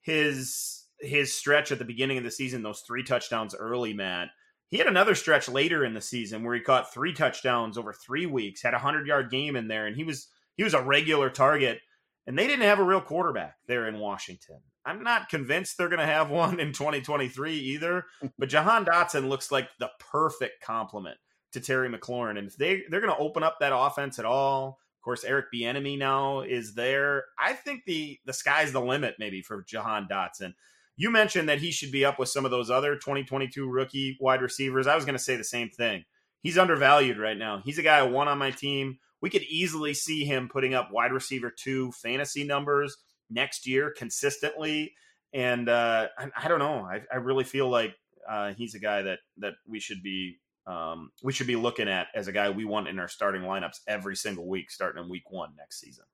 his 0.00 0.83
his 1.00 1.34
stretch 1.34 1.72
at 1.72 1.78
the 1.78 1.84
beginning 1.84 2.18
of 2.18 2.24
the 2.24 2.30
season, 2.30 2.62
those 2.62 2.80
three 2.80 3.02
touchdowns 3.02 3.54
early, 3.54 3.92
Matt. 3.92 4.28
He 4.68 4.78
had 4.78 4.86
another 4.86 5.14
stretch 5.14 5.48
later 5.48 5.84
in 5.84 5.94
the 5.94 6.00
season 6.00 6.42
where 6.42 6.54
he 6.54 6.60
caught 6.60 6.92
three 6.92 7.12
touchdowns 7.12 7.78
over 7.78 7.92
three 7.92 8.26
weeks, 8.26 8.62
had 8.62 8.74
a 8.74 8.78
hundred 8.78 9.06
yard 9.06 9.30
game 9.30 9.56
in 9.56 9.68
there, 9.68 9.86
and 9.86 9.96
he 9.96 10.04
was 10.04 10.28
he 10.56 10.64
was 10.64 10.74
a 10.74 10.82
regular 10.82 11.30
target. 11.30 11.80
And 12.26 12.38
they 12.38 12.46
didn't 12.46 12.64
have 12.64 12.78
a 12.78 12.84
real 12.84 13.02
quarterback 13.02 13.56
there 13.68 13.86
in 13.86 13.98
Washington. 13.98 14.60
I'm 14.86 15.02
not 15.02 15.28
convinced 15.28 15.76
they're 15.76 15.88
going 15.88 15.98
to 15.98 16.06
have 16.06 16.30
one 16.30 16.58
in 16.58 16.72
2023 16.72 17.54
either. 17.54 18.06
But 18.38 18.48
Jahan 18.48 18.84
Dotson 18.84 19.28
looks 19.28 19.52
like 19.52 19.68
the 19.78 19.90
perfect 19.98 20.62
complement 20.62 21.18
to 21.52 21.60
Terry 21.60 21.88
McLaurin. 21.88 22.38
And 22.38 22.48
if 22.48 22.56
they 22.56 22.82
they're 22.88 23.00
going 23.00 23.14
to 23.14 23.22
open 23.22 23.42
up 23.42 23.58
that 23.60 23.76
offense 23.76 24.18
at 24.18 24.24
all, 24.24 24.80
of 24.98 25.04
course, 25.04 25.24
Eric 25.24 25.46
Bieniemy 25.54 25.98
now 25.98 26.40
is 26.40 26.74
there. 26.74 27.24
I 27.38 27.52
think 27.52 27.84
the 27.84 28.18
the 28.24 28.32
sky's 28.32 28.72
the 28.72 28.80
limit 28.80 29.16
maybe 29.18 29.42
for 29.42 29.62
Jahan 29.62 30.08
Dotson. 30.10 30.54
You 30.96 31.10
mentioned 31.10 31.48
that 31.48 31.58
he 31.58 31.70
should 31.70 31.90
be 31.90 32.04
up 32.04 32.18
with 32.18 32.28
some 32.28 32.44
of 32.44 32.50
those 32.50 32.70
other 32.70 32.94
2022 32.94 33.68
rookie 33.68 34.16
wide 34.20 34.42
receivers. 34.42 34.86
I 34.86 34.94
was 34.94 35.04
going 35.04 35.16
to 35.16 35.22
say 35.22 35.36
the 35.36 35.44
same 35.44 35.70
thing. 35.70 36.04
He's 36.42 36.58
undervalued 36.58 37.18
right 37.18 37.36
now. 37.36 37.62
He's 37.64 37.78
a 37.78 37.82
guy 37.82 37.98
I 37.98 38.02
want 38.02 38.28
on 38.28 38.38
my 38.38 38.50
team. 38.50 38.98
We 39.20 39.30
could 39.30 39.42
easily 39.42 39.94
see 39.94 40.24
him 40.24 40.48
putting 40.48 40.74
up 40.74 40.92
wide 40.92 41.12
receiver 41.12 41.50
two 41.50 41.90
fantasy 41.92 42.44
numbers 42.44 42.96
next 43.30 43.66
year 43.66 43.92
consistently. 43.96 44.92
And 45.32 45.68
uh, 45.68 46.08
I, 46.18 46.28
I, 46.44 46.48
don't 46.48 46.58
know. 46.58 46.80
I, 46.84 47.00
I 47.10 47.16
really 47.16 47.44
feel 47.44 47.68
like 47.68 47.96
uh, 48.28 48.52
he's 48.52 48.74
a 48.74 48.78
guy 48.78 49.02
that 49.02 49.18
that 49.38 49.54
we 49.66 49.80
should 49.80 50.02
be 50.02 50.38
um, 50.66 51.10
we 51.22 51.32
should 51.32 51.46
be 51.46 51.56
looking 51.56 51.88
at 51.88 52.06
as 52.14 52.28
a 52.28 52.32
guy 52.32 52.50
we 52.50 52.64
want 52.64 52.88
in 52.88 52.98
our 52.98 53.08
starting 53.08 53.42
lineups 53.42 53.80
every 53.88 54.16
single 54.16 54.46
week, 54.46 54.70
starting 54.70 55.02
in 55.02 55.10
week 55.10 55.30
one 55.30 55.50
next 55.56 55.80
season. 55.80 56.04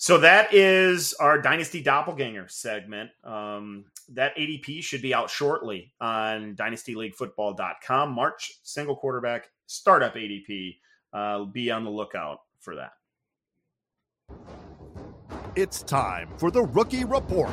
So 0.00 0.16
that 0.18 0.54
is 0.54 1.12
our 1.14 1.42
Dynasty 1.42 1.82
Doppelganger 1.82 2.48
segment. 2.48 3.10
Um, 3.24 3.86
that 4.10 4.36
ADP 4.36 4.80
should 4.84 5.02
be 5.02 5.12
out 5.12 5.28
shortly 5.28 5.92
on 6.00 6.54
dynastyleaguefootball.com. 6.54 8.12
March 8.12 8.60
single 8.62 8.94
quarterback 8.94 9.50
startup 9.66 10.14
ADP. 10.14 10.76
Uh, 11.12 11.44
be 11.46 11.72
on 11.72 11.82
the 11.82 11.90
lookout 11.90 12.42
for 12.60 12.76
that. 12.76 12.92
It's 15.56 15.82
time 15.82 16.28
for 16.36 16.52
the 16.52 16.62
rookie 16.62 17.04
report. 17.04 17.50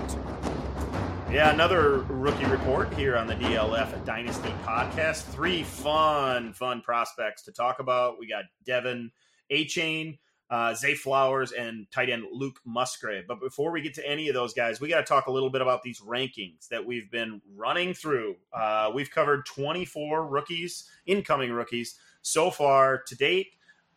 Yeah, 1.32 1.52
another 1.52 2.02
rookie 2.02 2.46
report 2.46 2.94
here 2.94 3.18
on 3.18 3.26
the 3.26 3.34
DLF 3.34 4.06
Dynasty 4.06 4.54
podcast. 4.64 5.24
Three 5.24 5.64
fun, 5.64 6.54
fun 6.54 6.82
prospects 6.82 7.42
to 7.46 7.52
talk 7.52 7.80
about. 7.80 8.20
We 8.20 8.28
got 8.28 8.44
De'Von 8.68 9.10
Achane 9.52 10.20
uh, 10.50 10.74
Zay 10.74 10.94
Flowers, 10.94 11.52
and 11.52 11.90
tight 11.92 12.10
end 12.10 12.26
Luke 12.32 12.60
Musgrave. 12.66 13.28
But 13.28 13.40
before 13.40 13.72
we 13.72 13.82
get 13.82 13.94
to 13.96 14.08
any 14.08 14.28
of 14.28 14.36
those 14.36 14.54
guys, 14.54 14.80
we 14.80 14.90
got 14.90 14.98
to 14.98 15.06
talk 15.06 15.28
a 15.28 15.32
little 15.32 15.50
bit 15.50 15.62
about 15.62 15.84
these 15.84 16.00
rankings 16.02 16.68
that 16.70 16.86
we've 16.86 17.10
been 17.10 17.42
running 17.56 17.94
through. 17.94 18.36
Uh, 18.54 18.92
we've 18.94 19.10
covered 19.10 19.46
24 19.46 20.28
rookies, 20.28 20.90
incoming 21.06 21.52
rookies, 21.52 21.98
so 22.22 22.52
far 22.52 23.02
to 23.08 23.16
date. 23.16 23.48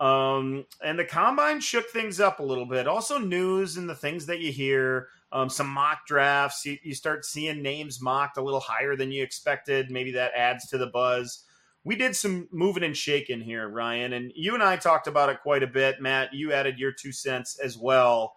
Um, 0.00 0.64
and 0.82 0.98
the 0.98 1.04
combine 1.04 1.60
shook 1.60 1.90
things 1.90 2.20
up 2.20 2.38
a 2.38 2.44
little 2.44 2.66
bit. 2.66 2.86
Also, 2.86 3.18
news 3.18 3.76
and 3.76 3.88
the 3.88 3.94
things 3.94 4.26
that 4.26 4.40
you 4.40 4.52
hear. 4.52 5.08
Um, 5.30 5.50
some 5.50 5.68
mock 5.68 6.06
drafts. 6.06 6.64
You, 6.64 6.78
you 6.82 6.94
start 6.94 7.26
seeing 7.26 7.60
names 7.60 8.00
mocked 8.00 8.38
a 8.38 8.42
little 8.42 8.60
higher 8.60 8.96
than 8.96 9.12
you 9.12 9.22
expected. 9.22 9.90
Maybe 9.90 10.12
that 10.12 10.32
adds 10.34 10.66
to 10.68 10.78
the 10.78 10.86
buzz 10.86 11.44
we 11.84 11.96
did 11.96 12.16
some 12.16 12.48
moving 12.52 12.82
and 12.82 12.96
shaking 12.96 13.40
here, 13.40 13.68
Ryan, 13.68 14.12
and 14.12 14.32
you 14.34 14.54
and 14.54 14.62
I 14.62 14.76
talked 14.76 15.06
about 15.06 15.30
it 15.30 15.40
quite 15.42 15.62
a 15.62 15.66
bit. 15.66 16.00
Matt, 16.00 16.34
you 16.34 16.52
added 16.52 16.78
your 16.78 16.92
two 16.92 17.12
cents 17.12 17.58
as 17.58 17.78
well. 17.78 18.34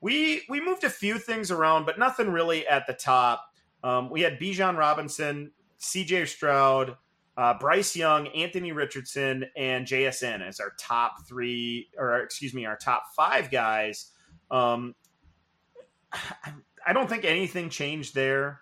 We 0.00 0.42
we 0.48 0.60
moved 0.60 0.84
a 0.84 0.90
few 0.90 1.18
things 1.18 1.50
around, 1.50 1.84
but 1.84 1.98
nothing 1.98 2.30
really 2.30 2.66
at 2.66 2.86
the 2.86 2.92
top. 2.92 3.44
Um, 3.82 4.10
we 4.10 4.22
had 4.22 4.38
Bijan 4.38 4.76
Robinson, 4.76 5.52
C.J. 5.78 6.26
Stroud, 6.26 6.96
uh, 7.36 7.54
Bryce 7.58 7.94
Young, 7.94 8.28
Anthony 8.28 8.72
Richardson, 8.72 9.44
and 9.56 9.86
JSN 9.86 10.46
as 10.46 10.60
our 10.60 10.72
top 10.78 11.26
three, 11.28 11.88
or 11.98 12.20
excuse 12.20 12.54
me, 12.54 12.66
our 12.66 12.76
top 12.76 13.04
five 13.14 13.50
guys. 13.50 14.12
Um, 14.50 14.94
I 16.86 16.92
don't 16.92 17.08
think 17.08 17.24
anything 17.24 17.68
changed 17.68 18.14
there 18.14 18.60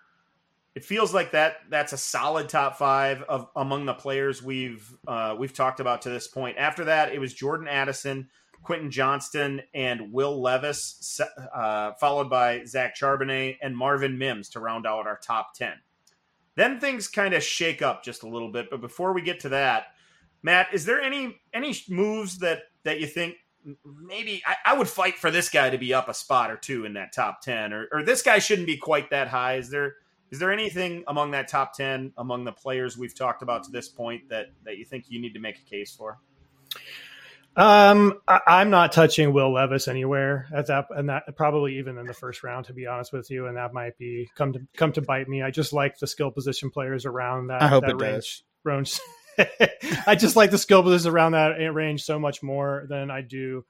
it 0.75 0.83
feels 0.83 1.13
like 1.13 1.31
that 1.31 1.61
that's 1.69 1.93
a 1.93 1.97
solid 1.97 2.49
top 2.49 2.77
five 2.77 3.21
of 3.23 3.47
among 3.55 3.85
the 3.85 3.93
players 3.93 4.43
we've 4.43 4.95
uh, 5.07 5.33
we've 5.37 5.53
talked 5.53 5.79
about 5.79 6.01
to 6.01 6.09
this 6.09 6.27
point. 6.27 6.57
After 6.57 6.85
that, 6.85 7.13
it 7.13 7.19
was 7.19 7.33
Jordan 7.33 7.69
Addison, 7.69 8.27
Quentin 8.61 8.91
Johnston, 8.91 9.61
and 9.73 10.11
Will 10.11 10.41
Levis, 10.41 11.21
uh, 11.55 11.93
followed 11.93 12.29
by 12.29 12.65
Zach 12.65 12.97
Charbonnet 12.97 13.57
and 13.61 13.75
Marvin 13.75 14.17
Mims 14.17 14.49
to 14.49 14.59
round 14.59 14.85
out 14.85 15.07
our 15.07 15.17
top 15.17 15.53
ten. 15.53 15.75
Then 16.55 16.81
things 16.81 17.07
kind 17.07 17.33
of 17.33 17.41
shake 17.41 17.81
up 17.81 18.03
just 18.03 18.23
a 18.23 18.27
little 18.27 18.51
bit. 18.51 18.69
But 18.69 18.81
before 18.81 19.13
we 19.13 19.21
get 19.21 19.41
to 19.41 19.49
that, 19.49 19.87
Matt, 20.43 20.67
is 20.73 20.83
there 20.83 21.01
any 21.01 21.39
any 21.53 21.73
moves 21.87 22.39
that 22.39 22.63
that 22.83 22.99
you 22.99 23.07
think 23.07 23.35
maybe 23.83 24.43
I, 24.45 24.73
I, 24.73 24.77
would 24.77 24.87
fight 24.87 25.15
for 25.15 25.31
this 25.31 25.49
guy 25.49 25.71
to 25.71 25.77
be 25.79 25.91
up 25.91 26.07
a 26.07 26.13
spot 26.13 26.51
or 26.51 26.55
two 26.55 26.85
in 26.85 26.93
that 26.93 27.13
top 27.13 27.41
10 27.41 27.73
or, 27.73 27.87
or 27.91 28.03
this 28.03 28.21
guy 28.21 28.37
shouldn't 28.37 28.67
be 28.67 28.77
quite 28.77 29.09
that 29.09 29.27
high 29.27 29.55
is 29.55 29.71
there 29.71 29.95
is 30.31 30.39
there 30.39 30.51
anything 30.51 31.03
among 31.07 31.31
that 31.31 31.47
top 31.47 31.73
ten, 31.73 32.13
among 32.17 32.45
the 32.45 32.51
players 32.51 32.97
we've 32.97 33.15
talked 33.15 33.41
about 33.41 33.63
to 33.65 33.71
this 33.71 33.87
point, 33.87 34.29
that 34.29 34.47
that 34.63 34.77
you 34.77 34.85
think 34.85 35.05
you 35.07 35.19
need 35.19 35.33
to 35.33 35.39
make 35.39 35.57
a 35.59 35.69
case 35.69 35.93
for? 35.95 36.19
Um, 37.57 38.19
I, 38.27 38.61
am 38.61 38.69
not 38.69 38.91
touching 38.91 39.31
Will 39.31 39.53
Levis 39.53 39.87
anywhere 39.87 40.47
at 40.53 40.67
that, 40.67 40.87
and 40.89 41.07
that 41.07 41.23
probably 41.37 41.77
even 41.77 41.97
in 41.97 42.05
the 42.05 42.13
first 42.13 42.43
round, 42.43 42.65
to 42.65 42.73
be 42.73 42.85
honest 42.85 43.13
with 43.13 43.31
you, 43.31 43.47
and 43.47 43.55
that 43.55 43.73
might 43.73 43.97
be 43.97 44.29
come 44.35 44.51
to 44.53 44.59
come 44.75 44.91
to 44.93 45.01
bite 45.01 45.29
me. 45.29 45.41
I 45.41 45.51
just 45.51 45.71
like 45.71 45.97
the 45.97 46.07
skill 46.07 46.31
position 46.31 46.69
players 46.69 47.05
around 47.05 47.47
that. 47.47 47.61
I 47.61 47.67
hope 47.67 47.85
that 47.85 47.91
it 47.91 48.01
range. 48.01 48.15
does. 48.15 48.43
range. 48.63 48.99
I 50.07 50.15
just 50.15 50.35
like 50.35 50.51
the 50.51 50.57
skill 50.57 50.83
positions 50.83 51.07
around 51.07 51.31
that 51.31 51.55
range 51.73 52.03
so 52.03 52.19
much 52.19 52.43
more 52.43 52.85
than 52.89 53.09
I 53.09 53.21
do 53.21 53.63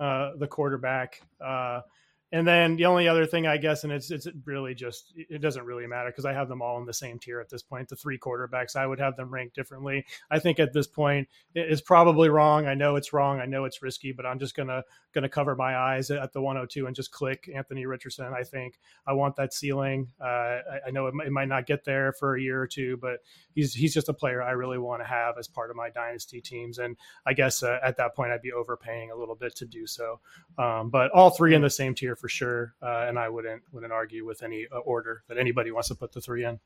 uh, 0.00 0.30
the 0.36 0.48
quarterback. 0.48 1.22
Uh, 1.44 1.82
and 2.30 2.46
then 2.46 2.76
the 2.76 2.84
only 2.84 3.08
other 3.08 3.24
thing, 3.24 3.46
I 3.46 3.56
guess, 3.56 3.84
and 3.84 3.92
it's 3.92 4.10
it's 4.10 4.28
really 4.44 4.74
just 4.74 5.14
it 5.16 5.40
doesn't 5.40 5.64
really 5.64 5.86
matter 5.86 6.10
because 6.10 6.26
I 6.26 6.34
have 6.34 6.48
them 6.48 6.60
all 6.60 6.78
in 6.78 6.84
the 6.84 6.92
same 6.92 7.18
tier 7.18 7.40
at 7.40 7.48
this 7.48 7.62
point. 7.62 7.88
The 7.88 7.96
three 7.96 8.18
quarterbacks, 8.18 8.76
I 8.76 8.86
would 8.86 9.00
have 9.00 9.16
them 9.16 9.30
ranked 9.32 9.54
differently. 9.54 10.04
I 10.30 10.38
think 10.38 10.60
at 10.60 10.74
this 10.74 10.86
point 10.86 11.28
it's 11.54 11.80
probably 11.80 12.28
wrong. 12.28 12.66
I 12.66 12.74
know 12.74 12.96
it's 12.96 13.14
wrong. 13.14 13.40
I 13.40 13.46
know 13.46 13.64
it's 13.64 13.80
risky, 13.80 14.12
but 14.12 14.26
I'm 14.26 14.38
just 14.38 14.54
gonna 14.54 14.82
gonna 15.14 15.28
cover 15.30 15.56
my 15.56 15.74
eyes 15.74 16.10
at 16.10 16.34
the 16.34 16.42
102 16.42 16.86
and 16.86 16.94
just 16.94 17.12
click 17.12 17.48
Anthony 17.54 17.86
Richardson. 17.86 18.34
I 18.38 18.42
think 18.42 18.78
I 19.06 19.14
want 19.14 19.36
that 19.36 19.54
ceiling. 19.54 20.08
Uh, 20.20 20.24
I, 20.24 20.60
I, 20.88 20.90
know 20.90 21.06
it, 21.06 21.14
it 21.24 21.32
might 21.32 21.48
not 21.48 21.66
get 21.66 21.84
there 21.84 22.12
for 22.12 22.36
a 22.36 22.42
year 22.42 22.60
or 22.60 22.66
two, 22.66 22.98
but 22.98 23.20
he's 23.54 23.72
he's 23.72 23.94
just 23.94 24.10
a 24.10 24.14
player 24.14 24.42
I 24.42 24.50
really 24.50 24.78
want 24.78 25.00
to 25.00 25.08
have 25.08 25.36
as 25.38 25.48
part 25.48 25.70
of 25.70 25.76
my 25.76 25.88
dynasty 25.88 26.42
teams. 26.42 26.76
And 26.76 26.98
I 27.24 27.32
guess 27.32 27.62
uh, 27.62 27.78
at 27.82 27.96
that 27.96 28.14
point 28.14 28.32
I'd 28.32 28.42
be 28.42 28.52
overpaying 28.52 29.10
a 29.12 29.16
little 29.16 29.34
bit 29.34 29.56
to 29.56 29.66
do 29.66 29.86
so. 29.86 30.20
Um, 30.58 30.90
but 30.90 31.10
all 31.12 31.30
three 31.30 31.54
in 31.54 31.62
the 31.62 31.70
same 31.70 31.94
tier 31.94 32.17
for 32.18 32.28
sure, 32.28 32.74
uh, 32.82 33.06
and 33.08 33.18
I 33.18 33.28
wouldn't 33.28 33.62
wouldn't 33.72 33.92
argue 33.92 34.26
with 34.26 34.42
any 34.42 34.66
uh, 34.70 34.78
order 34.78 35.22
that 35.28 35.38
anybody 35.38 35.70
wants 35.70 35.88
to 35.88 35.94
put 35.94 36.12
the 36.12 36.20
three 36.20 36.44
in. 36.44 36.60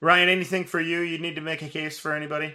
Ryan, 0.00 0.28
anything 0.28 0.64
for 0.64 0.80
you? 0.80 1.00
You 1.00 1.18
need 1.18 1.36
to 1.36 1.40
make 1.40 1.62
a 1.62 1.68
case 1.68 1.98
for 1.98 2.12
anybody? 2.12 2.54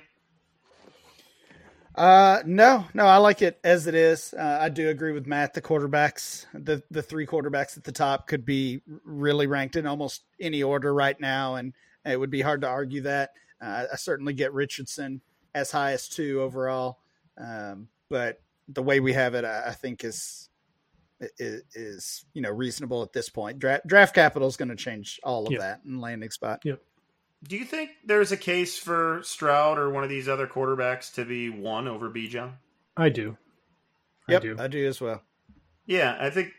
Uh, 1.95 2.43
no, 2.45 2.85
no, 2.93 3.07
I 3.07 3.17
like 3.17 3.41
it 3.41 3.59
as 3.63 3.87
it 3.87 3.95
is. 3.95 4.31
Uh, 4.37 4.59
I 4.61 4.69
do 4.69 4.89
agree 4.89 5.13
with 5.13 5.25
Matt. 5.25 5.55
The 5.55 5.61
quarterbacks, 5.61 6.45
the 6.53 6.83
the 6.91 7.01
three 7.01 7.25
quarterbacks 7.25 7.75
at 7.75 7.83
the 7.83 7.91
top, 7.91 8.27
could 8.27 8.45
be 8.45 8.81
really 9.03 9.47
ranked 9.47 9.75
in 9.75 9.87
almost 9.87 10.23
any 10.39 10.61
order 10.61 10.93
right 10.93 11.19
now, 11.19 11.55
and 11.55 11.73
it 12.05 12.19
would 12.19 12.29
be 12.29 12.41
hard 12.41 12.61
to 12.61 12.67
argue 12.67 13.01
that. 13.01 13.31
Uh, 13.59 13.85
I 13.91 13.95
certainly 13.95 14.33
get 14.33 14.53
Richardson 14.53 15.21
as 15.55 15.71
high 15.71 15.93
as 15.93 16.07
two 16.07 16.41
overall, 16.41 16.99
um, 17.37 17.87
but 18.09 18.41
the 18.67 18.83
way 18.83 18.99
we 18.99 19.13
have 19.13 19.33
it, 19.33 19.45
I, 19.45 19.69
I 19.69 19.71
think 19.71 20.03
is, 20.03 20.49
is, 21.19 21.63
is 21.73 22.25
you 22.33 22.41
know 22.41 22.51
reasonable 22.51 23.03
at 23.03 23.13
this 23.13 23.29
point. 23.29 23.59
Draft 23.59 23.87
draft 23.87 24.15
capital 24.15 24.47
is 24.47 24.57
going 24.57 24.69
to 24.69 24.75
change 24.75 25.19
all 25.23 25.45
of 25.45 25.51
yep. 25.51 25.61
that 25.61 25.83
and 25.85 26.01
landing 26.01 26.31
spot. 26.31 26.61
Yep. 26.63 26.81
Do 27.43 27.57
you 27.57 27.65
think 27.65 27.91
there's 28.03 28.31
a 28.31 28.37
case 28.37 28.77
for 28.77 29.21
Stroud 29.23 29.77
or 29.77 29.89
one 29.89 30.03
of 30.03 30.09
these 30.09 30.27
other 30.27 30.47
quarterbacks 30.47 31.13
to 31.13 31.25
be 31.25 31.49
one 31.49 31.87
over 31.87 32.09
Bijan? 32.09 32.53
I 32.95 33.09
do. 33.09 33.37
Yep, 34.27 34.41
I 34.41 34.45
do. 34.45 34.55
I 34.59 34.67
do 34.67 34.87
as 34.87 34.99
well. 34.99 35.21
Yeah, 35.85 36.17
I 36.19 36.29
think. 36.29 36.53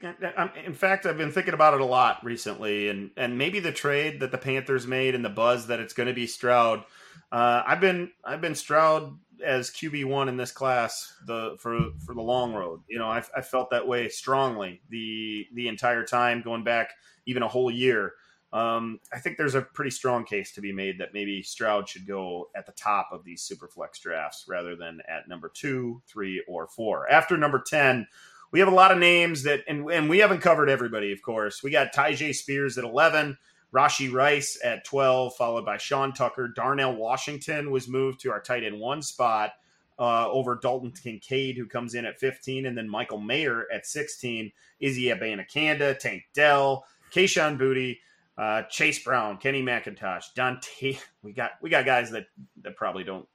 In 0.64 0.72
fact, 0.72 1.04
I've 1.04 1.18
been 1.18 1.32
thinking 1.32 1.52
about 1.52 1.74
it 1.74 1.82
a 1.82 1.84
lot 1.84 2.24
recently, 2.24 2.88
and 2.88 3.10
and 3.16 3.36
maybe 3.36 3.60
the 3.60 3.72
trade 3.72 4.20
that 4.20 4.30
the 4.30 4.38
Panthers 4.38 4.86
made 4.86 5.14
and 5.14 5.24
the 5.24 5.28
buzz 5.28 5.66
that 5.66 5.80
it's 5.80 5.92
going 5.92 6.06
to 6.06 6.14
be 6.14 6.26
Stroud. 6.26 6.84
Uh, 7.30 7.62
I've 7.66 7.80
been 7.80 8.10
I've 8.24 8.40
been 8.40 8.54
Stroud 8.54 9.18
as 9.44 9.70
QB 9.70 10.04
one 10.06 10.28
in 10.28 10.36
this 10.36 10.52
class 10.52 11.14
the 11.26 11.56
for 11.58 11.78
for 12.04 12.14
the 12.14 12.22
long 12.22 12.54
road. 12.54 12.80
You 12.88 12.98
know, 12.98 13.08
I, 13.08 13.22
I 13.36 13.40
felt 13.40 13.70
that 13.70 13.86
way 13.86 14.08
strongly 14.08 14.80
the 14.90 15.46
the 15.54 15.68
entire 15.68 16.04
time 16.04 16.42
going 16.42 16.64
back 16.64 16.90
even 17.26 17.42
a 17.42 17.48
whole 17.48 17.70
year. 17.70 18.14
Um, 18.52 19.00
I 19.12 19.18
think 19.18 19.36
there's 19.36 19.54
a 19.54 19.62
pretty 19.62 19.90
strong 19.90 20.24
case 20.24 20.52
to 20.52 20.62
be 20.62 20.72
made 20.72 20.98
that 20.98 21.12
maybe 21.12 21.42
Stroud 21.42 21.88
should 21.88 22.06
go 22.06 22.48
at 22.56 22.64
the 22.64 22.72
top 22.72 23.10
of 23.12 23.22
these 23.24 23.42
super 23.42 23.68
flex 23.68 23.98
drafts 24.00 24.46
rather 24.48 24.74
than 24.74 25.00
at 25.06 25.28
number 25.28 25.50
two, 25.52 26.00
three, 26.06 26.42
or 26.48 26.66
four. 26.66 27.10
After 27.10 27.36
number 27.36 27.62
10, 27.64 28.06
we 28.50 28.60
have 28.60 28.68
a 28.68 28.74
lot 28.74 28.90
of 28.90 28.96
names 28.96 29.42
that, 29.42 29.64
and, 29.68 29.90
and 29.90 30.08
we 30.08 30.18
haven't 30.18 30.40
covered 30.40 30.70
everybody, 30.70 31.12
of 31.12 31.20
course. 31.20 31.62
We 31.62 31.70
got 31.70 31.92
Tyjae 31.92 32.34
Spears 32.34 32.78
at 32.78 32.84
11, 32.84 33.36
Rashee 33.72 34.12
Rice 34.12 34.58
at 34.64 34.84
12, 34.84 35.36
followed 35.36 35.64
by 35.64 35.76
Sean 35.76 36.12
Tucker. 36.12 36.48
Darnell 36.48 36.96
Washington 36.96 37.70
was 37.70 37.88
moved 37.88 38.20
to 38.20 38.30
our 38.30 38.40
tight 38.40 38.64
end 38.64 38.80
one 38.80 39.02
spot 39.02 39.52
uh, 39.98 40.30
over 40.30 40.58
Dalton 40.60 40.92
Kincaid, 40.92 41.56
who 41.56 41.66
comes 41.66 41.94
in 41.94 42.06
at 42.06 42.18
15, 42.18 42.66
and 42.66 42.76
then 42.76 42.88
Michael 42.88 43.20
Mayer 43.20 43.66
at 43.72 43.86
16, 43.86 44.50
Izzy 44.80 45.04
Abanikanda, 45.04 45.98
Tank 45.98 46.22
Dell, 46.34 46.84
Kayshon 47.12 47.58
Boutte, 47.58 47.98
uh, 48.38 48.62
Chase 48.70 49.02
Brown, 49.02 49.36
Kenny 49.38 49.62
McIntosh, 49.62 50.34
Dante. 50.34 50.96
We 51.22 51.32
got 51.32 51.52
we 51.60 51.68
got 51.68 51.84
guys 51.84 52.10
that 52.12 52.26
that 52.62 52.76
probably 52.76 53.02
don't 53.02 53.26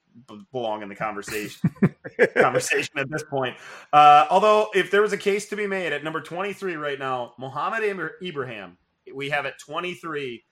belong 0.52 0.82
in 0.82 0.90
the 0.90 0.96
conversation 0.96 1.70
conversation 2.38 2.98
at 2.98 3.10
this 3.10 3.24
point. 3.24 3.58
Uh, 3.92 4.26
although, 4.30 4.70
if 4.74 4.90
there 4.90 5.02
was 5.02 5.12
a 5.12 5.18
case 5.18 5.50
to 5.50 5.56
be 5.58 5.68
made 5.68 5.92
at 5.92 6.04
number 6.04 6.22
twenty 6.22 6.54
three 6.54 6.76
right 6.76 6.98
now, 6.98 7.34
Mohamed 7.38 7.84
Ibrahim, 8.24 8.78
we 9.14 9.30
have 9.30 9.46
at 9.46 9.60
twenty 9.60 9.94
three. 9.94 10.44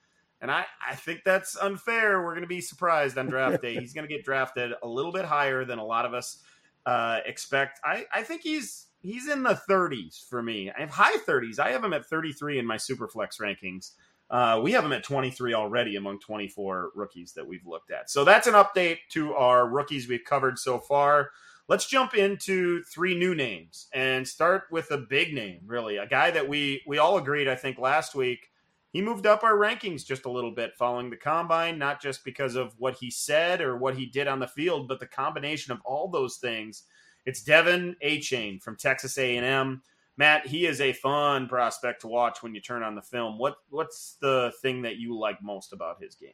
And 0.41 0.49
I, 0.49 0.65
I 0.89 0.95
think 0.95 1.19
that's 1.23 1.55
unfair. 1.55 2.23
We're 2.23 2.31
going 2.31 2.41
to 2.41 2.47
be 2.47 2.61
surprised 2.61 3.15
on 3.15 3.27
draft 3.27 3.61
day. 3.61 3.75
He's 3.79 3.93
going 3.93 4.07
to 4.07 4.11
get 4.11 4.25
drafted 4.25 4.71
a 4.81 4.87
little 4.87 5.11
bit 5.11 5.23
higher 5.23 5.65
than 5.65 5.77
a 5.77 5.85
lot 5.85 6.03
of 6.03 6.15
us 6.15 6.41
uh, 6.85 7.19
expect. 7.27 7.79
I, 7.85 8.05
I 8.11 8.23
think 8.23 8.41
he's 8.41 8.87
he's 9.01 9.27
in 9.27 9.43
the 9.43 9.59
30s 9.69 10.27
for 10.27 10.41
me. 10.41 10.71
I 10.71 10.81
have 10.81 10.89
high 10.89 11.17
30s. 11.17 11.59
I 11.59 11.71
have 11.71 11.83
him 11.83 11.93
at 11.93 12.05
33 12.05 12.59
in 12.59 12.65
my 12.65 12.77
Superflex 12.77 13.39
rankings. 13.39 13.91
Uh, 14.29 14.61
we 14.63 14.71
have 14.71 14.85
him 14.85 14.93
at 14.93 15.03
23 15.03 15.53
already 15.53 15.97
among 15.97 16.19
24 16.19 16.91
rookies 16.95 17.33
that 17.33 17.45
we've 17.45 17.65
looked 17.65 17.91
at. 17.91 18.09
So 18.09 18.23
that's 18.23 18.47
an 18.47 18.53
update 18.53 18.99
to 19.11 19.33
our 19.33 19.67
rookies 19.67 20.07
we've 20.07 20.23
covered 20.23 20.57
so 20.57 20.79
far. 20.79 21.31
Let's 21.71 21.85
jump 21.85 22.15
into 22.15 22.83
three 22.83 23.17
new 23.17 23.33
names 23.33 23.87
and 23.93 24.27
start 24.27 24.63
with 24.71 24.91
a 24.91 24.97
big 24.97 25.33
name, 25.33 25.61
really, 25.65 25.95
a 25.95 26.05
guy 26.05 26.29
that 26.29 26.49
we 26.49 26.83
we 26.85 26.97
all 26.97 27.17
agreed, 27.17 27.47
I 27.47 27.55
think, 27.55 27.79
last 27.79 28.13
week. 28.13 28.49
He 28.89 29.01
moved 29.01 29.25
up 29.25 29.41
our 29.41 29.53
rankings 29.53 30.05
just 30.05 30.25
a 30.25 30.29
little 30.29 30.51
bit 30.51 30.75
following 30.77 31.09
the 31.09 31.15
combine, 31.15 31.79
not 31.79 32.01
just 32.01 32.25
because 32.25 32.57
of 32.57 32.73
what 32.77 32.95
he 32.95 33.09
said 33.09 33.61
or 33.61 33.77
what 33.77 33.95
he 33.95 34.05
did 34.05 34.27
on 34.27 34.39
the 34.39 34.49
field, 34.49 34.89
but 34.89 34.99
the 34.99 35.07
combination 35.07 35.71
of 35.71 35.79
all 35.85 36.09
those 36.09 36.35
things. 36.39 36.83
It's 37.25 37.41
De'Von 37.41 37.95
Achane 38.03 38.61
from 38.61 38.75
Texas 38.75 39.17
A&M. 39.17 39.81
Matt, 40.17 40.47
he 40.47 40.65
is 40.65 40.81
a 40.81 40.91
fun 40.91 41.47
prospect 41.47 42.01
to 42.01 42.07
watch 42.07 42.43
when 42.43 42.53
you 42.53 42.59
turn 42.59 42.83
on 42.83 42.95
the 42.95 43.01
film. 43.01 43.37
What 43.37 43.55
what's 43.69 44.17
the 44.19 44.51
thing 44.61 44.81
that 44.81 44.97
you 44.97 45.17
like 45.17 45.41
most 45.41 45.71
about 45.71 46.03
his 46.03 46.15
game? 46.15 46.31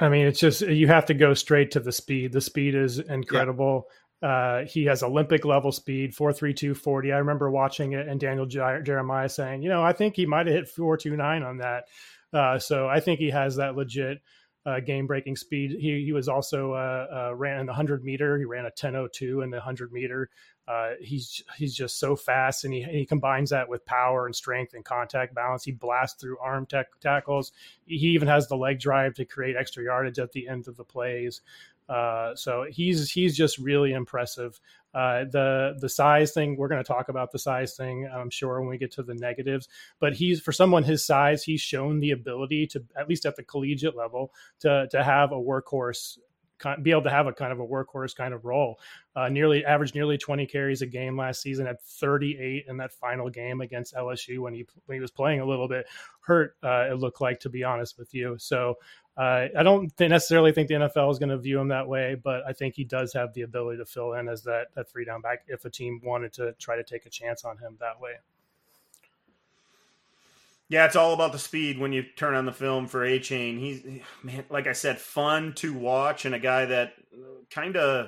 I 0.00 0.10
mean, 0.10 0.26
it's 0.26 0.40
just 0.40 0.60
you 0.60 0.86
have 0.88 1.06
to 1.06 1.14
go 1.14 1.32
straight 1.32 1.70
to 1.70 1.80
the 1.80 1.92
speed. 1.92 2.32
The 2.32 2.40
speed 2.40 2.74
is 2.74 2.98
incredible. 2.98 3.86
Yeah. 3.86 3.94
Uh, 4.22 4.64
he 4.64 4.84
has 4.84 5.02
Olympic 5.02 5.44
level 5.44 5.72
speed, 5.72 6.14
432 6.14 6.74
40. 6.74 7.12
I 7.12 7.18
remember 7.18 7.50
watching 7.50 7.92
it 7.92 8.06
and 8.06 8.20
Daniel 8.20 8.46
Jeremiah 8.46 9.28
saying, 9.28 9.62
you 9.62 9.68
know, 9.68 9.82
I 9.82 9.92
think 9.92 10.16
he 10.16 10.26
might 10.26 10.46
have 10.46 10.54
hit 10.54 10.68
429 10.68 11.42
on 11.42 11.58
that. 11.58 11.84
Uh, 12.32 12.58
so 12.58 12.88
I 12.88 13.00
think 13.00 13.18
he 13.18 13.30
has 13.30 13.56
that 13.56 13.76
legit 13.76 14.20
uh, 14.66 14.80
game 14.80 15.06
breaking 15.06 15.36
speed. 15.36 15.76
He, 15.80 16.04
he 16.04 16.12
was 16.12 16.28
also 16.28 16.74
uh, 16.74 17.30
uh, 17.30 17.34
ran 17.34 17.60
in 17.60 17.66
the 17.66 17.72
100 17.72 18.04
meter. 18.04 18.38
He 18.38 18.44
ran 18.44 18.64
a 18.64 18.68
1002 18.68 19.40
in 19.40 19.50
the 19.50 19.56
100 19.56 19.92
meter. 19.92 20.28
Uh, 20.68 20.92
he's 21.00 21.42
he's 21.56 21.74
just 21.74 21.98
so 21.98 22.14
fast, 22.14 22.64
and 22.64 22.72
he, 22.72 22.82
he 22.82 23.04
combines 23.04 23.50
that 23.50 23.68
with 23.68 23.84
power 23.86 24.26
and 24.26 24.36
strength 24.36 24.72
and 24.74 24.84
contact 24.84 25.34
balance. 25.34 25.64
He 25.64 25.72
blasts 25.72 26.20
through 26.20 26.38
arm 26.38 26.66
tech 26.66 26.86
tackles. 27.00 27.50
He 27.86 28.08
even 28.08 28.28
has 28.28 28.46
the 28.46 28.56
leg 28.56 28.78
drive 28.78 29.14
to 29.14 29.24
create 29.24 29.56
extra 29.56 29.82
yardage 29.82 30.20
at 30.20 30.30
the 30.30 30.46
end 30.46 30.68
of 30.68 30.76
the 30.76 30.84
plays. 30.84 31.40
Uh, 31.90 32.36
so 32.36 32.66
he's 32.70 33.10
he's 33.10 33.36
just 33.36 33.58
really 33.58 33.92
impressive. 33.92 34.60
Uh, 34.94 35.24
the 35.24 35.76
the 35.80 35.88
size 35.88 36.32
thing 36.32 36.56
we're 36.56 36.68
going 36.68 36.82
to 36.82 36.86
talk 36.86 37.08
about 37.08 37.32
the 37.32 37.38
size 37.38 37.76
thing 37.76 38.08
I'm 38.12 38.30
sure 38.30 38.60
when 38.60 38.68
we 38.68 38.78
get 38.78 38.92
to 38.92 39.02
the 39.02 39.14
negatives. 39.14 39.68
But 39.98 40.14
he's 40.14 40.40
for 40.40 40.52
someone 40.52 40.84
his 40.84 41.04
size, 41.04 41.42
he's 41.42 41.60
shown 41.60 41.98
the 41.98 42.12
ability 42.12 42.68
to 42.68 42.84
at 42.96 43.08
least 43.08 43.26
at 43.26 43.34
the 43.34 43.42
collegiate 43.42 43.96
level 43.96 44.32
to 44.60 44.86
to 44.92 45.02
have 45.02 45.32
a 45.32 45.36
workhorse 45.36 46.18
be 46.82 46.90
able 46.90 47.02
to 47.02 47.10
have 47.10 47.26
a 47.26 47.32
kind 47.32 47.52
of 47.52 47.60
a 47.60 47.66
workhorse 47.66 48.14
kind 48.14 48.34
of 48.34 48.44
role. 48.44 48.78
Uh, 49.16 49.28
nearly 49.28 49.64
averaged 49.64 49.94
nearly 49.94 50.16
20 50.16 50.46
carries 50.46 50.82
a 50.82 50.86
game 50.86 51.16
last 51.16 51.42
season, 51.42 51.66
at 51.66 51.82
38 51.82 52.64
in 52.68 52.76
that 52.76 52.92
final 52.92 53.28
game 53.28 53.60
against 53.60 53.94
LSU 53.94 54.38
when 54.40 54.54
he 54.54 54.66
when 54.86 54.96
he 54.96 55.00
was 55.00 55.10
playing 55.10 55.40
a 55.40 55.46
little 55.46 55.68
bit 55.68 55.86
hurt. 56.20 56.56
Uh, 56.62 56.88
it 56.90 56.98
looked 56.98 57.20
like, 57.20 57.40
to 57.40 57.48
be 57.48 57.64
honest 57.64 57.98
with 57.98 58.14
you. 58.14 58.36
So 58.38 58.76
uh, 59.16 59.48
I 59.58 59.62
don't 59.62 59.92
necessarily 59.98 60.52
think 60.52 60.68
the 60.68 60.74
NFL 60.74 61.10
is 61.10 61.18
going 61.18 61.28
to 61.28 61.38
view 61.38 61.58
him 61.58 61.68
that 61.68 61.86
way, 61.86 62.14
but 62.14 62.42
I 62.48 62.52
think 62.52 62.74
he 62.74 62.84
does 62.84 63.12
have 63.12 63.34
the 63.34 63.42
ability 63.42 63.78
to 63.78 63.84
fill 63.84 64.14
in 64.14 64.28
as 64.28 64.42
that 64.44 64.68
that 64.74 64.90
three 64.90 65.04
down 65.04 65.20
back 65.20 65.44
if 65.48 65.64
a 65.64 65.70
team 65.70 66.00
wanted 66.02 66.32
to 66.34 66.52
try 66.58 66.76
to 66.76 66.84
take 66.84 67.06
a 67.06 67.10
chance 67.10 67.44
on 67.44 67.58
him 67.58 67.76
that 67.80 68.00
way. 68.00 68.12
Yeah, 70.70 70.86
it's 70.86 70.94
all 70.94 71.12
about 71.12 71.32
the 71.32 71.38
speed 71.38 71.80
when 71.80 71.92
you 71.92 72.04
turn 72.04 72.36
on 72.36 72.46
the 72.46 72.52
film 72.52 72.86
for 72.86 73.00
Achane. 73.00 73.58
He's 73.58 73.84
man, 74.22 74.44
like 74.48 74.68
I 74.68 74.72
said, 74.72 75.00
fun 75.00 75.52
to 75.56 75.74
watch 75.74 76.24
and 76.24 76.34
a 76.34 76.38
guy 76.38 76.64
that 76.66 76.92
kind 77.50 77.76
of 77.76 78.06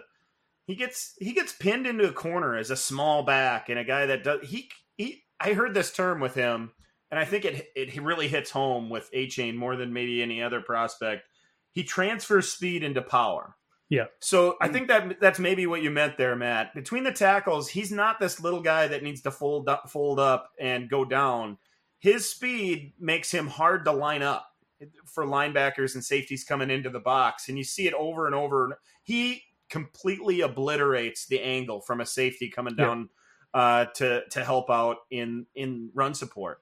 he 0.68 0.76
gets 0.76 1.14
he 1.18 1.32
gets 1.32 1.52
pinned 1.52 1.88
into 1.88 2.08
a 2.08 2.12
corner 2.12 2.56
as 2.56 2.70
a 2.70 2.76
small 2.76 3.24
back 3.24 3.68
and 3.68 3.80
a 3.80 3.84
guy 3.84 4.06
that 4.06 4.22
does 4.22 4.48
he 4.48 4.70
he 4.96 5.24
I 5.40 5.54
heard 5.54 5.74
this 5.74 5.92
term 5.92 6.20
with 6.20 6.34
him 6.34 6.70
and 7.10 7.18
I 7.18 7.24
think 7.24 7.44
it 7.44 7.66
it 7.74 8.00
really 8.00 8.28
hits 8.28 8.52
home 8.52 8.88
with 8.88 9.10
Achane 9.12 9.56
more 9.56 9.74
than 9.74 9.92
maybe 9.92 10.22
any 10.22 10.40
other 10.40 10.60
prospect. 10.60 11.24
He 11.72 11.82
transfers 11.82 12.52
speed 12.52 12.84
into 12.84 13.02
power. 13.02 13.56
Yeah. 13.88 14.06
So 14.20 14.56
I 14.60 14.68
think 14.68 14.86
that 14.86 15.20
that's 15.20 15.40
maybe 15.40 15.66
what 15.66 15.82
you 15.82 15.90
meant 15.90 16.16
there, 16.16 16.36
Matt. 16.36 16.74
Between 16.76 17.02
the 17.02 17.12
tackles, 17.12 17.68
he's 17.68 17.90
not 17.90 18.20
this 18.20 18.40
little 18.40 18.62
guy 18.62 18.86
that 18.86 19.02
needs 19.02 19.22
to 19.22 19.32
fold 19.32 19.68
up, 19.68 19.90
fold 19.90 20.20
up 20.20 20.52
and 20.60 20.88
go 20.88 21.04
down 21.04 21.58
his 22.02 22.28
speed 22.28 22.94
makes 22.98 23.30
him 23.30 23.46
hard 23.46 23.84
to 23.84 23.92
line 23.92 24.22
up 24.22 24.48
for 25.06 25.24
linebackers 25.24 25.94
and 25.94 26.04
safeties 26.04 26.42
coming 26.42 26.68
into 26.68 26.90
the 26.90 26.98
box. 26.98 27.48
And 27.48 27.56
you 27.56 27.62
see 27.62 27.86
it 27.86 27.94
over 27.94 28.26
and 28.26 28.34
over. 28.34 28.76
He 29.04 29.44
completely 29.70 30.40
obliterates 30.40 31.26
the 31.26 31.40
angle 31.40 31.80
from 31.80 32.00
a 32.00 32.06
safety 32.06 32.50
coming 32.50 32.74
down 32.74 33.08
yeah. 33.54 33.60
uh, 33.60 33.84
to 33.94 34.22
to 34.30 34.44
help 34.44 34.68
out 34.68 34.96
in 35.12 35.46
in 35.54 35.90
run 35.94 36.12
support. 36.14 36.58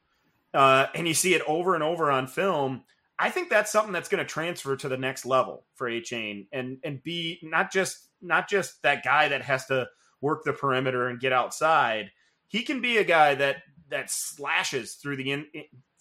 Uh, 0.53 0.89
and 0.95 1.09
you 1.09 1.15
see 1.15 1.33
it 1.33 1.43
over 1.47 1.75
and 1.75 1.83
over 1.83 2.11
on 2.11 2.27
film. 2.27 2.83
I 3.19 3.31
think 3.31 3.49
that's 3.49 3.73
something 3.73 3.95
that's 3.95 4.11
going 4.11 4.23
to 4.23 4.31
transfer 4.31 4.77
to 4.77 4.89
the 4.91 4.99
next 4.99 5.25
level 5.25 5.65
for 5.75 5.89
Achane 5.89 6.49
and 6.53 6.77
and 6.85 7.03
be 7.03 7.39
not 7.43 7.73
just 7.73 8.11
not 8.21 8.47
just 8.47 8.83
that 8.83 9.03
guy 9.03 9.29
that 9.29 9.41
has 9.41 9.65
to 9.69 9.89
work 10.21 10.45
the 10.45 10.53
perimeter 10.53 11.09
and 11.09 11.19
get 11.19 11.33
outside. 11.33 12.11
He 12.47 12.63
can 12.63 12.83
be 12.83 12.99
a 12.99 13.05
guy 13.05 13.37
that 13.37 13.63
that 13.91 14.11
slashes 14.11 14.95
through 14.95 15.17
the 15.17 15.33
in, 15.33 15.47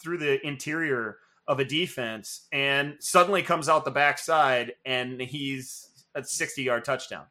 through 0.01 0.17
the 0.17 0.45
interior 0.45 1.17
of 1.47 1.59
a 1.59 1.65
defense 1.65 2.47
and 2.51 2.95
suddenly 2.99 3.41
comes 3.41 3.67
out 3.67 3.83
the 3.83 3.91
backside 3.91 4.73
and 4.85 5.19
he's 5.19 6.05
a 6.15 6.23
60 6.23 6.61
yard 6.63 6.85
touchdown. 6.85 7.25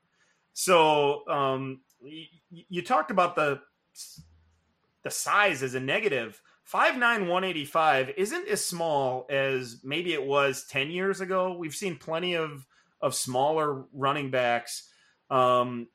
So 0.53 1.27
um, 1.29 1.81
you, 2.03 2.65
you 2.69 2.83
talked 2.83 3.11
about 3.11 3.37
the 3.37 3.61
the 5.05 5.11
size 5.11 5.63
as 5.63 5.75
a 5.75 5.81
negative. 5.81 6.41
5'9", 6.71 6.99
185 7.01 8.11
isn't 8.19 8.47
as 8.47 8.63
small 8.63 9.27
as 9.31 9.81
maybe 9.83 10.13
it 10.13 10.23
was 10.23 10.67
10 10.69 10.91
years 10.91 11.23
ago. 11.23 11.57
We've 11.57 11.75
seen 11.75 11.97
plenty 11.97 12.35
of, 12.35 12.67
of 13.01 13.15
smaller 13.15 13.85
running 13.95 14.31
backs 14.31 14.91
um, 15.31 15.89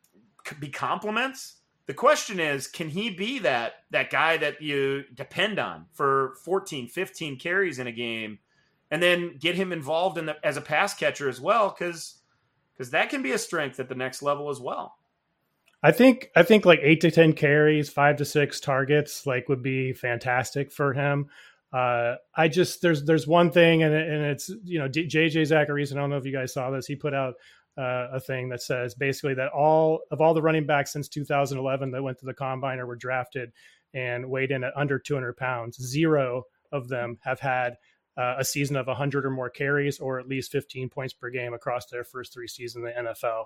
be 0.59 0.69
complements 0.69 1.57
the 1.85 1.93
question 1.93 2.39
is, 2.39 2.67
can 2.67 2.89
he 2.89 3.09
be 3.09 3.39
that 3.39 3.73
that 3.91 4.09
guy 4.09 4.37
that 4.37 4.61
you 4.61 5.03
depend 5.13 5.59
on 5.59 5.85
for 5.91 6.35
14, 6.45 6.87
15 6.87 7.39
carries 7.39 7.79
in 7.79 7.87
a 7.87 7.91
game, 7.91 8.39
and 8.89 9.03
then 9.03 9.37
get 9.37 9.55
him 9.55 9.73
involved 9.73 10.17
in 10.17 10.27
the, 10.27 10.35
as 10.45 10.55
a 10.55 10.61
pass 10.61 10.93
catcher 10.93 11.27
as 11.27 11.41
well? 11.41 11.69
Because 11.69 12.19
because 12.73 12.91
that 12.91 13.09
can 13.09 13.21
be 13.21 13.31
a 13.31 13.37
strength 13.37 13.79
at 13.79 13.89
the 13.89 13.95
next 13.95 14.21
level 14.21 14.49
as 14.49 14.59
well. 14.59 14.95
I 15.83 15.91
think 15.91 16.29
I 16.35 16.43
think 16.43 16.65
like 16.65 16.79
eight 16.81 17.01
to 17.01 17.11
ten 17.11 17.33
carries, 17.33 17.89
five 17.89 18.15
to 18.17 18.25
six 18.25 18.61
targets, 18.61 19.27
like 19.27 19.49
would 19.49 19.61
be 19.61 19.91
fantastic 19.91 20.71
for 20.71 20.93
him. 20.93 21.27
Uh, 21.73 22.15
I 22.35 22.47
just 22.47 22.81
there's 22.81 23.03
there's 23.03 23.27
one 23.27 23.51
thing, 23.51 23.83
and, 23.83 23.93
and 23.93 24.25
it's 24.25 24.49
you 24.63 24.79
know 24.79 24.87
JJ 24.87 25.33
Zachariason. 25.33 25.97
I 25.97 25.99
don't 25.99 26.11
know 26.11 26.17
if 26.17 26.25
you 26.25 26.31
guys 26.31 26.53
saw 26.53 26.69
this. 26.69 26.85
He 26.85 26.95
put 26.95 27.13
out 27.13 27.33
uh, 27.77 28.07
a 28.13 28.19
thing 28.19 28.49
that 28.49 28.61
says 28.61 28.93
basically 28.95 29.33
that 29.33 29.51
all 29.51 30.01
of 30.11 30.21
all 30.21 30.33
the 30.33 30.41
running 30.41 30.65
backs 30.65 30.93
since 30.93 31.07
2011 31.07 31.91
that 31.91 32.03
went 32.03 32.19
to 32.19 32.25
the 32.25 32.33
combine 32.33 32.79
or 32.79 32.85
were 32.85 32.95
drafted 32.95 33.51
and 33.93 34.29
weighed 34.29 34.51
in 34.51 34.63
at 34.63 34.75
under 34.75 34.99
200 34.99 35.35
pounds, 35.37 35.77
zero 35.77 36.43
of 36.71 36.87
them 36.87 37.17
have 37.23 37.39
had 37.39 37.77
uh, 38.17 38.35
a 38.37 38.45
season 38.45 38.75
of 38.75 38.87
100 38.87 39.25
or 39.25 39.31
more 39.31 39.49
carries 39.49 39.99
or 39.99 40.19
at 40.19 40.27
least 40.27 40.51
15 40.51 40.89
points 40.89 41.13
per 41.13 41.29
game 41.29 41.53
across 41.53 41.87
their 41.87 42.03
first 42.03 42.33
three 42.33 42.47
seasons 42.47 42.85
in 42.85 42.93
the 43.05 43.11
NFL. 43.11 43.45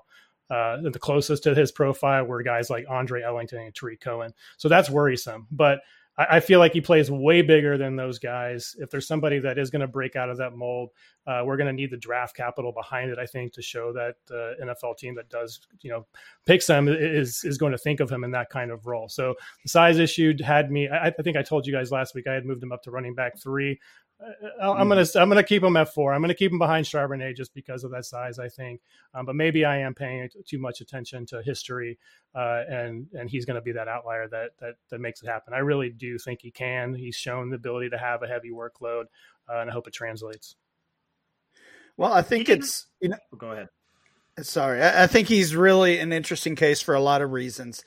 Uh, 0.49 0.89
the 0.89 0.99
closest 0.99 1.43
to 1.43 1.53
his 1.53 1.71
profile 1.71 2.23
were 2.23 2.41
guys 2.41 2.69
like 2.69 2.85
Andre 2.89 3.21
Ellington 3.21 3.59
and 3.59 3.75
Tarik 3.75 3.99
Cohen. 3.99 4.33
So 4.57 4.69
that's 4.69 4.89
worrisome. 4.89 5.47
But 5.51 5.79
I, 6.17 6.37
I, 6.37 6.39
feel 6.39 6.59
like 6.59 6.73
he 6.73 6.81
plays 6.81 7.11
way 7.11 7.41
bigger 7.41 7.77
than 7.77 7.95
those 7.95 8.19
guys. 8.19 8.75
If 8.79 8.89
there's 8.89 9.07
somebody 9.07 9.39
that 9.39 9.57
is 9.57 9.69
going 9.69 9.81
to 9.81 9.87
break 9.87 10.15
out 10.15 10.29
of 10.29 10.37
that 10.37 10.55
mold, 10.55 10.91
uh, 11.25 11.41
we're 11.45 11.57
going 11.57 11.67
to 11.67 11.73
need 11.73 11.91
the 11.91 11.97
draft 11.97 12.35
capital 12.35 12.71
behind 12.71 13.11
it. 13.11 13.19
I 13.19 13.25
think 13.25 13.53
to 13.53 13.61
show 13.61 13.93
that 13.93 14.15
the 14.27 14.55
NFL 14.61 14.97
team 14.97 15.15
that 15.15 15.29
does 15.29 15.59
you 15.81 15.91
know 15.91 16.05
picks 16.45 16.67
him 16.67 16.87
is 16.87 17.43
is 17.43 17.57
going 17.57 17.71
to 17.71 17.77
think 17.77 17.99
of 17.99 18.09
him 18.09 18.23
in 18.23 18.31
that 18.31 18.49
kind 18.49 18.71
of 18.71 18.85
role. 18.85 19.09
So 19.09 19.35
the 19.63 19.69
size 19.69 19.99
issue 19.99 20.33
had 20.43 20.71
me. 20.71 20.87
I, 20.87 21.07
I 21.07 21.11
think 21.11 21.37
I 21.37 21.43
told 21.43 21.67
you 21.67 21.73
guys 21.73 21.91
last 21.91 22.15
week 22.15 22.27
I 22.27 22.33
had 22.33 22.45
moved 22.45 22.63
him 22.63 22.71
up 22.71 22.83
to 22.83 22.91
running 22.91 23.13
back 23.13 23.37
three. 23.39 23.79
Uh, 24.19 24.71
I'm 24.73 24.89
gonna 24.89 25.05
I'm 25.15 25.29
gonna 25.29 25.43
keep 25.43 25.63
him 25.63 25.77
at 25.77 25.93
four. 25.93 26.13
I'm 26.13 26.21
gonna 26.21 26.33
keep 26.33 26.51
him 26.51 26.57
behind 26.57 26.87
Charbonnet 26.87 27.35
just 27.35 27.53
because 27.53 27.83
of 27.83 27.91
that 27.91 28.05
size, 28.05 28.39
I 28.39 28.49
think. 28.49 28.81
Um, 29.13 29.27
but 29.27 29.35
maybe 29.35 29.63
I 29.63 29.77
am 29.77 29.93
paying 29.93 30.27
too 30.45 30.57
much 30.57 30.81
attention 30.81 31.25
to 31.27 31.43
history, 31.43 31.99
uh, 32.33 32.63
and 32.67 33.07
and 33.13 33.29
he's 33.29 33.45
gonna 33.45 33.61
be 33.61 33.73
that 33.73 33.87
outlier 33.87 34.27
that 34.29 34.51
that 34.59 34.75
that 34.89 34.99
makes 34.99 35.21
it 35.21 35.27
happen. 35.27 35.53
I 35.53 35.59
really 35.59 35.91
do 35.91 36.17
think 36.17 36.41
he 36.41 36.49
can. 36.49 36.95
He's 36.95 37.15
shown 37.15 37.51
the 37.51 37.57
ability 37.57 37.91
to 37.91 37.97
have 37.97 38.23
a 38.23 38.27
heavy 38.27 38.49
workload, 38.49 39.03
uh, 39.47 39.59
and 39.59 39.69
I 39.69 39.73
hope 39.73 39.87
it 39.87 39.93
translates. 39.93 40.55
Well, 41.95 42.11
I 42.11 42.23
think 42.23 42.49
it's 42.49 42.87
you 42.99 43.09
know. 43.09 43.17
Oh, 43.33 43.37
go 43.37 43.51
ahead. 43.51 43.69
Sorry, 44.41 44.81
I, 44.81 45.03
I, 45.03 45.07
think 45.07 45.27
he's 45.27 45.55
really 45.55 45.97
an 45.99 46.13
interesting 46.13 46.55
case 46.55 46.79
for 46.81 46.93
a 46.93 46.99
lot 46.99 47.21
of 47.21 47.31
reasons, 47.31 47.83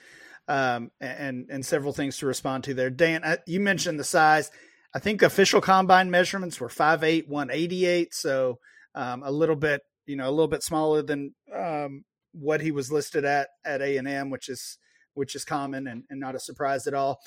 um, 0.47 0.93
and 1.01 1.47
and 1.51 1.67
several 1.67 1.93
things 1.93 2.19
to 2.19 2.27
respond 2.27 2.65
to 2.65 2.75
there. 2.75 2.91
Dan, 2.91 3.25
I, 3.25 3.39
you 3.47 3.59
mentioned 3.59 3.99
the 3.99 4.05
size 4.05 4.51
I 4.95 4.99
think 4.99 5.23
official 5.23 5.61
combine 5.61 6.11
measurements 6.11 6.61
were 6.61 6.69
5'8", 6.69 7.29
188, 7.29 8.15
so 8.15 8.59
um, 8.95 9.23
a 9.25 9.31
little 9.31 9.57
bit, 9.57 9.83
you 10.07 10.17
know, 10.17 10.29
a 10.29 10.33
little 10.33 10.49
bit 10.49 10.63
smaller 10.63 11.03
than 11.03 11.35
um, 11.55 12.05
what 12.33 12.61
he 12.61 12.71
was 12.73 12.91
listed 12.91 13.25
at 13.25 13.49
at 13.65 13.83
A 13.83 13.97
and 13.97 14.09
M, 14.09 14.31
which 14.31 14.49
is 14.49 14.79
which 15.15 15.35
is 15.35 15.45
common 15.45 15.87
and, 15.87 16.05
and 16.11 16.21
not 16.21 16.35
a 16.35 16.41
surprise 16.41 16.87
at 16.87 16.95
all. 16.95 17.21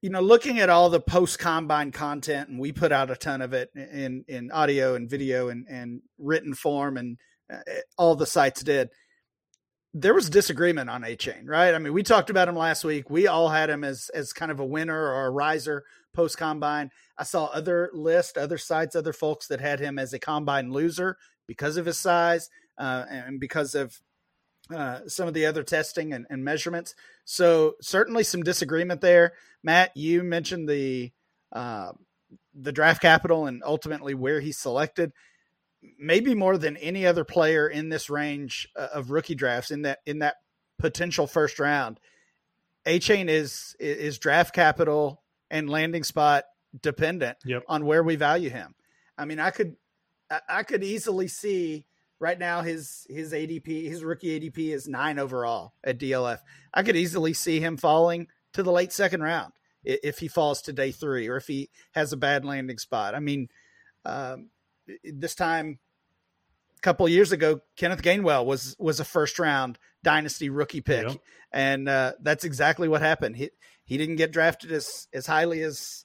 You 0.00 0.10
know, 0.10 0.20
looking 0.20 0.60
at 0.60 0.70
all 0.70 0.90
the 0.90 1.00
post 1.00 1.40
combine 1.40 1.90
content, 1.90 2.48
and 2.48 2.60
we 2.60 2.70
put 2.70 2.92
out 2.92 3.10
a 3.10 3.16
ton 3.16 3.42
of 3.42 3.52
it 3.52 3.70
in 3.74 4.24
in 4.28 4.52
audio 4.52 4.94
and 4.94 5.10
video 5.10 5.48
and 5.48 5.66
and 5.68 6.02
written 6.18 6.54
form, 6.54 6.96
and 6.96 7.18
uh, 7.52 7.58
all 7.96 8.14
the 8.14 8.24
sites 8.24 8.62
did 8.62 8.90
there 9.94 10.14
was 10.14 10.28
disagreement 10.28 10.90
on 10.90 11.02
Achane, 11.02 11.46
right? 11.46 11.74
I 11.74 11.78
mean, 11.78 11.92
we 11.92 12.02
talked 12.02 12.30
about 12.30 12.48
him 12.48 12.56
last 12.56 12.84
week. 12.84 13.08
We 13.10 13.26
all 13.26 13.48
had 13.48 13.70
him 13.70 13.84
as 13.84 14.10
as 14.14 14.32
kind 14.32 14.50
of 14.50 14.60
a 14.60 14.66
winner 14.66 15.12
or 15.12 15.26
a 15.26 15.30
riser 15.30 15.84
post 16.12 16.36
combine. 16.36 16.90
I 17.16 17.24
saw 17.24 17.46
other 17.46 17.90
lists, 17.92 18.36
other 18.36 18.58
sites, 18.58 18.94
other 18.94 19.12
folks 19.12 19.48
that 19.48 19.60
had 19.60 19.80
him 19.80 19.98
as 19.98 20.12
a 20.12 20.18
combine 20.18 20.70
loser 20.72 21.16
because 21.46 21.76
of 21.76 21.86
his 21.86 21.98
size 21.98 22.50
uh, 22.76 23.04
and 23.08 23.40
because 23.40 23.74
of 23.74 23.98
uh, 24.74 25.00
some 25.06 25.26
of 25.26 25.34
the 25.34 25.46
other 25.46 25.62
testing 25.62 26.12
and, 26.12 26.26
and, 26.28 26.44
measurements. 26.44 26.94
So 27.24 27.76
certainly 27.80 28.22
some 28.22 28.42
disagreement 28.42 29.00
there. 29.00 29.32
Matt, 29.64 29.96
you 29.96 30.22
mentioned 30.22 30.68
the 30.68 31.12
uh, 31.52 31.92
the 32.54 32.72
draft 32.72 33.00
capital 33.00 33.46
and 33.46 33.62
ultimately 33.64 34.14
where 34.14 34.40
he 34.40 34.52
selected 34.52 35.12
maybe 35.98 36.34
more 36.34 36.58
than 36.58 36.76
any 36.76 37.06
other 37.06 37.24
player 37.24 37.68
in 37.68 37.88
this 37.88 38.10
range 38.10 38.68
uh, 38.76 38.88
of 38.92 39.10
rookie 39.10 39.34
drafts 39.34 39.70
in 39.70 39.82
that 39.82 40.00
in 40.06 40.20
that 40.20 40.36
potential 40.78 41.26
first 41.26 41.58
round. 41.58 42.00
Achane 42.86 43.28
is 43.28 43.76
is 43.78 44.18
draft 44.18 44.54
capital 44.54 45.22
and 45.50 45.68
landing 45.68 46.04
spot 46.04 46.44
dependent 46.80 47.38
yep. 47.44 47.62
on 47.68 47.84
where 47.84 48.02
we 48.02 48.16
value 48.16 48.50
him. 48.50 48.74
I 49.16 49.24
mean, 49.24 49.38
I 49.38 49.50
could 49.50 49.76
I 50.48 50.62
could 50.62 50.84
easily 50.84 51.28
see 51.28 51.86
right 52.20 52.38
now 52.38 52.62
his 52.62 53.06
his 53.08 53.32
ADP 53.32 53.88
his 53.88 54.04
rookie 54.04 54.38
ADP 54.38 54.72
is 54.72 54.88
nine 54.88 55.18
overall 55.18 55.74
at 55.84 55.98
DLF. 55.98 56.38
I 56.72 56.82
could 56.82 56.96
easily 56.96 57.32
see 57.32 57.60
him 57.60 57.76
falling 57.76 58.28
to 58.52 58.62
the 58.62 58.72
late 58.72 58.92
second 58.92 59.22
round 59.22 59.52
if 59.84 60.18
he 60.18 60.28
falls 60.28 60.62
to 60.62 60.72
day 60.72 60.92
three 60.92 61.28
or 61.28 61.36
if 61.36 61.46
he 61.46 61.70
has 61.92 62.12
a 62.12 62.16
bad 62.16 62.44
landing 62.44 62.78
spot. 62.78 63.14
I 63.14 63.20
mean, 63.20 63.48
um, 64.04 64.50
this 65.04 65.34
time 65.34 65.78
a 66.78 66.80
couple 66.80 67.08
years 67.08 67.32
ago, 67.32 67.60
Kenneth 67.76 68.02
Gainwell 68.02 68.44
was 68.44 68.76
was 68.78 69.00
a 69.00 69.04
first 69.04 69.38
round 69.38 69.78
dynasty 70.02 70.48
rookie 70.48 70.80
pick, 70.80 71.18
and 71.52 71.88
uh, 71.88 72.12
that's 72.20 72.44
exactly 72.44 72.88
what 72.88 73.00
happened. 73.00 73.36
He 73.36 73.50
he 73.84 73.96
didn't 73.98 74.16
get 74.16 74.32
drafted 74.32 74.72
as 74.72 75.08
as 75.12 75.26
highly 75.26 75.62
as 75.62 76.04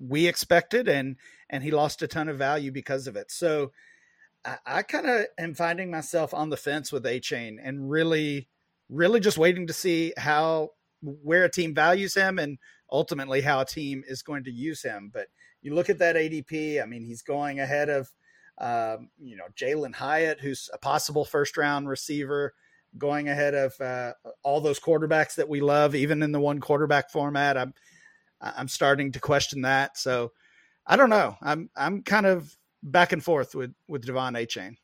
we 0.00 0.26
expected, 0.26 0.88
and 0.88 1.16
and 1.50 1.62
he 1.62 1.70
lost 1.70 2.02
a 2.02 2.08
ton 2.08 2.28
of 2.28 2.38
value 2.38 2.72
because 2.72 3.06
of 3.06 3.16
it. 3.16 3.30
So 3.30 3.72
I, 4.44 4.56
I 4.66 4.82
kind 4.82 5.06
of 5.06 5.26
am 5.38 5.54
finding 5.54 5.90
myself 5.90 6.32
on 6.32 6.50
the 6.50 6.56
fence 6.56 6.92
with 6.92 7.04
Achane, 7.04 7.58
and 7.62 7.90
really, 7.90 8.48
really 8.88 9.20
just 9.20 9.38
waiting 9.38 9.66
to 9.66 9.72
see 9.72 10.12
how 10.16 10.70
where 11.02 11.44
a 11.44 11.50
team 11.50 11.74
values 11.74 12.14
him, 12.14 12.38
and 12.38 12.58
ultimately 12.90 13.40
how 13.40 13.60
a 13.60 13.66
team 13.66 14.04
is 14.06 14.22
going 14.22 14.44
to 14.44 14.50
use 14.50 14.82
him. 14.82 15.10
But 15.12 15.28
you 15.62 15.74
look 15.74 15.90
at 15.90 15.98
that 15.98 16.16
ADP. 16.16 16.82
I 16.82 16.86
mean, 16.86 17.04
he's 17.04 17.22
going 17.22 17.60
ahead 17.60 17.88
of, 17.88 18.10
um, 18.58 19.10
you 19.18 19.36
know, 19.36 19.44
Jalin 19.56 19.94
Hyatt, 19.94 20.40
who's 20.40 20.68
a 20.72 20.78
possible 20.78 21.24
first 21.24 21.56
round 21.56 21.88
receiver, 21.88 22.54
going 22.98 23.28
ahead 23.28 23.54
of 23.54 23.80
uh, 23.80 24.12
all 24.42 24.60
those 24.60 24.80
quarterbacks 24.80 25.36
that 25.36 25.48
we 25.48 25.60
love, 25.60 25.94
even 25.94 26.22
in 26.22 26.32
the 26.32 26.40
one 26.40 26.60
quarterback 26.60 27.10
format. 27.10 27.56
I'm 27.56 27.74
I'm 28.40 28.68
starting 28.68 29.12
to 29.12 29.20
question 29.20 29.62
that. 29.62 29.96
So 29.96 30.32
I 30.86 30.96
don't 30.96 31.10
know. 31.10 31.36
I'm 31.40 31.70
I'm 31.76 32.02
kind 32.02 32.26
of 32.26 32.54
back 32.82 33.12
and 33.12 33.22
forth 33.22 33.54
with 33.54 33.72
with 33.88 34.04
De'Von 34.04 34.36
Achane. 34.36 34.76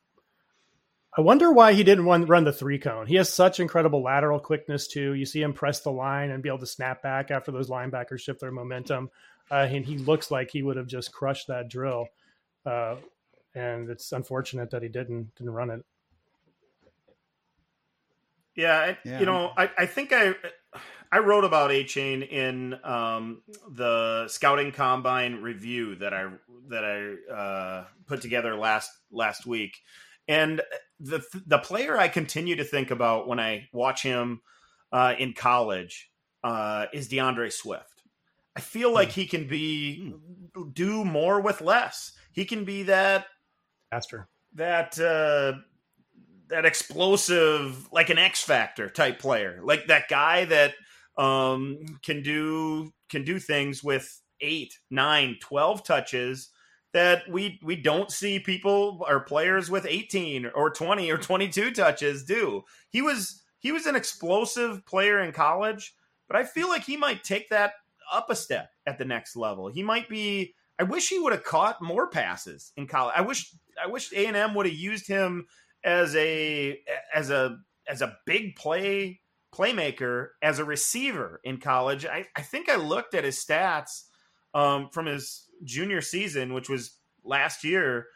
I 1.17 1.21
wonder 1.21 1.51
why 1.51 1.73
he 1.73 1.83
didn't 1.83 2.05
run, 2.05 2.27
run 2.27 2.43
the 2.43 2.53
three 2.53 2.77
cone. 2.77 3.07
He 3.07 3.15
has 3.15 3.33
such 3.33 3.59
incredible 3.59 4.03
lateral 4.03 4.39
quickness 4.39 4.87
too. 4.87 5.15
You 5.15 5.25
see 5.25 5.41
him 5.41 5.53
press 5.53 5.81
the 5.81 5.91
line 5.91 6.29
and 6.29 6.43
be 6.43 6.49
able 6.49 6.59
to 6.59 6.67
snap 6.67 7.01
back 7.01 7.31
after 7.31 7.51
those 7.51 7.69
linebackers 7.69 8.19
shift 8.19 8.39
their 8.39 8.51
momentum 8.51 9.09
uh, 9.51 9.67
and 9.69 9.85
he 9.85 9.97
looks 9.97 10.31
like 10.31 10.51
he 10.51 10.63
would 10.63 10.77
have 10.77 10.87
just 10.87 11.11
crushed 11.11 11.47
that 11.47 11.69
drill. 11.69 12.07
Uh, 12.65 12.95
and 13.55 13.89
it's 13.89 14.11
unfortunate 14.11 14.69
that 14.71 14.83
he 14.83 14.89
didn't 14.89 15.33
didn't 15.35 15.53
run 15.53 15.69
it. 15.69 15.83
Yeah, 18.55 18.95
yeah. 19.05 19.19
you 19.19 19.25
know, 19.25 19.51
I, 19.57 19.69
I 19.77 19.85
think 19.85 20.11
I 20.11 20.35
I 21.11 21.19
wrote 21.19 21.43
about 21.43 21.71
Achane 21.71 22.27
in 22.29 22.75
um, 22.83 23.41
the 23.71 24.27
scouting 24.27 24.71
combine 24.71 25.41
review 25.41 25.95
that 25.95 26.13
I 26.13 26.29
that 26.67 26.83
I 26.83 27.33
uh, 27.33 27.85
put 28.05 28.21
together 28.21 28.55
last 28.55 28.91
last 29.11 29.45
week, 29.45 29.79
and 30.27 30.61
the 30.99 31.23
the 31.47 31.57
player 31.57 31.97
I 31.97 32.09
continue 32.09 32.57
to 32.57 32.63
think 32.63 32.91
about 32.91 33.27
when 33.27 33.39
I 33.39 33.69
watch 33.73 34.03
him 34.03 34.41
uh, 34.91 35.15
in 35.17 35.33
college 35.33 36.11
uh, 36.43 36.85
is 36.93 37.07
D'Andre 37.07 37.49
Swift. 37.49 37.98
I 38.59 38.61
feel 38.61 38.93
like 38.93 39.13
he 39.13 39.25
can 39.25 39.47
be 39.47 40.11
hmm. 40.53 40.71
do 40.73 41.05
more 41.05 41.39
with 41.39 41.61
less. 41.61 42.11
He 42.33 42.43
can 42.43 42.65
be 42.65 42.83
that 42.83 43.27
faster, 43.89 44.27
that 44.55 44.99
uh, 44.99 45.59
that 46.49 46.65
explosive, 46.65 47.89
like 47.93 48.09
an 48.09 48.17
X 48.17 48.43
Factor 48.43 48.89
type 48.89 49.17
player, 49.17 49.61
like 49.63 49.87
that 49.87 50.09
guy 50.09 50.43
that 50.43 50.73
um, 51.17 51.85
can 52.03 52.21
do 52.21 52.91
can 53.07 53.23
do 53.23 53.39
things 53.39 53.81
with 53.81 54.21
eight, 54.41 54.77
nine, 54.91 55.37
12 55.39 55.85
touches 55.85 56.49
that 56.91 57.21
we 57.29 57.61
we 57.63 57.77
don't 57.77 58.11
see 58.11 58.39
people 58.41 59.05
or 59.07 59.21
players 59.21 59.71
with 59.71 59.85
18 59.87 60.51
or 60.53 60.69
20 60.69 61.09
or 61.09 61.17
22 61.17 61.71
touches 61.71 62.25
do. 62.25 62.65
He 62.89 63.01
was 63.01 63.41
he 63.59 63.71
was 63.71 63.85
an 63.85 63.95
explosive 63.95 64.85
player 64.85 65.19
in 65.19 65.31
college, 65.31 65.95
but 66.27 66.35
I 66.35 66.43
feel 66.43 66.67
like 66.67 66.83
he 66.83 66.97
might 66.97 67.23
take 67.23 67.47
that 67.51 67.75
up 68.11 68.29
a 68.29 68.35
step 68.35 68.69
at 68.85 68.97
the 68.97 69.05
next 69.05 69.35
level. 69.35 69.67
He 69.67 69.83
might 69.83 70.09
be. 70.09 70.53
I 70.79 70.83
wish 70.83 71.09
he 71.09 71.19
would 71.19 71.33
have 71.33 71.43
caught 71.43 71.81
more 71.81 72.09
passes 72.09 72.71
in 72.77 72.87
college. 72.87 73.13
I 73.17 73.21
wish. 73.21 73.53
I 73.81 73.87
wish 73.87 74.11
A 74.13 74.25
and 74.25 74.35
M 74.35 74.53
would 74.55 74.65
have 74.65 74.75
used 74.75 75.07
him 75.07 75.47
as 75.83 76.15
a 76.15 76.79
as 77.13 77.29
a 77.29 77.57
as 77.87 78.01
a 78.01 78.17
big 78.25 78.55
play 78.55 79.19
playmaker 79.53 80.29
as 80.41 80.59
a 80.59 80.65
receiver 80.65 81.41
in 81.43 81.57
college. 81.59 82.05
I, 82.05 82.25
I 82.35 82.41
think 82.41 82.69
I 82.69 82.75
looked 82.75 83.15
at 83.15 83.23
his 83.23 83.43
stats 83.43 84.03
um, 84.53 84.89
from 84.91 85.07
his 85.07 85.47
junior 85.63 86.01
season, 86.01 86.53
which 86.53 86.69
was 86.69 86.97
last 87.23 87.63
year. 87.63 88.07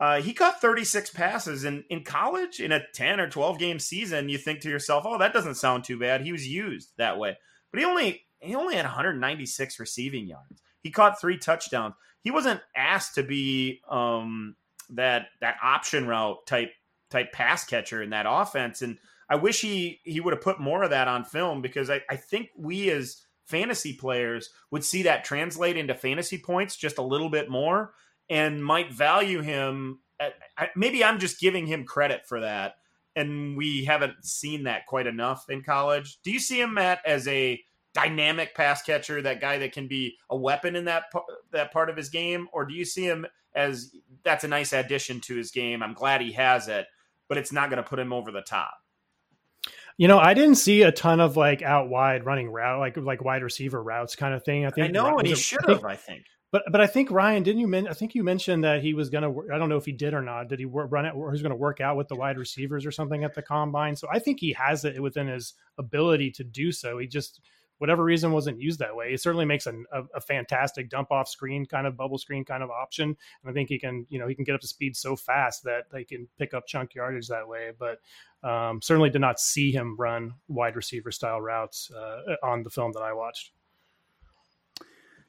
Uh, 0.00 0.20
he 0.20 0.32
caught 0.32 0.60
36 0.60 1.10
passes 1.10 1.64
in, 1.64 1.84
in 1.90 2.04
college 2.04 2.60
in 2.60 2.70
a 2.70 2.80
10 2.94 3.20
or 3.20 3.28
12 3.28 3.58
game 3.58 3.78
season. 3.78 4.28
You 4.28 4.38
think 4.38 4.60
to 4.60 4.70
yourself, 4.70 5.04
oh, 5.06 5.18
that 5.18 5.32
doesn't 5.32 5.56
sound 5.56 5.84
too 5.84 5.98
bad. 5.98 6.22
He 6.22 6.32
was 6.32 6.46
used 6.46 6.92
that 6.98 7.18
way. 7.18 7.36
But 7.70 7.80
he 7.80 7.86
only 7.86 8.22
he 8.40 8.54
only 8.54 8.74
had 8.76 8.84
196 8.84 9.80
receiving 9.80 10.26
yards. 10.26 10.62
He 10.82 10.90
caught 10.90 11.20
three 11.20 11.38
touchdowns. 11.38 11.94
He 12.22 12.30
wasn't 12.30 12.60
asked 12.76 13.14
to 13.16 13.22
be 13.22 13.80
um, 13.90 14.56
that 14.90 15.26
that 15.40 15.56
option 15.62 16.06
route 16.06 16.46
type 16.46 16.72
type 17.10 17.32
pass 17.32 17.64
catcher 17.64 18.02
in 18.02 18.10
that 18.10 18.26
offense. 18.28 18.82
And 18.82 18.98
I 19.28 19.36
wish 19.36 19.60
he 19.60 20.00
he 20.04 20.20
would 20.20 20.32
have 20.32 20.42
put 20.42 20.60
more 20.60 20.82
of 20.82 20.90
that 20.90 21.08
on 21.08 21.24
film 21.24 21.62
because 21.62 21.90
I, 21.90 22.02
I 22.10 22.16
think 22.16 22.50
we 22.56 22.90
as 22.90 23.22
fantasy 23.44 23.94
players 23.94 24.50
would 24.70 24.84
see 24.84 25.02
that 25.04 25.24
translate 25.24 25.76
into 25.76 25.94
fantasy 25.94 26.38
points 26.38 26.76
just 26.76 26.98
a 26.98 27.02
little 27.02 27.30
bit 27.30 27.48
more 27.48 27.92
and 28.28 28.64
might 28.64 28.92
value 28.92 29.40
him. 29.40 30.00
At, 30.20 30.34
maybe 30.74 31.04
I'm 31.04 31.18
just 31.18 31.40
giving 31.40 31.66
him 31.66 31.84
credit 31.84 32.26
for 32.26 32.40
that 32.40 32.74
and 33.18 33.56
we 33.56 33.84
haven't 33.84 34.24
seen 34.24 34.64
that 34.64 34.86
quite 34.86 35.06
enough 35.06 35.50
in 35.50 35.62
college. 35.62 36.18
Do 36.22 36.30
you 36.30 36.38
see 36.38 36.60
him, 36.60 36.74
Matt, 36.74 37.00
as 37.04 37.26
a 37.26 37.60
dynamic 37.98 38.54
pass 38.54 38.82
catcher, 38.82 39.20
that 39.22 39.40
guy 39.40 39.58
that 39.58 39.72
can 39.72 39.88
be 39.88 40.16
a 40.30 40.36
weapon 40.36 40.76
in 40.76 40.84
that 40.84 41.04
that 41.52 41.72
part 41.72 41.90
of 41.90 41.96
his 41.96 42.08
game, 42.08 42.48
or 42.52 42.64
do 42.64 42.74
you 42.74 42.84
see 42.84 43.04
him 43.04 43.26
as 43.54 43.92
that's 44.22 44.44
a 44.44 44.48
nice 44.48 44.72
addition 44.72 45.20
to 45.22 45.36
his 45.36 45.50
game? 45.50 45.82
I'm 45.82 45.94
glad 45.94 46.20
he 46.20 46.32
has 46.32 46.68
it, 46.68 46.86
but 47.28 47.38
it's 47.38 47.52
not 47.52 47.70
going 47.70 47.82
to 47.82 47.88
put 47.88 47.98
him 47.98 48.12
over 48.12 48.30
the 48.30 48.42
top. 48.42 48.74
You 49.96 50.06
know, 50.06 50.18
I 50.18 50.32
didn't 50.34 50.56
see 50.56 50.82
a 50.82 50.92
ton 50.92 51.18
of 51.18 51.36
like 51.36 51.60
out 51.62 51.88
wide 51.88 52.24
running 52.24 52.50
route, 52.50 52.78
like 52.78 52.96
like 52.96 53.24
wide 53.24 53.42
receiver 53.42 53.82
routes 53.82 54.14
kind 54.14 54.32
of 54.32 54.44
thing. 54.44 54.64
I 54.64 54.70
think 54.70 54.88
I 54.88 54.90
know, 54.90 55.18
and 55.18 55.26
he 55.26 55.34
should 55.34 55.64
have. 55.66 55.84
I 55.84 55.96
think. 55.96 56.24
But 56.50 56.62
but 56.70 56.80
I 56.80 56.86
think 56.86 57.10
Ryan, 57.10 57.42
didn't 57.42 57.60
you? 57.60 57.66
Men- 57.66 57.88
I 57.88 57.92
think 57.92 58.14
you 58.14 58.22
mentioned 58.22 58.64
that 58.64 58.80
he 58.80 58.94
was 58.94 59.10
going 59.10 59.22
to. 59.22 59.52
I 59.52 59.58
don't 59.58 59.68
know 59.68 59.76
if 59.76 59.84
he 59.84 59.92
did 59.92 60.14
or 60.14 60.22
not. 60.22 60.48
Did 60.48 60.60
he 60.60 60.64
work, 60.64 60.90
run 60.90 61.04
it? 61.04 61.14
Or 61.14 61.30
he's 61.32 61.42
going 61.42 61.50
to 61.50 61.56
work 61.56 61.80
out 61.80 61.96
with 61.96 62.08
the 62.08 62.16
wide 62.16 62.38
receivers 62.38 62.86
or 62.86 62.90
something 62.90 63.24
at 63.24 63.34
the 63.34 63.42
combine? 63.42 63.96
So 63.96 64.08
I 64.10 64.18
think 64.18 64.40
he 64.40 64.54
has 64.54 64.84
it 64.84 65.02
within 65.02 65.26
his 65.26 65.54
ability 65.76 66.30
to 66.32 66.44
do 66.44 66.72
so. 66.72 66.96
He 66.98 67.06
just 67.06 67.40
whatever 67.78 68.04
reason 68.04 68.32
wasn't 68.32 68.60
used 68.60 68.78
that 68.80 68.94
way. 68.94 69.12
It 69.12 69.20
certainly 69.20 69.44
makes 69.44 69.66
a, 69.66 69.74
a, 69.92 70.02
a, 70.16 70.20
fantastic 70.20 70.90
dump 70.90 71.10
off 71.10 71.28
screen 71.28 71.64
kind 71.64 71.86
of 71.86 71.96
bubble 71.96 72.18
screen 72.18 72.44
kind 72.44 72.62
of 72.62 72.70
option. 72.70 73.08
And 73.08 73.50
I 73.50 73.52
think 73.52 73.68
he 73.68 73.78
can, 73.78 74.06
you 74.08 74.18
know, 74.18 74.26
he 74.26 74.34
can 74.34 74.44
get 74.44 74.54
up 74.54 74.60
to 74.60 74.66
speed 74.66 74.96
so 74.96 75.16
fast 75.16 75.64
that 75.64 75.84
they 75.90 76.04
can 76.04 76.28
pick 76.38 76.54
up 76.54 76.66
chunk 76.66 76.94
yardage 76.94 77.28
that 77.28 77.48
way. 77.48 77.72
But 77.78 78.00
um, 78.48 78.82
certainly 78.82 79.10
did 79.10 79.20
not 79.20 79.40
see 79.40 79.72
him 79.72 79.96
run 79.96 80.34
wide 80.48 80.76
receiver 80.76 81.10
style 81.10 81.40
routes 81.40 81.90
uh, 81.90 82.34
on 82.42 82.62
the 82.62 82.70
film 82.70 82.92
that 82.92 83.02
I 83.02 83.12
watched. 83.12 83.52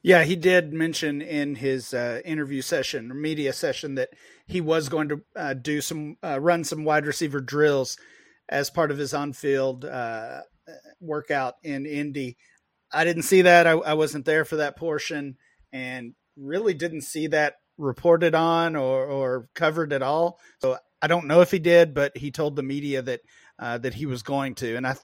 Yeah, 0.01 0.23
he 0.23 0.37
did 0.37 0.71
mention 0.71 1.21
in 1.21 1.55
his 1.55 1.93
uh, 1.93 2.21
interview 2.23 2.61
session, 2.61 3.11
or 3.11 3.15
media 3.15 3.51
session, 3.51 3.95
that 3.95 4.11
he 4.47 4.61
was 4.61 4.87
going 4.87 5.09
to 5.09 5.21
uh, 5.35 5.53
do 5.53 5.81
some 5.81 6.15
uh, 6.23 6.39
run 6.39 6.63
some 6.63 6.85
wide 6.85 7.05
receiver 7.05 7.41
drills 7.41 7.97
as 8.47 8.69
part 8.69 8.91
of 8.91 8.97
his 8.97 9.13
on-field 9.13 9.83
uh, 9.83 10.41
workout 10.99 11.55
in 11.63 11.85
Indy. 11.85 12.37
I 12.91 13.03
didn't 13.03 13.23
see 13.23 13.43
that. 13.43 13.67
I, 13.67 13.71
I, 13.71 13.93
wasn't 13.93 14.25
there 14.25 14.45
for 14.45 14.57
that 14.57 14.77
portion, 14.77 15.37
and 15.71 16.13
really 16.35 16.73
didn't 16.73 17.01
see 17.01 17.27
that 17.27 17.55
reported 17.77 18.35
on 18.35 18.75
or, 18.75 19.05
or 19.05 19.49
covered 19.53 19.93
at 19.93 20.01
all. 20.01 20.39
So 20.59 20.77
I 21.01 21.07
don't 21.07 21.27
know 21.27 21.41
if 21.41 21.51
he 21.51 21.59
did, 21.59 21.93
but 21.93 22.17
he 22.17 22.31
told 22.31 22.55
the 22.55 22.63
media 22.63 23.01
that 23.01 23.21
uh, 23.57 23.77
that 23.79 23.93
he 23.93 24.05
was 24.05 24.23
going 24.23 24.55
to, 24.55 24.75
and 24.75 24.87
I 24.87 24.95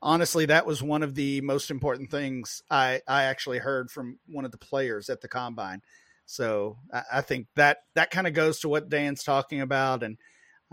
honestly 0.00 0.46
that 0.46 0.66
was 0.66 0.82
one 0.82 1.02
of 1.02 1.14
the 1.14 1.40
most 1.40 1.70
important 1.70 2.10
things 2.10 2.62
I 2.70 3.00
I 3.06 3.24
actually 3.24 3.58
heard 3.58 3.90
from 3.90 4.18
one 4.26 4.44
of 4.44 4.50
the 4.50 4.58
players 4.58 5.08
at 5.08 5.20
the 5.20 5.28
combine. 5.28 5.82
So 6.26 6.78
I, 6.92 7.02
I 7.14 7.20
think 7.20 7.48
that 7.56 7.78
that 7.94 8.10
kind 8.10 8.26
of 8.26 8.34
goes 8.34 8.60
to 8.60 8.68
what 8.68 8.88
Dan's 8.88 9.24
talking 9.24 9.60
about, 9.60 10.02
and 10.02 10.18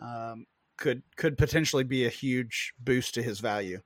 um, 0.01 0.45
could 0.77 1.03
could 1.15 1.37
potentially 1.37 1.83
be 1.83 2.05
a 2.05 2.09
huge 2.09 2.73
boost 2.79 3.15
to 3.15 3.23
his 3.23 3.39
value. 3.39 3.81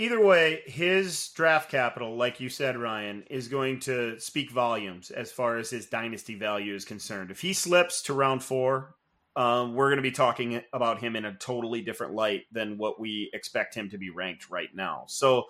Either 0.00 0.24
way, 0.24 0.62
his 0.66 1.30
draft 1.30 1.68
capital, 1.68 2.14
like 2.14 2.38
you 2.38 2.48
said, 2.48 2.78
Ryan, 2.78 3.24
is 3.28 3.48
going 3.48 3.80
to 3.80 4.18
speak 4.20 4.48
volumes 4.48 5.10
as 5.10 5.32
far 5.32 5.56
as 5.56 5.70
his 5.70 5.86
dynasty 5.86 6.36
value 6.36 6.72
is 6.72 6.84
concerned. 6.84 7.32
If 7.32 7.40
he 7.40 7.52
slips 7.52 8.02
to 8.02 8.14
round 8.14 8.44
four, 8.44 8.94
um, 9.34 9.74
we're 9.74 9.88
going 9.88 9.96
to 9.96 10.02
be 10.02 10.12
talking 10.12 10.62
about 10.72 11.00
him 11.00 11.16
in 11.16 11.24
a 11.24 11.34
totally 11.34 11.80
different 11.82 12.14
light 12.14 12.44
than 12.52 12.78
what 12.78 13.00
we 13.00 13.28
expect 13.32 13.74
him 13.74 13.90
to 13.90 13.98
be 13.98 14.10
ranked 14.10 14.50
right 14.50 14.68
now. 14.72 15.02
So 15.08 15.46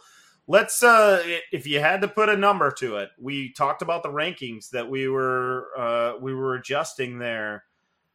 let's, 0.46 0.82
uh, 0.82 1.22
if 1.52 1.66
you 1.66 1.80
had 1.80 2.00
to 2.00 2.08
put 2.08 2.30
a 2.30 2.36
number 2.36 2.70
to 2.78 2.96
it, 2.96 3.10
we 3.20 3.52
talked 3.52 3.82
about 3.82 4.02
the 4.02 4.08
rankings 4.08 4.70
that 4.70 4.88
we 4.88 5.08
were 5.08 5.68
uh, 5.76 6.14
we 6.22 6.34
were 6.34 6.54
adjusting 6.54 7.18
there. 7.18 7.64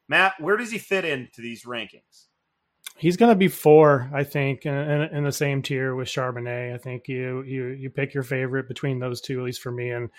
Matt, 0.09 0.33
where 0.39 0.57
does 0.57 0.71
he 0.71 0.79
fit 0.79 1.05
into 1.05 1.41
these 1.41 1.63
rankings? 1.63 2.25
He's 2.95 3.17
going 3.17 3.31
to 3.31 3.35
be 3.35 3.47
four, 3.47 4.09
I 4.13 4.23
think, 4.23 4.65
in, 4.65 4.73
in, 4.73 5.01
in, 5.17 5.23
the 5.23 5.31
same 5.31 5.61
tier 5.61 5.95
with 5.95 6.07
Charbonnet. 6.07 6.73
I 6.73 6.77
think 6.77 7.07
you 7.07 7.41
you 7.41 7.67
you 7.67 7.89
pick 7.89 8.13
your 8.13 8.23
favorite 8.23 8.67
between 8.67 8.99
those 8.99 9.19
two, 9.19 9.39
at 9.39 9.45
least 9.45 9.61
for 9.61 9.71
me. 9.71 9.89
And 9.89 10.09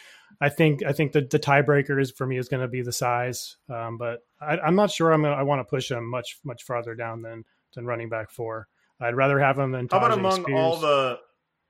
I 0.40 0.48
think 0.48 0.84
I 0.84 0.92
think 0.92 1.12
the, 1.12 1.20
the 1.22 1.38
tiebreaker 1.38 2.00
is 2.00 2.10
for 2.10 2.26
me 2.26 2.36
is 2.36 2.48
going 2.48 2.62
to 2.62 2.68
be 2.68 2.82
the 2.82 2.92
size. 2.92 3.56
Um, 3.72 3.96
but 3.96 4.20
I, 4.40 4.58
am 4.66 4.74
not 4.74 4.90
sure 4.90 5.12
I'm 5.12 5.22
gonna, 5.22 5.34
I 5.34 5.44
want 5.44 5.60
to 5.60 5.64
push 5.64 5.90
him 5.90 6.10
much 6.10 6.38
much 6.44 6.64
farther 6.64 6.94
down 6.94 7.22
than 7.22 7.44
than 7.74 7.86
running 7.86 8.08
back 8.08 8.30
four. 8.30 8.68
I'd 9.00 9.16
rather 9.16 9.38
have 9.38 9.58
him 9.58 9.72
than. 9.72 9.88
How 9.90 9.98
about 9.98 10.12
among 10.12 10.42
Spears. 10.42 10.58
all 10.58 10.76
the 10.76 11.18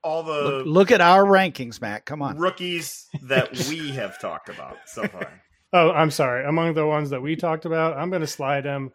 all 0.03 0.23
the 0.23 0.41
look, 0.41 0.65
look, 0.65 0.91
at 0.91 1.01
our 1.01 1.23
rankings, 1.23 1.81
Matt? 1.81 2.05
Come 2.05 2.21
on, 2.21 2.37
rookies 2.37 3.07
that 3.23 3.51
we 3.69 3.91
have 3.91 4.19
talked 4.19 4.49
about 4.49 4.77
so 4.85 5.07
far. 5.07 5.41
oh, 5.73 5.91
I'm 5.91 6.11
sorry. 6.11 6.45
Among 6.45 6.73
the 6.73 6.85
ones 6.85 7.11
that 7.11 7.21
we 7.21 7.35
talked 7.35 7.65
about, 7.65 7.97
I'm 7.97 8.09
going 8.09 8.21
to 8.21 8.27
slide 8.27 8.65
him 8.65 8.91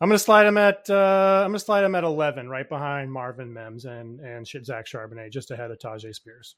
I'm 0.00 0.08
gonna 0.08 0.18
slide 0.18 0.46
him 0.46 0.58
at 0.58 0.88
uh, 0.88 1.42
I'm 1.44 1.50
gonna 1.50 1.58
slide 1.58 1.84
him 1.84 1.94
at 1.94 2.04
11, 2.04 2.48
right 2.48 2.68
behind 2.68 3.12
Marvin 3.12 3.52
Mims 3.52 3.84
and 3.84 4.20
and 4.20 4.46
Zach 4.46 4.86
Charbonnet, 4.86 5.32
just 5.32 5.50
ahead 5.50 5.70
of 5.70 5.78
Tyjae 5.78 6.14
Spears. 6.14 6.56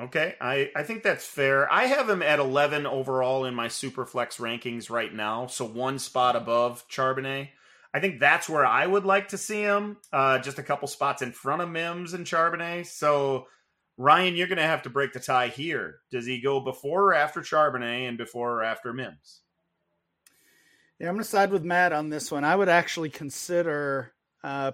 Okay, 0.00 0.34
I 0.40 0.70
I 0.74 0.82
think 0.82 1.04
that's 1.04 1.24
fair. 1.24 1.72
I 1.72 1.84
have 1.86 2.10
him 2.10 2.22
at 2.22 2.40
11 2.40 2.86
overall 2.86 3.44
in 3.44 3.54
my 3.54 3.68
Superflex 3.68 4.40
rankings 4.40 4.90
right 4.90 5.14
now, 5.14 5.46
so 5.46 5.64
one 5.64 6.00
spot 6.00 6.34
above 6.34 6.84
Charbonnet. 6.88 7.50
I 7.94 8.00
think 8.00 8.18
that's 8.18 8.48
where 8.48 8.66
I 8.66 8.84
would 8.84 9.04
like 9.04 9.28
to 9.28 9.38
see 9.38 9.60
him, 9.60 9.98
uh, 10.12 10.40
just 10.40 10.58
a 10.58 10.64
couple 10.64 10.88
spots 10.88 11.22
in 11.22 11.30
front 11.30 11.62
of 11.62 11.70
Mims 11.70 12.12
and 12.12 12.26
Charbonnet. 12.26 12.86
So, 12.86 13.46
Ryan, 13.96 14.34
you're 14.34 14.48
going 14.48 14.58
to 14.58 14.64
have 14.64 14.82
to 14.82 14.90
break 14.90 15.12
the 15.12 15.20
tie 15.20 15.46
here. 15.46 16.00
Does 16.10 16.26
he 16.26 16.40
go 16.40 16.58
before 16.58 17.04
or 17.04 17.14
after 17.14 17.40
Charbonnet 17.40 18.08
and 18.08 18.18
before 18.18 18.54
or 18.54 18.64
after 18.64 18.92
Mims? 18.92 19.42
Yeah, 21.04 21.10
I'm 21.10 21.16
going 21.16 21.24
to 21.24 21.28
side 21.28 21.50
with 21.50 21.64
Matt 21.64 21.92
on 21.92 22.08
this 22.08 22.32
one. 22.32 22.44
I 22.44 22.56
would 22.56 22.70
actually 22.70 23.10
consider 23.10 24.14
uh, 24.42 24.72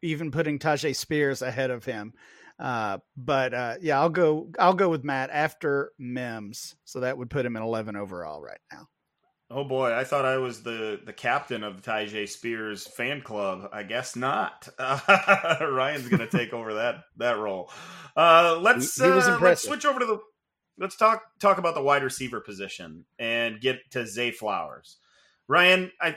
even 0.00 0.30
putting 0.30 0.60
Tyjae 0.60 0.94
Spears 0.94 1.42
ahead 1.42 1.72
of 1.72 1.84
him. 1.84 2.12
Uh, 2.56 2.98
but 3.16 3.52
uh, 3.52 3.74
yeah, 3.80 3.98
I'll 3.98 4.08
go. 4.08 4.48
I'll 4.60 4.74
go 4.74 4.88
with 4.88 5.02
Matt 5.02 5.30
after 5.30 5.90
Mims. 5.98 6.76
So 6.84 7.00
that 7.00 7.18
would 7.18 7.30
put 7.30 7.44
him 7.44 7.56
at 7.56 7.64
11 7.64 7.96
overall 7.96 8.40
right 8.40 8.60
now. 8.72 8.86
Oh 9.50 9.64
boy, 9.64 9.92
I 9.92 10.04
thought 10.04 10.24
I 10.24 10.36
was 10.36 10.62
the 10.62 11.00
the 11.04 11.12
captain 11.12 11.64
of 11.64 11.82
Tyjae 11.82 12.28
Spears 12.28 12.86
fan 12.86 13.20
club. 13.20 13.68
I 13.72 13.82
guess 13.82 14.14
not. 14.14 14.68
Uh, 14.78 15.56
Ryan's 15.68 16.06
going 16.06 16.20
to 16.28 16.28
take 16.28 16.52
over 16.52 16.74
that 16.74 17.02
that 17.16 17.38
role. 17.38 17.72
Uh, 18.16 18.56
let's 18.60 19.00
uh, 19.00 19.36
let's 19.42 19.64
switch 19.64 19.84
over 19.84 19.98
to 19.98 20.06
the 20.06 20.20
let's 20.78 20.96
talk 20.96 21.24
talk 21.40 21.58
about 21.58 21.74
the 21.74 21.82
wide 21.82 22.04
receiver 22.04 22.40
position 22.40 23.04
and 23.18 23.60
get 23.60 23.78
to 23.90 24.06
Zay 24.06 24.30
Flowers. 24.30 24.98
Ryan, 25.52 25.92
I 26.00 26.16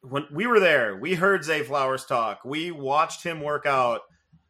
when 0.00 0.26
we 0.32 0.46
were 0.46 0.58
there, 0.58 0.96
we 0.96 1.12
heard 1.12 1.44
Zay 1.44 1.62
Flowers 1.62 2.06
talk. 2.06 2.46
We 2.46 2.70
watched 2.70 3.22
him 3.22 3.42
work 3.42 3.66
out, 3.66 4.00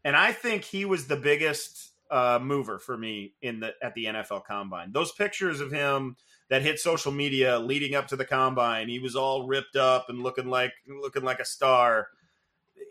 and 0.04 0.14
I 0.14 0.30
think 0.30 0.62
he 0.62 0.84
was 0.84 1.08
the 1.08 1.16
biggest 1.16 1.90
uh, 2.12 2.38
mover 2.40 2.78
for 2.78 2.96
me 2.96 3.34
in 3.42 3.58
the 3.58 3.74
at 3.82 3.92
the 3.96 4.04
NFL 4.04 4.44
Combine. 4.44 4.92
Those 4.92 5.10
pictures 5.10 5.60
of 5.60 5.72
him 5.72 6.14
that 6.48 6.62
hit 6.62 6.78
social 6.78 7.10
media 7.10 7.58
leading 7.58 7.96
up 7.96 8.06
to 8.06 8.14
the 8.14 8.24
combine, 8.24 8.88
he 8.88 9.00
was 9.00 9.16
all 9.16 9.48
ripped 9.48 9.74
up 9.74 10.08
and 10.08 10.22
looking 10.22 10.46
like 10.46 10.74
looking 10.86 11.24
like 11.24 11.40
a 11.40 11.44
star. 11.44 12.06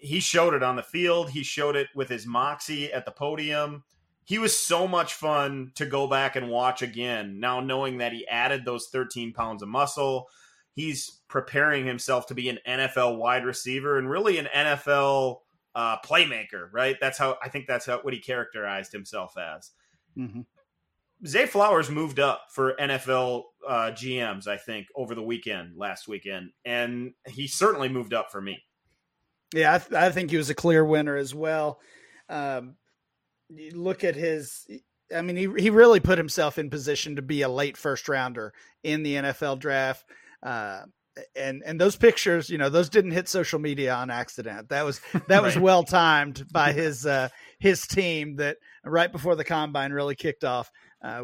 He 0.02 0.20
showed 0.20 0.54
it 0.54 0.62
on 0.62 0.76
the 0.76 0.84
field. 0.84 1.30
He 1.30 1.44
showed 1.44 1.78
it 1.78 1.88
with 1.96 2.10
his 2.10 2.28
moxie 2.28 2.92
at 2.92 3.06
the 3.06 3.12
podium. 3.12 3.86
He 4.26 4.40
was 4.40 4.58
so 4.58 4.90
much 4.90 5.14
fun 5.14 5.72
to 5.76 5.86
go 5.86 6.06
back 6.06 6.36
and 6.36 6.50
watch 6.50 6.82
again. 6.82 7.40
Now 7.40 7.62
knowing 7.62 8.00
that 8.00 8.12
he 8.12 8.28
added 8.28 8.66
those 8.66 8.90
13 8.92 9.32
pounds 9.32 9.64
of 9.64 9.70
muscle, 9.70 10.28
he's 10.74 11.22
preparing 11.28 11.86
himself 11.86 12.28
to 12.28 12.34
be 12.34 12.50
an 12.50 12.60
NFL 12.68 13.18
wide 13.18 13.46
receiver 13.46 13.98
and 13.98 14.10
really 14.10 14.38
an 14.38 14.48
NFL 14.56 15.38
uh, 15.76 15.98
playmaker, 16.06 16.70
right? 16.72 16.98
That's 17.00 17.18
how 17.18 17.38
I 17.42 17.50
think 17.50 17.68
that's 17.68 17.86
how, 17.86 18.00
what 18.00 18.14
he 18.14 18.20
characterized 18.20 18.92
himself 18.92 19.34
as. 19.38 19.72
Mm-hmm. 20.18 20.42
Zay 21.26 21.46
Flowers 21.46 21.90
moved 21.90 22.20
up 22.20 22.48
for 22.52 22.76
NFL 22.76 23.44
uh, 23.68 23.92
GMs, 23.92 24.48
I 24.48 24.58
think, 24.58 24.88
over 24.96 25.16
the 25.16 25.24
weekend, 25.24 25.78
last 25.78 26.08
weekend, 26.08 26.52
and 26.66 27.14
he 27.28 27.48
certainly 27.48 27.88
moved 27.88 28.14
up 28.14 28.30
for 28.32 28.42
me. 28.42 28.62
Yeah, 29.54 29.76
I, 29.76 29.78
th- 29.78 29.94
I 29.94 30.12
think 30.12 30.32
he 30.32 30.38
was 30.38 30.50
a 30.50 30.56
clear 30.56 30.84
winner 30.84 31.16
as 31.16 31.34
well. 31.34 31.80
Um, 32.28 32.76
look 33.74 34.04
at 34.04 34.16
his 34.16 34.68
I 35.16 35.22
mean, 35.22 35.36
he 35.36 35.48
he 35.62 35.70
really 35.70 36.00
put 36.00 36.18
himself 36.18 36.58
in 36.58 36.70
position 36.70 37.16
to 37.16 37.22
be 37.22 37.42
a 37.42 37.50
late 37.50 37.78
first 37.78 38.10
rounder 38.10 38.54
in 38.84 39.04
the 39.04 39.16
NFL 39.16 39.60
draft. 39.60 40.06
Uh, 40.44 40.82
and 41.36 41.62
and 41.66 41.80
those 41.80 41.96
pictures, 41.96 42.50
you 42.50 42.58
know, 42.58 42.70
those 42.70 42.90
didn't 42.90 43.12
hit 43.12 43.28
social 43.28 43.60
media 43.60 43.94
on 43.94 44.10
accident. 44.10 44.70
That 44.70 44.84
was 44.84 45.00
that 45.14 45.30
right. 45.30 45.44
was 45.44 45.58
well 45.58 45.84
timed 45.84 46.46
by 46.52 46.74
his 46.74 47.06
uh, 47.06 47.30
his 47.60 47.86
team. 47.88 48.38
That 48.38 48.58
right 48.84 49.12
before 49.12 49.36
the 49.36 49.44
combine 49.44 49.94
really 49.94 50.16
kicked 50.16 50.44
off, 50.44 50.72
uh, 51.04 51.24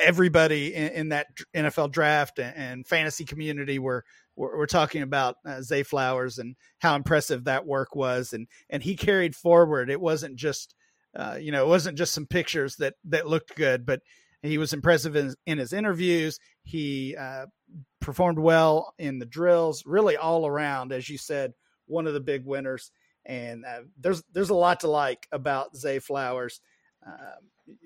everybody 0.00 0.74
in, 0.74 0.88
in, 0.92 1.08
that 1.10 1.26
NFL 1.54 1.92
draft 1.92 2.38
and, 2.38 2.56
and 2.56 2.86
fantasy 2.86 3.24
community 3.24 3.78
were, 3.78 4.04
were, 4.34 4.56
were 4.58 4.66
talking 4.66 5.02
about 5.02 5.36
uh, 5.46 5.62
Zay 5.62 5.82
Flowers 5.82 6.38
and 6.38 6.56
how 6.78 6.96
impressive 6.96 7.44
that 7.44 7.66
work 7.66 7.94
was, 7.94 8.32
and 8.32 8.46
and 8.68 8.82
he 8.82 8.96
carried 8.96 9.34
forward. 9.34 9.90
It 9.90 10.00
wasn't 10.00 10.36
just 10.36 10.74
uh, 11.14 11.38
you 11.40 11.50
know, 11.50 11.64
it 11.64 11.68
wasn't 11.68 11.96
just 11.96 12.12
some 12.12 12.26
pictures 12.26 12.76
that 12.76 12.94
that 13.04 13.26
looked 13.26 13.56
good, 13.56 13.86
but 13.86 14.00
he 14.42 14.58
was 14.58 14.72
impressive 14.72 15.16
in, 15.16 15.34
in 15.46 15.58
his 15.58 15.72
interviews. 15.72 16.38
He 16.66 17.14
uh, 17.16 17.46
performed 18.00 18.40
well 18.40 18.92
in 18.98 19.20
the 19.20 19.24
drills, 19.24 19.84
really 19.86 20.16
all 20.16 20.46
around, 20.46 20.92
as 20.92 21.08
you 21.08 21.16
said, 21.16 21.54
one 21.86 22.08
of 22.08 22.12
the 22.12 22.20
big 22.20 22.44
winners. 22.44 22.90
And 23.24 23.64
uh, 23.64 23.82
there's 24.00 24.24
there's 24.32 24.50
a 24.50 24.54
lot 24.54 24.80
to 24.80 24.88
like 24.88 25.28
about 25.30 25.76
Zay 25.76 26.00
Flowers. 26.00 26.60
Uh, 27.06 27.36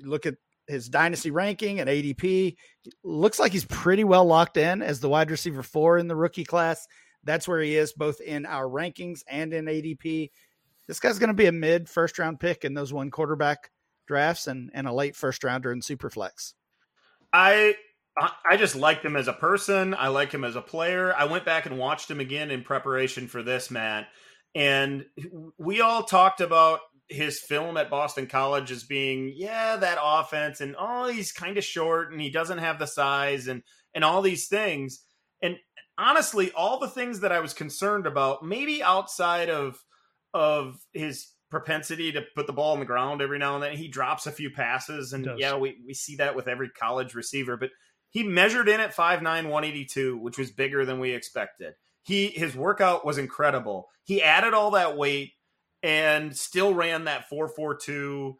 look 0.02 0.24
at 0.24 0.36
his 0.66 0.88
dynasty 0.88 1.30
ranking 1.30 1.80
and 1.80 1.90
ADP. 1.90 2.56
Looks 3.04 3.38
like 3.38 3.52
he's 3.52 3.66
pretty 3.66 4.04
well 4.04 4.24
locked 4.24 4.56
in 4.56 4.80
as 4.80 5.00
the 5.00 5.10
wide 5.10 5.30
receiver 5.30 5.62
four 5.62 5.98
in 5.98 6.08
the 6.08 6.16
rookie 6.16 6.44
class. 6.44 6.86
That's 7.24 7.46
where 7.46 7.60
he 7.60 7.76
is 7.76 7.92
both 7.92 8.22
in 8.22 8.46
our 8.46 8.64
rankings 8.64 9.20
and 9.28 9.52
in 9.52 9.66
ADP. 9.66 10.30
This 10.88 11.00
guy's 11.00 11.18
going 11.18 11.28
to 11.28 11.34
be 11.34 11.46
a 11.46 11.52
mid 11.52 11.86
first 11.86 12.18
round 12.18 12.40
pick 12.40 12.64
in 12.64 12.72
those 12.72 12.94
one 12.94 13.10
quarterback 13.10 13.70
drafts 14.06 14.46
and, 14.46 14.70
and 14.72 14.86
a 14.86 14.92
late 14.92 15.16
first 15.16 15.44
rounder 15.44 15.70
in 15.70 15.80
Superflex. 15.80 16.54
I 17.32 17.74
I 18.18 18.56
just 18.56 18.76
liked 18.76 19.04
him 19.04 19.16
as 19.16 19.28
a 19.28 19.32
person. 19.32 19.94
I 19.94 20.08
like 20.08 20.32
him 20.32 20.44
as 20.44 20.56
a 20.56 20.60
player. 20.60 21.14
I 21.16 21.24
went 21.24 21.44
back 21.44 21.66
and 21.66 21.78
watched 21.78 22.10
him 22.10 22.20
again 22.20 22.50
in 22.50 22.62
preparation 22.62 23.28
for 23.28 23.42
this, 23.42 23.70
Matt. 23.70 24.08
And 24.54 25.06
we 25.58 25.80
all 25.80 26.02
talked 26.02 26.40
about 26.40 26.80
his 27.08 27.40
film 27.40 27.76
at 27.76 27.90
Boston 27.90 28.26
College 28.26 28.70
as 28.70 28.84
being, 28.84 29.32
yeah, 29.34 29.76
that 29.76 29.98
offense, 30.02 30.60
and 30.60 30.76
oh, 30.78 31.08
he's 31.08 31.32
kind 31.32 31.56
of 31.56 31.64
short 31.64 32.12
and 32.12 32.20
he 32.20 32.30
doesn't 32.30 32.58
have 32.58 32.78
the 32.78 32.86
size 32.86 33.48
and 33.48 33.62
and 33.94 34.04
all 34.04 34.22
these 34.22 34.48
things. 34.48 35.04
And 35.42 35.56
honestly, 35.98 36.52
all 36.52 36.78
the 36.78 36.88
things 36.88 37.20
that 37.20 37.32
I 37.32 37.40
was 37.40 37.52
concerned 37.54 38.06
about, 38.06 38.44
maybe 38.44 38.82
outside 38.82 39.50
of 39.50 39.82
of 40.34 40.76
his 40.92 41.28
propensity 41.50 42.12
to 42.12 42.22
put 42.36 42.46
the 42.46 42.52
ball 42.52 42.72
on 42.72 42.78
the 42.78 42.86
ground 42.86 43.20
every 43.20 43.38
now 43.38 43.54
and 43.54 43.62
then, 43.62 43.76
he 43.76 43.88
drops 43.88 44.26
a 44.26 44.32
few 44.32 44.50
passes, 44.50 45.12
and 45.12 45.28
yeah, 45.36 45.56
we 45.56 45.78
we 45.86 45.94
see 45.94 46.16
that 46.16 46.36
with 46.36 46.48
every 46.48 46.70
college 46.70 47.14
receiver, 47.14 47.56
but 47.56 47.70
he 48.10 48.22
measured 48.22 48.68
in 48.68 48.80
at 48.80 48.94
5'9", 48.94 49.22
182, 49.22 50.18
which 50.18 50.38
was 50.38 50.50
bigger 50.50 50.84
than 50.84 51.00
we 51.00 51.12
expected. 51.12 51.74
He 52.02 52.28
his 52.28 52.54
workout 52.56 53.04
was 53.04 53.18
incredible. 53.18 53.88
He 54.04 54.22
added 54.22 54.54
all 54.54 54.72
that 54.72 54.96
weight 54.96 55.32
and 55.82 56.36
still 56.36 56.74
ran 56.74 57.04
that 57.04 57.28
442 57.28 58.36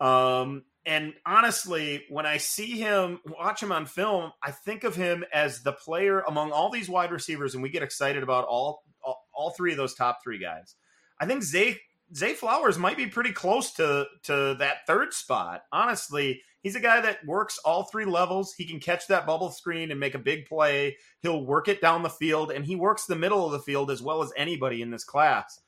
um 0.00 0.64
and 0.84 1.14
honestly 1.24 2.04
when 2.10 2.26
i 2.26 2.36
see 2.36 2.78
him 2.78 3.20
watch 3.26 3.62
him 3.62 3.72
on 3.72 3.86
film 3.86 4.30
i 4.42 4.50
think 4.50 4.84
of 4.84 4.94
him 4.94 5.24
as 5.32 5.62
the 5.62 5.72
player 5.72 6.20
among 6.20 6.50
all 6.52 6.70
these 6.70 6.88
wide 6.88 7.12
receivers 7.12 7.54
and 7.54 7.62
we 7.62 7.70
get 7.70 7.82
excited 7.82 8.22
about 8.22 8.44
all 8.44 8.82
all, 9.02 9.26
all 9.32 9.50
three 9.50 9.70
of 9.70 9.78
those 9.78 9.94
top 9.94 10.18
three 10.22 10.38
guys 10.38 10.74
i 11.20 11.26
think 11.26 11.42
zay 11.42 11.78
zay 12.14 12.34
flowers 12.34 12.78
might 12.78 12.96
be 12.96 13.06
pretty 13.06 13.32
close 13.32 13.72
to 13.72 14.06
to 14.22 14.56
that 14.58 14.86
third 14.86 15.12
spot 15.14 15.62
honestly 15.72 16.42
he's 16.62 16.76
a 16.76 16.80
guy 16.80 17.00
that 17.00 17.24
works 17.26 17.58
all 17.64 17.84
three 17.84 18.04
levels 18.04 18.54
he 18.54 18.66
can 18.66 18.80
catch 18.80 19.06
that 19.06 19.26
bubble 19.26 19.50
screen 19.50 19.90
and 19.90 20.00
make 20.00 20.14
a 20.14 20.18
big 20.18 20.46
play 20.46 20.96
he'll 21.20 21.44
work 21.44 21.68
it 21.68 21.80
down 21.80 22.02
the 22.02 22.08
field 22.08 22.50
and 22.50 22.64
he 22.64 22.76
works 22.76 23.06
the 23.06 23.16
middle 23.16 23.44
of 23.46 23.52
the 23.52 23.58
field 23.58 23.90
as 23.90 24.02
well 24.02 24.22
as 24.22 24.32
anybody 24.36 24.82
in 24.82 24.90
this 24.90 25.04
class 25.04 25.60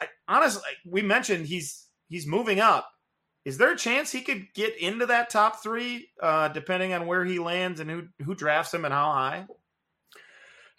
I, 0.00 0.06
honestly, 0.26 0.62
we 0.84 1.02
mentioned 1.02 1.46
he's 1.46 1.86
he's 2.08 2.26
moving 2.26 2.60
up. 2.60 2.88
Is 3.44 3.58
there 3.58 3.72
a 3.72 3.76
chance 3.76 4.12
he 4.12 4.20
could 4.20 4.52
get 4.54 4.76
into 4.76 5.06
that 5.06 5.30
top 5.30 5.62
three, 5.62 6.10
uh, 6.22 6.48
depending 6.48 6.92
on 6.92 7.06
where 7.06 7.24
he 7.24 7.38
lands 7.38 7.80
and 7.80 7.90
who 7.90 8.08
who 8.24 8.34
drafts 8.34 8.74
him 8.74 8.84
and 8.84 8.94
how 8.94 9.12
high? 9.12 9.46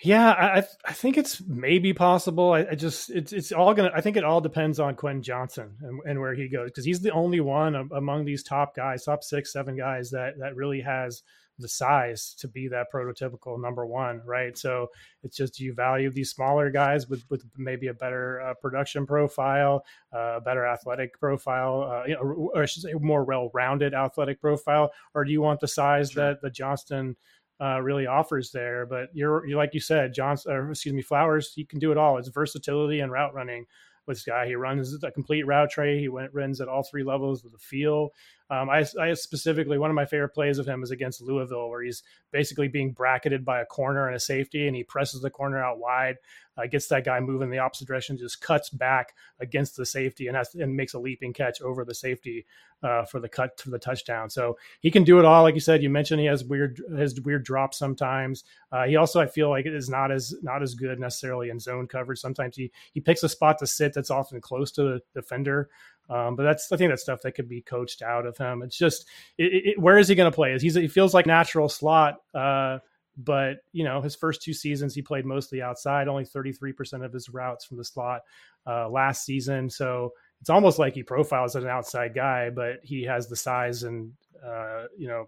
Yeah, 0.02 0.30
I 0.30 0.64
I 0.86 0.94
think 0.94 1.18
it's 1.18 1.42
maybe 1.46 1.94
possible. 1.94 2.54
I, 2.54 2.68
I, 2.72 2.76
just 2.76 3.10
it's 3.10 3.34
it's 3.34 3.52
all 3.52 3.74
gonna. 3.74 3.92
I 3.94 4.00
think 4.00 4.16
it 4.16 4.24
all 4.24 4.40
depends 4.40 4.80
on 4.80 4.96
Quentin 4.96 5.22
Johnston 5.22 5.76
and, 5.82 6.00
and 6.06 6.20
where 6.22 6.34
he 6.34 6.48
goes 6.48 6.70
because 6.70 6.86
he's 6.86 7.02
the 7.02 7.12
only 7.12 7.42
one 7.42 7.90
among 7.94 8.24
these 8.24 8.42
top 8.42 8.76
guys, 8.76 9.04
top 9.04 9.24
six, 9.24 9.52
seven 9.52 9.76
guys 9.76 10.12
that 10.12 10.40
that 10.40 10.56
really 10.56 10.80
has 10.82 11.22
the 11.60 11.68
size 11.68 12.34
to 12.40 12.48
be 12.48 12.70
that 12.70 12.88
prototypical 12.94 13.62
number 13.62 13.86
one, 13.86 14.22
right? 14.26 14.58
So 14.58 14.88
it's 15.24 15.36
just 15.36 15.60
you 15.60 15.74
value 15.74 16.10
these 16.10 16.32
smaller 16.32 16.72
guys 16.72 17.10
with 17.10 17.26
with 17.30 17.44
maybe 17.58 17.88
a 17.88 17.94
better 17.94 18.42
uh, 18.42 18.54
production 18.56 19.06
profile, 19.06 19.84
uh, 20.16 20.38
a 20.38 20.42
better 20.42 20.66
athletic 20.66 21.20
profile, 21.20 21.84
uh, 21.92 22.08
you 22.08 22.14
know, 22.14 22.50
or 22.54 22.64
I 22.64 22.66
should 22.66 22.84
say 22.84 22.94
more 22.94 23.26
well-rounded 23.26 23.94
athletic 23.94 24.40
profile, 24.40 24.92
or 25.14 25.26
do 25.26 25.32
you 25.34 25.42
want 25.42 25.60
the 25.60 25.68
size 25.68 26.12
sure. 26.12 26.24
that 26.24 26.42
the 26.42 26.50
Johnston 26.50 27.18
uh, 27.62 27.82
really 27.82 28.08
offers 28.08 28.52
there? 28.52 28.86
But 28.86 29.10
you're, 29.14 29.46
you 29.46 29.58
like 29.58 29.74
you 29.74 29.80
said, 29.80 30.14
Johnston, 30.14 30.54
or 30.54 30.72
excuse 30.72 30.94
me, 30.94 31.02
Flowers, 31.02 31.54
he 31.54 31.66
can 31.66 31.80
do 31.80 31.92
it 31.92 31.98
all. 31.98 32.18
It's 32.18 32.30
versatility 32.30 33.00
and 33.00 33.12
route 33.12 33.34
running 33.34 33.66
with 34.06 34.18
this 34.18 34.26
guy. 34.26 34.48
He 34.48 34.56
runs 34.56 35.02
a 35.04 35.12
complete 35.12 35.46
route 35.46 35.70
tree. 35.70 36.00
He 36.00 36.10
went, 36.10 36.34
runs 36.34 36.62
at 36.62 36.68
all 36.68 36.84
three 36.84 37.04
levels 37.04 37.46
of 37.46 37.52
the 37.52 37.58
field. 37.58 38.12
Um, 38.50 38.70
I, 38.70 38.86
I, 39.00 39.14
specifically 39.14 39.78
one 39.78 39.92
of 39.92 39.96
my 39.96 40.06
favorite 40.06 40.30
plays 40.30 40.58
of 40.58 40.66
him 40.66 40.82
is 40.82 40.92
against 40.92 41.22
Louisville, 41.22 41.70
where 41.70 41.84
he's 41.84 42.04
basically 42.32 42.68
being 42.68 42.92
bracketed 42.92 43.46
by 43.46 43.62
a 43.62 43.66
corner 43.66 44.08
and 44.08 44.16
a 44.16 44.20
safety, 44.20 44.68
and 44.68 44.76
he 44.76 44.84
presses 44.84 45.22
the 45.22 45.30
corner 45.30 45.64
out 45.64 45.80
wide, 45.80 46.16
uh, 46.58 46.66
gets 46.66 46.88
that 46.88 47.06
guy 47.06 47.20
moving 47.20 47.52
the 47.52 47.60
opposite 47.60 47.88
direction, 47.88 48.18
just 48.18 48.42
cuts 48.42 48.70
back 48.70 49.14
against 49.40 49.78
the 49.78 49.86
safety, 49.86 50.28
and 50.28 50.36
has, 50.36 50.56
and 50.56 50.76
makes 50.76 50.94
a 50.94 51.00
leaping 51.00 51.32
catch 51.32 51.62
over 51.62 51.86
the 51.86 51.94
safety 51.94 52.46
uh, 52.82 53.06
for 53.06 53.20
the 53.20 53.30
cut 53.30 53.58
to 53.58 53.70
the 53.70 53.80
touchdown. 53.80 54.30
So 54.30 54.58
he 54.80 54.90
can 54.90 55.04
do 55.04 55.20
it 55.20 55.26
all. 55.26 55.44
Like 55.44 55.56
you 55.56 55.62
said, 55.62 55.84
you 55.84 55.90
mentioned 55.90 56.20
he 56.20 56.28
has 56.28 56.44
weird 56.44 56.82
his 56.98 57.20
weird 57.22 57.44
drops 57.44 57.78
sometimes. 57.78 58.44
Uh, 58.72 58.86
he 58.86 58.96
also 58.96 59.20
I 59.20 59.28
feel 59.28 59.50
like 59.50 59.66
is 59.66 59.90
not 59.90 60.12
as 60.12 60.34
not 60.42 60.64
as 60.64 60.76
good 60.76 61.00
necessarily 61.00 61.50
in 61.50 61.60
zone 61.60 61.88
coverage. 61.88 62.20
Sometimes 62.20 62.56
he 62.56 62.72
he 62.94 63.02
picks 63.02 63.24
a 63.24 63.30
spot 63.30 63.58
to 63.60 63.68
sit 63.68 63.94
that's 63.94 64.12
often 64.12 64.42
close 64.42 64.72
to 64.72 64.84
the 64.84 65.02
defender. 65.14 65.70
Um, 66.10 66.36
but 66.36 66.44
that's 66.44 66.72
I 66.72 66.78
think 66.78 66.92
that's 66.92 67.04
stuff 67.04 67.22
that 67.24 67.34
could 67.34 67.48
be 67.48 67.62
coached 67.62 68.02
out 68.02 68.26
of 68.26 68.38
him. 68.38 68.62
It's 68.64 68.78
just 68.78 69.08
it, 69.38 69.66
it, 69.66 69.80
where 69.80 69.98
is 69.98 70.08
he 70.08 70.16
going 70.16 70.32
to 70.32 70.36
play? 70.36 70.54
Is 70.54 70.62
he's 70.62 70.76
he 70.76 70.88
feels 70.88 71.14
like 71.14 71.26
natural 71.26 71.70
slot, 71.70 72.16
uh, 72.34 72.80
but 73.18 73.58
you 73.74 73.84
know 73.84 74.02
his 74.02 74.16
first 74.16 74.42
two 74.42 74.54
seasons 74.54 74.96
he 74.96 75.02
played 75.02 75.26
mostly 75.26 75.62
outside, 75.62 76.08
only 76.08 76.26
thirty 76.26 76.52
three 76.52 76.74
percent 76.74 77.04
of 77.04 77.14
his 77.14 77.30
routes 77.30 77.66
from 77.66 77.78
the 77.78 77.84
slot 77.84 78.22
uh, 78.66 78.90
last 78.90 79.24
season. 79.24 79.70
So 79.70 80.14
it's 80.42 80.50
almost 80.50 80.80
like 80.80 80.94
he 80.94 81.04
profiles 81.04 81.56
as 81.56 81.64
an 81.64 81.70
outside 81.70 82.16
guy, 82.16 82.50
but 82.50 82.80
he 82.84 83.04
has 83.04 83.28
the 83.28 83.36
size 83.36 83.84
and 83.84 84.12
uh, 84.46 84.86
you 84.98 85.08
know 85.08 85.28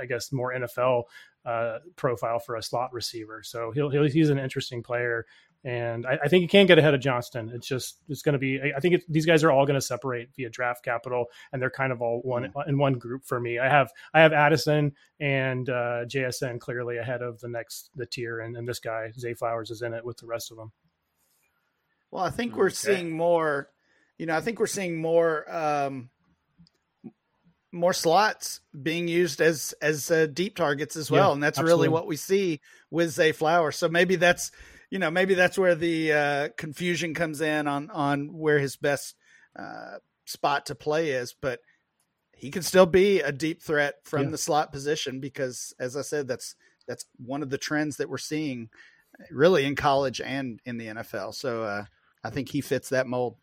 I 0.00 0.06
guess 0.06 0.32
more 0.32 0.54
NFL 0.54 1.04
uh, 1.44 1.78
profile 1.96 2.38
for 2.38 2.56
a 2.56 2.62
slot 2.62 2.92
receiver. 2.92 3.42
So 3.42 3.70
he'll, 3.72 3.90
he'll 3.90 4.04
he's 4.04 4.30
an 4.30 4.38
interesting 4.38 4.82
player 4.82 5.26
and 5.64 6.06
I, 6.06 6.18
I, 6.24 6.28
think 6.28 6.42
you 6.42 6.48
can 6.48 6.66
get 6.66 6.78
ahead 6.78 6.92
of 6.92 7.00
Johnston. 7.00 7.50
It's 7.54 7.66
just 7.66 7.98
it's 8.08 8.22
going 8.22 8.32
to 8.32 8.38
be. 8.38 8.60
I 8.76 8.80
think 8.80 8.96
it, 8.96 9.04
these 9.08 9.26
guys 9.26 9.44
are 9.44 9.52
all 9.52 9.64
going 9.64 9.78
to 9.78 9.80
separate 9.80 10.30
via 10.34 10.50
draft 10.50 10.84
capital, 10.84 11.26
and 11.52 11.62
they're 11.62 11.70
kind 11.70 11.92
of 11.92 12.02
all 12.02 12.20
one 12.24 12.44
mm-hmm. 12.44 12.68
in 12.68 12.78
one 12.78 12.94
group 12.94 13.24
for 13.24 13.38
me. 13.38 13.60
I 13.60 13.68
have 13.68 13.92
I 14.12 14.20
have 14.20 14.32
Addison 14.32 14.92
and 15.20 15.68
uh, 15.68 16.04
JSN 16.06 16.58
clearly 16.58 16.98
ahead 16.98 17.22
of 17.22 17.38
the 17.40 17.48
next 17.48 17.90
the 17.94 18.06
tier, 18.06 18.40
and, 18.40 18.56
and 18.56 18.66
this 18.66 18.80
guy 18.80 19.12
Zay 19.16 19.34
Flowers 19.34 19.70
is 19.70 19.82
in 19.82 19.94
it 19.94 20.04
with 20.04 20.16
the 20.16 20.26
rest 20.26 20.50
of 20.50 20.56
them. 20.56 20.72
Well, 22.10 22.24
I 22.24 22.30
think 22.30 22.56
we're 22.56 22.66
okay. 22.66 22.74
seeing 22.74 23.16
more. 23.16 23.70
You 24.18 24.26
know, 24.26 24.36
I 24.36 24.40
think 24.40 24.58
we're 24.58 24.66
seeing 24.66 25.00
more 25.00 25.50
um, 25.52 26.10
more 27.70 27.92
slots 27.92 28.60
being 28.82 29.06
used 29.06 29.40
as 29.40 29.74
as 29.80 30.10
uh, 30.10 30.26
deep 30.26 30.56
targets 30.56 30.96
as 30.96 31.08
well, 31.08 31.28
yeah, 31.28 31.34
and 31.34 31.42
that's 31.42 31.58
absolutely. 31.58 31.86
really 31.86 31.92
what 31.92 32.08
we 32.08 32.16
see 32.16 32.60
with 32.90 33.10
Zay 33.10 33.30
Flowers. 33.30 33.76
So 33.76 33.88
maybe 33.88 34.16
that's 34.16 34.50
you 34.92 34.98
know 34.98 35.10
maybe 35.10 35.32
that's 35.32 35.56
where 35.56 35.74
the 35.74 36.12
uh, 36.12 36.48
confusion 36.58 37.14
comes 37.14 37.40
in 37.40 37.66
on 37.66 37.88
on 37.88 38.28
where 38.30 38.58
his 38.58 38.76
best 38.76 39.16
uh, 39.58 39.96
spot 40.26 40.66
to 40.66 40.74
play 40.74 41.12
is, 41.12 41.34
but 41.40 41.60
he 42.36 42.50
can 42.50 42.62
still 42.62 42.84
be 42.84 43.20
a 43.20 43.32
deep 43.32 43.62
threat 43.62 43.94
from 44.04 44.24
yeah. 44.24 44.28
the 44.28 44.38
slot 44.38 44.70
position 44.70 45.18
because, 45.18 45.72
as 45.80 45.96
I 45.96 46.02
said, 46.02 46.28
that's 46.28 46.56
that's 46.86 47.06
one 47.16 47.42
of 47.42 47.48
the 47.48 47.56
trends 47.56 47.96
that 47.96 48.10
we're 48.10 48.18
seeing 48.18 48.68
really 49.30 49.64
in 49.64 49.76
college 49.76 50.20
and 50.20 50.60
in 50.66 50.76
the 50.76 50.88
NFL. 50.88 51.34
So 51.36 51.62
uh, 51.62 51.84
I 52.22 52.28
think 52.28 52.50
he 52.50 52.60
fits 52.60 52.90
that 52.90 53.06
mold. 53.06 53.36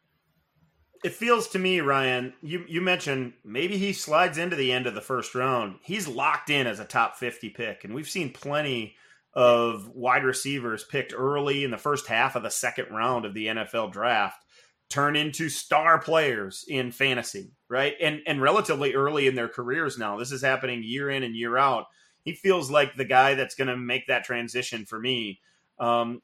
It 1.03 1.13
feels 1.13 1.47
to 1.49 1.59
me, 1.59 1.79
Ryan, 1.79 2.33
you, 2.43 2.63
you 2.67 2.81
mentioned 2.81 3.33
maybe 3.43 3.77
he 3.77 3.93
slides 3.93 4.37
into 4.37 4.55
the 4.55 4.71
end 4.71 4.85
of 4.85 4.93
the 4.93 5.01
first 5.01 5.33
round. 5.33 5.79
He's 5.81 6.07
locked 6.07 6.51
in 6.51 6.67
as 6.67 6.79
a 6.79 6.85
top 6.85 7.15
50 7.15 7.49
pick, 7.51 7.85
and 7.85 7.95
we've 7.95 8.09
seen 8.09 8.33
plenty 8.33 8.95
of 9.33 9.89
wide 9.89 10.23
receivers 10.23 10.83
picked 10.83 11.13
early 11.15 11.63
in 11.63 11.71
the 11.71 11.77
first 11.77 12.07
half 12.07 12.35
of 12.35 12.43
the 12.43 12.49
second 12.49 12.93
round 12.93 13.25
of 13.25 13.33
the 13.33 13.47
NFL 13.47 13.91
draft 13.91 14.43
turn 14.89 15.15
into 15.15 15.49
star 15.49 15.99
players 15.99 16.65
in 16.67 16.91
fantasy, 16.91 17.51
right? 17.69 17.93
And 18.01 18.21
and 18.25 18.41
relatively 18.41 18.95
early 18.95 19.27
in 19.27 19.35
their 19.35 19.47
careers 19.47 19.97
now. 19.97 20.17
This 20.17 20.31
is 20.31 20.41
happening 20.41 20.83
year 20.83 21.09
in 21.09 21.23
and 21.23 21.35
year 21.35 21.57
out. 21.57 21.85
He 22.23 22.33
feels 22.33 22.69
like 22.69 22.95
the 22.95 23.05
guy 23.05 23.35
that's 23.35 23.55
going 23.55 23.69
to 23.69 23.77
make 23.77 24.07
that 24.07 24.25
transition 24.25 24.85
for 24.85 24.99
me. 24.99 25.39
Um, 25.79 26.21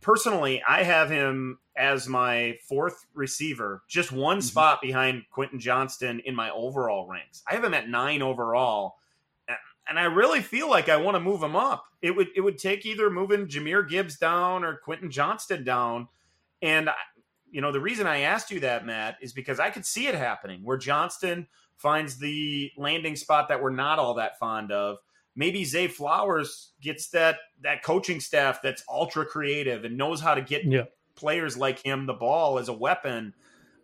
personally, 0.00 0.62
I 0.66 0.84
have 0.84 1.10
him 1.10 1.58
as 1.76 2.06
my 2.06 2.58
fourth 2.68 3.06
receiver, 3.14 3.82
just 3.88 4.12
one 4.12 4.38
mm-hmm. 4.38 4.46
spot 4.46 4.80
behind 4.80 5.24
Quentin 5.30 5.58
Johnston 5.58 6.20
in 6.20 6.36
my 6.36 6.50
overall 6.50 7.08
ranks. 7.08 7.42
I 7.50 7.54
have 7.54 7.64
him 7.64 7.74
at 7.74 7.88
nine 7.88 8.22
overall 8.22 8.96
and 9.88 9.98
I 9.98 10.04
really 10.04 10.40
feel 10.40 10.70
like 10.70 10.88
I 10.88 10.96
want 10.96 11.16
to 11.16 11.20
move 11.20 11.42
him 11.42 11.56
up. 11.56 11.84
It 12.00 12.14
would 12.16 12.28
it 12.36 12.40
would 12.40 12.58
take 12.58 12.86
either 12.86 13.10
moving 13.10 13.46
Jahmyr 13.46 13.88
Gibbs 13.88 14.16
down 14.16 14.64
or 14.64 14.76
Quentin 14.76 15.10
Johnston 15.10 15.64
down. 15.64 16.08
And 16.60 16.88
you 17.50 17.60
know 17.60 17.72
the 17.72 17.80
reason 17.80 18.06
I 18.06 18.20
asked 18.20 18.50
you 18.50 18.60
that, 18.60 18.86
Matt, 18.86 19.16
is 19.20 19.32
because 19.32 19.60
I 19.60 19.70
could 19.70 19.84
see 19.84 20.06
it 20.06 20.14
happening 20.14 20.60
where 20.62 20.76
Johnston 20.76 21.46
finds 21.76 22.18
the 22.18 22.70
landing 22.76 23.16
spot 23.16 23.48
that 23.48 23.62
we're 23.62 23.70
not 23.70 23.98
all 23.98 24.14
that 24.14 24.38
fond 24.38 24.70
of. 24.70 24.98
maybe 25.34 25.64
Zay 25.64 25.88
Flowers 25.88 26.72
gets 26.80 27.08
that 27.08 27.36
that 27.62 27.82
coaching 27.82 28.20
staff 28.20 28.60
that's 28.62 28.84
ultra 28.88 29.24
creative 29.24 29.84
and 29.84 29.96
knows 29.96 30.20
how 30.20 30.34
to 30.34 30.42
get 30.42 30.64
yeah. 30.64 30.84
players 31.14 31.56
like 31.56 31.84
him 31.84 32.06
the 32.06 32.14
ball 32.14 32.58
as 32.58 32.68
a 32.68 32.72
weapon. 32.72 33.34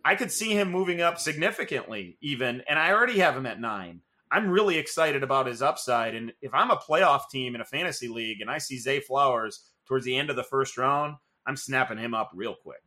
I 0.03 0.15
could 0.15 0.31
see 0.31 0.51
him 0.51 0.71
moving 0.71 1.01
up 1.01 1.19
significantly, 1.19 2.17
even, 2.21 2.63
and 2.69 2.79
I 2.79 2.93
already 2.93 3.19
have 3.19 3.35
him 3.35 3.45
at 3.45 3.59
nine. 3.59 4.01
I'm 4.31 4.49
really 4.49 4.77
excited 4.77 5.23
about 5.23 5.47
his 5.47 5.61
upside. 5.61 6.15
And 6.15 6.31
if 6.41 6.53
I'm 6.53 6.71
a 6.71 6.77
playoff 6.77 7.29
team 7.31 7.55
in 7.55 7.61
a 7.61 7.65
fantasy 7.65 8.07
league 8.07 8.41
and 8.41 8.49
I 8.49 8.59
see 8.59 8.77
Zay 8.77 8.99
Flowers 8.99 9.65
towards 9.85 10.05
the 10.05 10.15
end 10.15 10.29
of 10.29 10.35
the 10.35 10.43
first 10.43 10.77
round, 10.77 11.15
I'm 11.45 11.57
snapping 11.57 11.97
him 11.97 12.13
up 12.13 12.31
real 12.33 12.55
quick. 12.55 12.81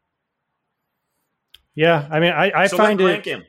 Yeah, 1.74 2.06
I 2.10 2.20
mean, 2.20 2.32
I, 2.32 2.52
I 2.54 2.66
so 2.66 2.76
find 2.76 3.00
it. 3.00 3.24
Him. 3.24 3.44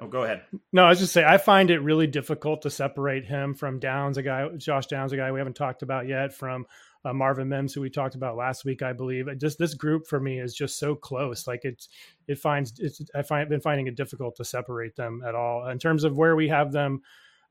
Oh, 0.00 0.06
go 0.06 0.22
ahead. 0.22 0.42
No, 0.72 0.84
I 0.84 0.90
was 0.90 1.00
just 1.00 1.12
say 1.12 1.24
I 1.24 1.38
find 1.38 1.70
it 1.70 1.80
really 1.80 2.06
difficult 2.06 2.62
to 2.62 2.70
separate 2.70 3.26
him 3.26 3.54
from 3.54 3.78
Downs, 3.78 4.16
a 4.16 4.22
guy, 4.22 4.48
Josh 4.56 4.86
Downs, 4.86 5.12
a 5.12 5.16
guy 5.16 5.32
we 5.32 5.40
haven't 5.40 5.56
talked 5.56 5.82
about 5.82 6.06
yet, 6.06 6.32
from 6.34 6.66
uh, 7.04 7.12
Marvin 7.12 7.48
Mims, 7.48 7.74
who 7.74 7.80
we 7.80 7.90
talked 7.90 8.14
about 8.14 8.36
last 8.36 8.64
week, 8.64 8.82
I 8.82 8.92
believe. 8.92 9.26
Just 9.38 9.58
this 9.58 9.74
group 9.74 10.06
for 10.06 10.20
me 10.20 10.38
is 10.40 10.54
just 10.54 10.78
so 10.78 10.94
close. 10.94 11.46
Like 11.46 11.60
it's, 11.64 11.88
it 12.28 12.38
finds 12.38 12.78
it's. 12.78 13.00
I 13.14 13.22
find 13.22 13.48
been 13.48 13.60
finding 13.60 13.86
it 13.86 13.96
difficult 13.96 14.36
to 14.36 14.44
separate 14.44 14.96
them 14.96 15.22
at 15.26 15.34
all 15.34 15.68
in 15.68 15.78
terms 15.78 16.04
of 16.04 16.16
where 16.16 16.36
we 16.36 16.48
have 16.48 16.72
them. 16.72 17.02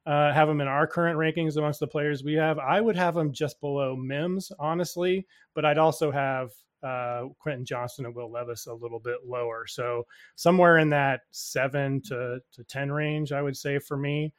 Uh, 0.04 0.34
have 0.34 0.48
them 0.48 0.62
in 0.62 0.68
our 0.68 0.88
current 0.88 1.20
rankings 1.20 1.58
amongst 1.58 1.80
the 1.80 1.86
players 1.86 2.24
we 2.24 2.34
have. 2.34 2.58
I 2.58 2.82
would 2.82 2.96
have 2.96 3.14
them 3.14 3.32
just 3.32 3.62
below 3.62 3.96
Mims, 3.96 4.52
honestly, 4.58 5.28
but 5.54 5.64
I'd 5.64 5.78
also 5.78 6.10
have 6.10 6.50
uh, 6.82 7.26
Quentin 7.38 7.66
Johnston 7.66 8.06
and 8.06 8.16
Will 8.16 8.32
Levis 8.32 8.66
a 8.66 8.74
little 8.74 9.00
bit 9.00 9.18
lower. 9.26 9.68
So 9.68 10.08
somewhere 10.36 10.80
in 10.80 10.90
that 10.90 11.22
seven 11.30 12.02
to, 12.06 12.40
to 12.54 12.64
10 12.64 12.92
range, 12.92 13.32
I 13.32 13.42
would 13.42 13.56
say 13.56 13.78
for 13.80 13.98
me. 13.98 14.34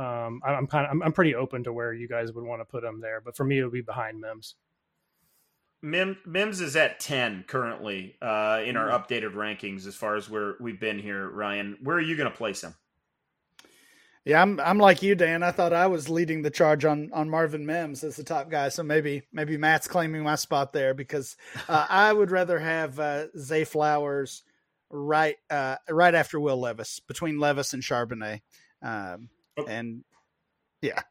Um, 0.00 0.40
I'm 0.42 0.66
kind 0.66 0.86
of, 0.86 0.92
I'm, 0.92 1.02
I'm, 1.02 1.12
pretty 1.12 1.34
open 1.34 1.62
to 1.64 1.74
where 1.74 1.92
you 1.92 2.08
guys 2.08 2.32
would 2.32 2.44
want 2.44 2.62
to 2.62 2.64
put 2.64 2.82
them 2.82 3.00
there, 3.02 3.20
but 3.20 3.36
for 3.36 3.44
me, 3.44 3.58
it 3.58 3.64
would 3.64 3.72
be 3.72 3.82
behind 3.82 4.18
Mims. 4.18 4.54
Mim, 5.82 6.16
Mims 6.24 6.62
is 6.62 6.74
at 6.74 7.00
10 7.00 7.44
currently 7.46 8.16
uh, 8.22 8.62
in 8.64 8.78
our 8.78 8.88
mm. 8.88 8.92
updated 8.92 9.34
rankings 9.34 9.86
as 9.86 9.94
far 9.94 10.16
as 10.16 10.30
where 10.30 10.54
we've 10.58 10.80
been 10.80 10.98
here, 10.98 11.28
Ryan. 11.28 11.76
Where 11.82 11.96
are 11.96 12.00
you 12.00 12.16
going 12.16 12.30
to 12.30 12.36
place 12.36 12.64
him? 12.64 12.74
Yeah, 14.24 14.40
I'm 14.40 14.60
I'm 14.60 14.78
like 14.78 15.02
you, 15.02 15.14
Dan. 15.14 15.42
I 15.42 15.50
thought 15.50 15.72
I 15.72 15.86
was 15.86 16.10
leading 16.10 16.42
the 16.42 16.50
charge 16.50 16.84
on 16.84 17.10
on 17.14 17.30
Marvin 17.30 17.64
Mims 17.64 18.04
as 18.04 18.16
the 18.16 18.22
top 18.22 18.50
guy, 18.50 18.68
so 18.68 18.82
maybe 18.82 19.22
maybe 19.32 19.56
Matt's 19.56 19.88
claiming 19.88 20.22
my 20.22 20.34
spot 20.34 20.74
there 20.74 20.92
because 20.92 21.38
uh, 21.68 21.86
I 21.90 22.12
would 22.12 22.30
rather 22.30 22.58
have 22.58 23.00
uh, 23.00 23.26
Zay 23.38 23.64
Flowers 23.64 24.42
right 24.90 25.36
uh, 25.48 25.76
right 25.88 26.14
after 26.14 26.38
Will 26.38 26.60
Levis 26.60 27.00
between 27.00 27.38
Levis 27.38 27.72
and 27.72 27.82
Charbonnet, 27.82 28.42
um. 28.82 29.30
And 29.68 30.04
yeah, 30.82 31.02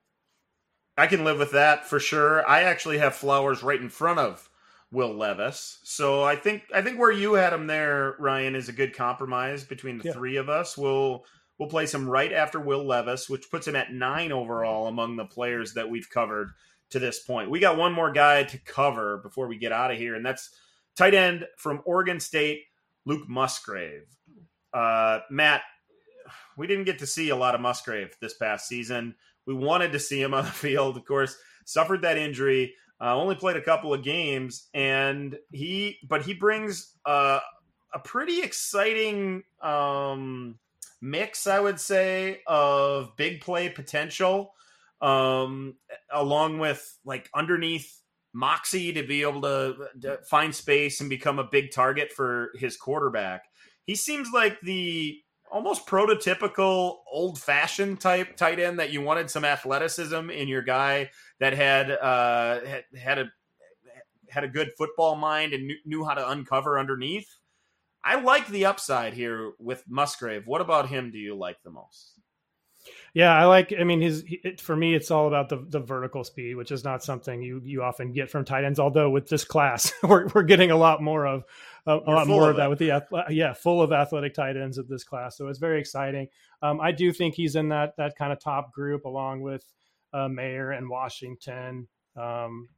I 0.97 1.07
can 1.07 1.23
live 1.23 1.39
with 1.39 1.51
that 1.51 1.85
for 1.85 1.99
sure. 1.99 2.47
I 2.47 2.63
actually 2.63 2.97
have 2.99 3.15
Flowers 3.15 3.63
right 3.63 3.79
in 3.79 3.89
front 3.89 4.19
of 4.19 4.49
Will 4.91 5.13
Levis, 5.13 5.79
so 5.83 6.23
I 6.23 6.35
think 6.35 6.63
I 6.73 6.81
think 6.81 6.99
where 6.99 7.11
you 7.11 7.33
had 7.33 7.53
him 7.53 7.67
there, 7.67 8.15
Ryan, 8.19 8.55
is 8.55 8.69
a 8.69 8.73
good 8.73 8.95
compromise 8.95 9.63
between 9.63 9.97
the 9.97 10.05
yeah. 10.05 10.13
three 10.13 10.37
of 10.37 10.49
us. 10.49 10.77
We'll 10.77 11.25
We'll 11.59 11.69
place 11.69 11.93
him 11.93 12.09
right 12.09 12.31
after 12.31 12.57
Will 12.59 12.85
Levis, 12.85 13.29
which 13.29 13.51
puts 13.51 13.67
him 13.67 13.75
at 13.75 13.91
nine 13.91 14.31
overall 14.31 14.87
among 14.87 15.17
the 15.17 15.25
players 15.25 15.73
that 15.73 15.89
we've 15.89 16.09
covered 16.09 16.51
to 16.91 16.99
this 16.99 17.19
point. 17.19 17.51
We 17.51 17.59
got 17.59 17.77
one 17.77 17.91
more 17.91 18.11
guy 18.13 18.43
to 18.43 18.57
cover 18.59 19.17
before 19.17 19.47
we 19.47 19.57
get 19.57 19.73
out 19.73 19.91
of 19.91 19.97
here, 19.97 20.15
and 20.15 20.25
that's 20.25 20.51
tight 20.95 21.13
end 21.13 21.45
from 21.57 21.81
Oregon 21.85 22.21
State, 22.21 22.63
Luke 23.05 23.27
Musgrave. 23.27 24.07
Uh, 24.73 25.19
Matt, 25.29 25.63
we 26.57 26.67
didn't 26.67 26.85
get 26.85 26.99
to 26.99 27.07
see 27.07 27.29
a 27.29 27.35
lot 27.35 27.55
of 27.55 27.61
Musgrave 27.61 28.15
this 28.21 28.35
past 28.35 28.67
season. 28.67 29.15
We 29.45 29.53
wanted 29.53 29.91
to 29.93 29.99
see 29.99 30.21
him 30.21 30.33
on 30.33 30.45
the 30.45 30.51
field, 30.51 30.97
of 30.97 31.05
course, 31.05 31.35
suffered 31.65 32.01
that 32.01 32.17
injury. 32.17 32.75
Uh, 33.01 33.15
only 33.15 33.35
played 33.35 33.55
a 33.55 33.61
couple 33.61 33.93
of 33.93 34.03
games, 34.03 34.67
and 34.73 35.37
he, 35.53 35.99
but 36.07 36.21
he 36.21 36.33
brings 36.33 36.97
uh, 37.05 37.39
a 37.93 37.99
pretty 37.99 38.41
exciting 38.41 39.43
um, 39.61 40.59
mix, 41.01 41.47
I 41.47 41.59
would 41.59 41.79
say, 41.79 42.41
of 42.45 43.15
big 43.15 43.41
play 43.41 43.69
potential, 43.69 44.53
um, 45.01 45.75
along 46.11 46.59
with 46.59 46.97
like 47.05 47.29
underneath 47.33 48.01
moxie 48.33 48.93
to 48.93 49.03
be 49.03 49.21
able 49.21 49.41
to, 49.41 49.75
to 50.01 50.17
find 50.29 50.53
space 50.53 51.01
and 51.01 51.09
become 51.09 51.39
a 51.39 51.43
big 51.43 51.71
target 51.71 52.11
for 52.11 52.51
his 52.55 52.77
quarterback. 52.77 53.45
He 53.85 53.95
seems 53.95 54.29
like 54.31 54.59
the 54.61 55.19
almost 55.51 55.85
prototypical 55.87 56.97
old 57.11 57.39
fashioned 57.39 57.99
type 57.99 58.35
tight 58.35 58.59
end 58.59 58.79
that 58.79 58.91
you 58.91 59.01
wanted 59.01 59.29
some 59.29 59.45
athleticism 59.45 60.29
in 60.29 60.47
your 60.47 60.61
guy 60.61 61.09
that 61.39 61.53
had 61.53 61.91
uh, 61.91 62.61
had, 62.65 62.83
had 62.99 63.19
a 63.19 63.31
had 64.29 64.43
a 64.43 64.47
good 64.47 64.71
football 64.77 65.15
mind 65.15 65.53
and 65.53 65.67
knew, 65.67 65.77
knew 65.85 66.05
how 66.05 66.13
to 66.13 66.29
uncover 66.29 66.77
underneath. 66.77 67.27
I 68.03 68.21
like 68.21 68.47
the 68.47 68.65
upside 68.65 69.13
here 69.13 69.51
with 69.59 69.83
Musgrave. 69.87 70.47
What 70.47 70.61
about 70.61 70.87
him 70.87 71.11
do 71.11 71.17
you 71.17 71.35
like 71.35 71.61
the 71.63 71.71
most? 71.71 72.19
Yeah, 73.13 73.35
I 73.35 73.45
like. 73.45 73.73
I 73.77 73.83
mean, 73.83 74.01
his 74.01 74.23
it, 74.27 74.61
for 74.61 74.75
me, 74.75 74.95
it's 74.95 75.11
all 75.11 75.27
about 75.27 75.49
the 75.49 75.57
the 75.67 75.79
vertical 75.79 76.23
speed, 76.23 76.55
which 76.55 76.71
is 76.71 76.83
not 76.83 77.03
something 77.03 77.41
you 77.41 77.61
you 77.63 77.83
often 77.83 78.11
get 78.11 78.29
from 78.29 78.45
tight 78.45 78.63
ends. 78.63 78.79
Although 78.79 79.09
with 79.09 79.27
this 79.27 79.43
class, 79.43 79.91
we're 80.03 80.27
we're 80.33 80.43
getting 80.43 80.71
a 80.71 80.77
lot 80.77 81.01
more 81.01 81.25
of 81.25 81.43
a, 81.85 81.97
a 81.97 82.11
lot 82.11 82.27
more 82.27 82.43
of, 82.43 82.51
of 82.51 82.55
that 82.57 82.69
with 82.69 82.79
the 82.79 83.03
yeah, 83.29 83.53
full 83.53 83.81
of 83.81 83.91
athletic 83.91 84.33
tight 84.33 84.57
ends 84.57 84.77
of 84.77 84.87
this 84.87 85.03
class. 85.03 85.37
So 85.37 85.47
it's 85.47 85.59
very 85.59 85.79
exciting. 85.79 86.27
Um, 86.61 86.79
I 86.81 86.91
do 86.91 87.11
think 87.11 87.35
he's 87.35 87.55
in 87.55 87.69
that 87.69 87.95
that 87.97 88.15
kind 88.15 88.31
of 88.31 88.39
top 88.39 88.71
group 88.71 89.05
along 89.05 89.41
with 89.41 89.65
uh, 90.13 90.27
Mayer 90.27 90.71
and 90.71 90.89
Washington. 90.89 91.87
Um, 92.15 92.69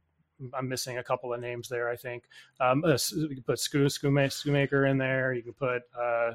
I'm 0.54 0.68
missing 0.68 0.98
a 0.98 1.04
couple 1.04 1.32
of 1.32 1.40
names 1.40 1.68
there. 1.68 1.88
I 1.88 1.96
think 1.96 2.24
um, 2.60 2.82
uh, 2.84 2.98
you 3.14 3.28
can 3.28 3.42
put 3.42 3.58
Schoonmaker 3.58 4.90
in 4.90 4.98
there. 4.98 5.32
You 5.32 5.42
can 5.42 5.52
put 5.52 5.82
uh, 5.98 6.32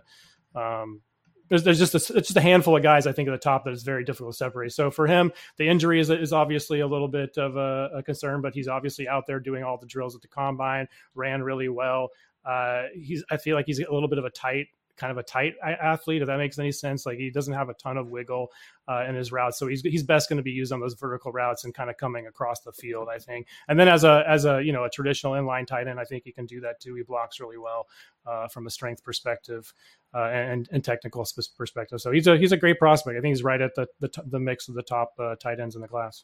um, 0.58 1.02
there's, 1.50 1.64
there's 1.64 1.80
just 1.80 1.94
a, 1.94 2.18
it's 2.18 2.28
just 2.28 2.38
a 2.38 2.42
handful 2.42 2.76
of 2.76 2.84
guys 2.84 3.08
I 3.08 3.12
think 3.12 3.30
at 3.30 3.32
the 3.32 3.38
top 3.38 3.66
that 3.66 3.74
is 3.74 3.84
very 3.84 4.04
difficult 4.04 4.34
to 4.34 4.38
separate. 4.38 4.74
So 4.74 4.92
for 4.92 5.08
him, 5.08 5.32
the 5.58 5.68
injury 5.68 6.00
is, 6.00 6.10
is 6.10 6.34
obviously 6.34 6.82
a 6.82 6.88
little 6.88 7.08
bit 7.08 7.38
of 7.38 7.56
a, 7.56 7.90
a 7.96 8.04
concern, 8.04 8.42
but 8.42 8.54
he's 8.54 8.68
obviously 8.68 9.08
out 9.08 9.26
there 9.28 9.40
doing 9.40 9.64
all 9.64 9.78
the 9.78 9.88
drills 9.88 10.16
at 10.16 10.22
the 10.22 10.28
combine, 10.28 10.88
ran 11.16 11.42
really 11.42 11.70
well. 11.70 12.10
Uh, 12.46 12.84
he's 12.96 13.24
I 13.30 13.38
feel 13.38 13.56
like 13.56 13.66
he's 13.66 13.80
a 13.80 13.92
little 13.92 14.08
bit 14.08 14.20
of 14.20 14.26
a 14.26 14.30
tight 14.30 14.68
kind 14.98 15.12
of 15.12 15.18
a 15.18 15.24
tight 15.24 15.54
athlete, 15.64 16.22
if 16.22 16.28
that 16.28 16.38
makes 16.38 16.60
any 16.60 16.72
sense. 16.72 17.06
Like 17.06 17.18
he 17.18 17.30
doesn't 17.30 17.54
have 17.54 17.70
a 17.70 17.74
ton 17.76 17.98
of 17.98 18.10
wiggle 18.10 18.52
uh, 18.88 19.06
in 19.08 19.16
his 19.16 19.32
routes, 19.32 19.58
so 19.58 19.68
he's 19.68 19.82
he's 19.82 20.04
best 20.04 20.30
going 20.30 20.38
to 20.38 20.44
be 20.44 20.52
used 20.52 20.72
on 20.72 20.80
those 20.80 20.96
vertical 20.96 21.32
routes 21.32 21.64
and 21.64 21.74
kind 21.74 21.90
of 21.90 21.98
coming 21.98 22.28
across 22.28 22.62
the 22.62 22.72
field, 22.72 23.08
I 23.14 23.20
think. 23.20 23.48
And 23.68 23.80
then 23.80 23.88
as 23.88 24.04
a 24.04 24.24
as 24.28 24.46
a 24.46 24.62
you 24.62 24.74
know 24.74 24.84
a 24.84 24.90
traditional 24.90 25.34
inline 25.34 25.66
tight 25.66 25.88
end, 25.88 26.00
I 26.00 26.04
think 26.04 26.24
he 26.24 26.32
can 26.32 26.46
do 26.46 26.60
that 26.62 26.80
too. 26.80 26.96
He 26.96 27.04
blocks 27.04 27.40
really 27.40 27.58
well 27.58 27.88
uh, 28.26 28.48
from 28.48 28.68
a 28.68 28.70
strength 28.70 29.04
perspective 29.04 29.74
uh, 30.14 30.26
and 30.26 30.68
and 30.72 30.84
technical 30.84 31.26
perspective. 31.58 32.02
So 32.02 32.12
he's 32.12 32.28
a 32.28 32.38
he's 32.38 32.52
a 32.52 32.58
great 32.58 32.80
prospect. 32.80 33.18
I 33.18 33.22
think 33.22 33.36
he's 33.36 33.44
right 33.44 33.62
at 33.62 33.76
the 33.76 33.88
the, 34.00 34.10
the 34.26 34.40
mix 34.40 34.68
of 34.68 34.76
the 34.76 34.84
top 34.84 35.14
uh, 35.20 35.36
tight 35.36 35.60
ends 35.60 35.76
in 35.76 35.82
the 35.82 35.88
class. 35.88 36.24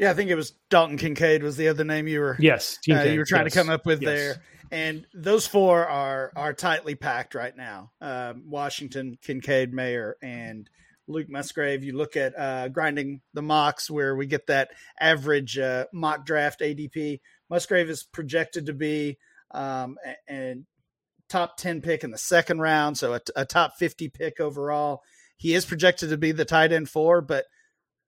Yeah, 0.00 0.10
I 0.10 0.14
think 0.14 0.30
it 0.30 0.34
was 0.34 0.52
Dalton 0.70 0.96
Kincaid 0.96 1.42
was 1.42 1.58
the 1.58 1.68
other 1.68 1.84
name 1.84 2.08
you 2.08 2.20
were. 2.20 2.34
Yes, 2.40 2.78
uh, 2.90 3.02
you 3.02 3.18
were 3.18 3.26
trying 3.26 3.44
yes. 3.44 3.52
to 3.52 3.58
come 3.58 3.68
up 3.68 3.84
with 3.84 4.00
yes. 4.00 4.10
there, 4.10 4.42
and 4.70 5.06
those 5.12 5.46
four 5.46 5.86
are 5.86 6.32
are 6.36 6.52
tightly 6.52 6.94
packed 6.94 7.34
right 7.34 7.56
now. 7.56 7.90
Um, 8.00 8.44
Washington, 8.48 9.18
Kincaid, 9.20 9.72
Mayer, 9.72 10.16
and 10.22 10.68
Luke 11.08 11.28
Musgrave. 11.28 11.82
You 11.82 11.96
look 11.96 12.16
at 12.16 12.38
uh, 12.38 12.68
grinding 12.68 13.20
the 13.34 13.42
mocks 13.42 13.90
where 13.90 14.14
we 14.14 14.26
get 14.26 14.46
that 14.46 14.70
average 14.98 15.58
uh, 15.58 15.86
mock 15.92 16.24
draft 16.24 16.60
ADP. 16.60 17.20
Musgrave 17.48 17.90
is 17.90 18.04
projected 18.04 18.66
to 18.66 18.72
be 18.72 19.18
um, 19.50 19.98
a, 20.28 20.56
top 21.28 21.56
ten 21.56 21.80
pick 21.80 22.04
in 22.04 22.10
the 22.10 22.18
second 22.18 22.60
round, 22.60 22.96
so 22.96 23.14
a, 23.14 23.20
a 23.36 23.44
top 23.44 23.76
fifty 23.76 24.08
pick 24.08 24.40
overall. 24.40 25.02
He 25.36 25.54
is 25.54 25.64
projected 25.64 26.10
to 26.10 26.16
be 26.16 26.32
the 26.32 26.44
tight 26.44 26.72
end 26.72 26.88
four, 26.88 27.22
but 27.22 27.46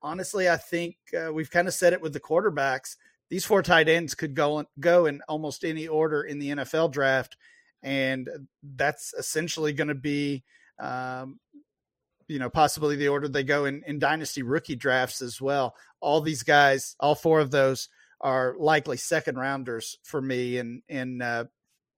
honestly, 0.02 0.48
I 0.48 0.56
think 0.56 0.96
uh, 1.16 1.32
we've 1.32 1.50
kind 1.50 1.66
of 1.66 1.74
said 1.74 1.92
it 1.92 2.02
with 2.02 2.12
the 2.12 2.20
quarterbacks. 2.20 2.96
These 3.32 3.46
four 3.46 3.62
tight 3.62 3.88
ends 3.88 4.14
could 4.14 4.34
go 4.34 4.66
go 4.78 5.06
in 5.06 5.22
almost 5.26 5.64
any 5.64 5.88
order 5.88 6.20
in 6.22 6.38
the 6.38 6.50
NFL 6.50 6.92
draft, 6.92 7.38
and 7.82 8.28
that's 8.62 9.14
essentially 9.14 9.72
going 9.72 9.88
to 9.88 9.94
be, 9.94 10.44
um, 10.78 11.40
you 12.28 12.38
know, 12.38 12.50
possibly 12.50 12.94
the 12.94 13.08
order 13.08 13.28
they 13.28 13.42
go 13.42 13.64
in 13.64 13.84
in 13.86 13.98
dynasty 13.98 14.42
rookie 14.42 14.76
drafts 14.76 15.22
as 15.22 15.40
well. 15.40 15.74
All 15.98 16.20
these 16.20 16.42
guys, 16.42 16.94
all 17.00 17.14
four 17.14 17.40
of 17.40 17.50
those, 17.50 17.88
are 18.20 18.54
likely 18.58 18.98
second 18.98 19.38
rounders 19.38 19.96
for 20.02 20.20
me 20.20 20.58
in 20.58 20.82
in 20.86 21.22
uh, 21.22 21.44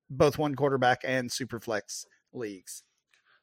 both 0.09 0.39
one 0.39 0.55
quarterback 0.55 1.01
and 1.03 1.33
super 1.33 1.59
flex 1.59 2.07
leagues 2.33 2.85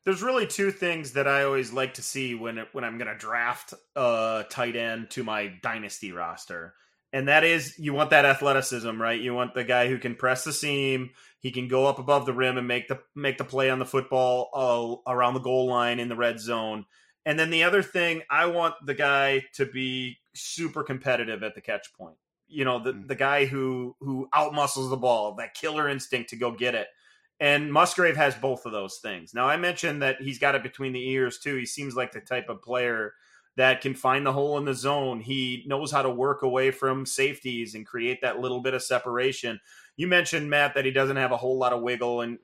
there's 0.05 0.23
really 0.23 0.47
two 0.47 0.71
things 0.71 1.11
that 1.11 1.27
I 1.27 1.43
always 1.43 1.73
like 1.73 1.95
to 1.95 2.01
see 2.01 2.35
when 2.35 2.65
when 2.71 2.85
I'm 2.85 2.97
going 2.97 3.11
to 3.11 3.17
draft 3.17 3.73
a 3.97 4.45
tight 4.49 4.77
end 4.77 5.09
to 5.09 5.25
my 5.25 5.47
dynasty 5.61 6.13
roster. 6.13 6.73
And 7.13 7.27
that 7.27 7.43
is 7.43 7.77
you 7.77 7.93
want 7.93 8.11
that 8.11 8.25
athleticism, 8.25 9.01
right? 9.01 9.19
You 9.19 9.33
want 9.33 9.53
the 9.53 9.63
guy 9.63 9.87
who 9.87 9.97
can 9.97 10.15
press 10.15 10.43
the 10.43 10.53
seam, 10.53 11.11
he 11.39 11.51
can 11.51 11.67
go 11.67 11.85
up 11.85 11.99
above 11.99 12.25
the 12.25 12.33
rim 12.33 12.57
and 12.57 12.67
make 12.67 12.87
the 12.87 12.99
make 13.15 13.37
the 13.37 13.43
play 13.43 13.69
on 13.69 13.79
the 13.79 13.85
football 13.85 14.49
uh, 15.05 15.11
around 15.11 15.33
the 15.33 15.39
goal 15.41 15.67
line 15.67 15.99
in 15.99 16.07
the 16.07 16.15
red 16.15 16.39
zone. 16.39 16.85
And 17.25 17.37
then 17.37 17.49
the 17.49 17.63
other 17.63 17.83
thing, 17.83 18.21
I 18.29 18.45
want 18.47 18.75
the 18.85 18.93
guy 18.93 19.43
to 19.55 19.65
be 19.65 20.19
super 20.33 20.83
competitive 20.83 21.43
at 21.43 21.53
the 21.53 21.61
catch 21.61 21.93
point. 21.93 22.15
You 22.47 22.65
know, 22.65 22.83
the, 22.83 22.93
mm. 22.93 23.07
the 23.07 23.15
guy 23.15 23.45
who 23.45 23.95
who 23.99 24.29
outmuscles 24.33 24.89
the 24.89 24.97
ball, 24.97 25.35
that 25.35 25.53
killer 25.53 25.89
instinct 25.89 26.29
to 26.29 26.35
go 26.37 26.51
get 26.51 26.75
it. 26.75 26.87
And 27.39 27.73
Musgrave 27.73 28.17
has 28.17 28.35
both 28.35 28.65
of 28.67 28.71
those 28.71 28.99
things. 29.01 29.33
Now 29.33 29.47
I 29.47 29.57
mentioned 29.57 30.03
that 30.03 30.21
he's 30.21 30.39
got 30.39 30.55
it 30.55 30.63
between 30.63 30.93
the 30.93 31.09
ears 31.09 31.39
too. 31.39 31.55
He 31.55 31.65
seems 31.65 31.95
like 31.95 32.11
the 32.11 32.21
type 32.21 32.49
of 32.49 32.61
player 32.61 33.13
that 33.57 33.81
can 33.81 33.93
find 33.93 34.25
the 34.25 34.33
hole 34.33 34.57
in 34.57 34.65
the 34.65 34.73
zone. 34.73 35.19
He 35.19 35.63
knows 35.67 35.91
how 35.91 36.01
to 36.01 36.09
work 36.09 36.41
away 36.41 36.71
from 36.71 37.05
safeties 37.05 37.75
and 37.75 37.85
create 37.85 38.21
that 38.21 38.39
little 38.39 38.61
bit 38.61 38.73
of 38.73 38.83
separation. 38.83 39.59
You 39.97 40.07
mentioned 40.07 40.49
Matt 40.49 40.73
that 40.75 40.85
he 40.85 40.91
doesn't 40.91 41.17
have 41.17 41.31
a 41.31 41.37
whole 41.37 41.57
lot 41.57 41.73
of 41.73 41.81
wiggle, 41.81 42.21
and 42.21 42.39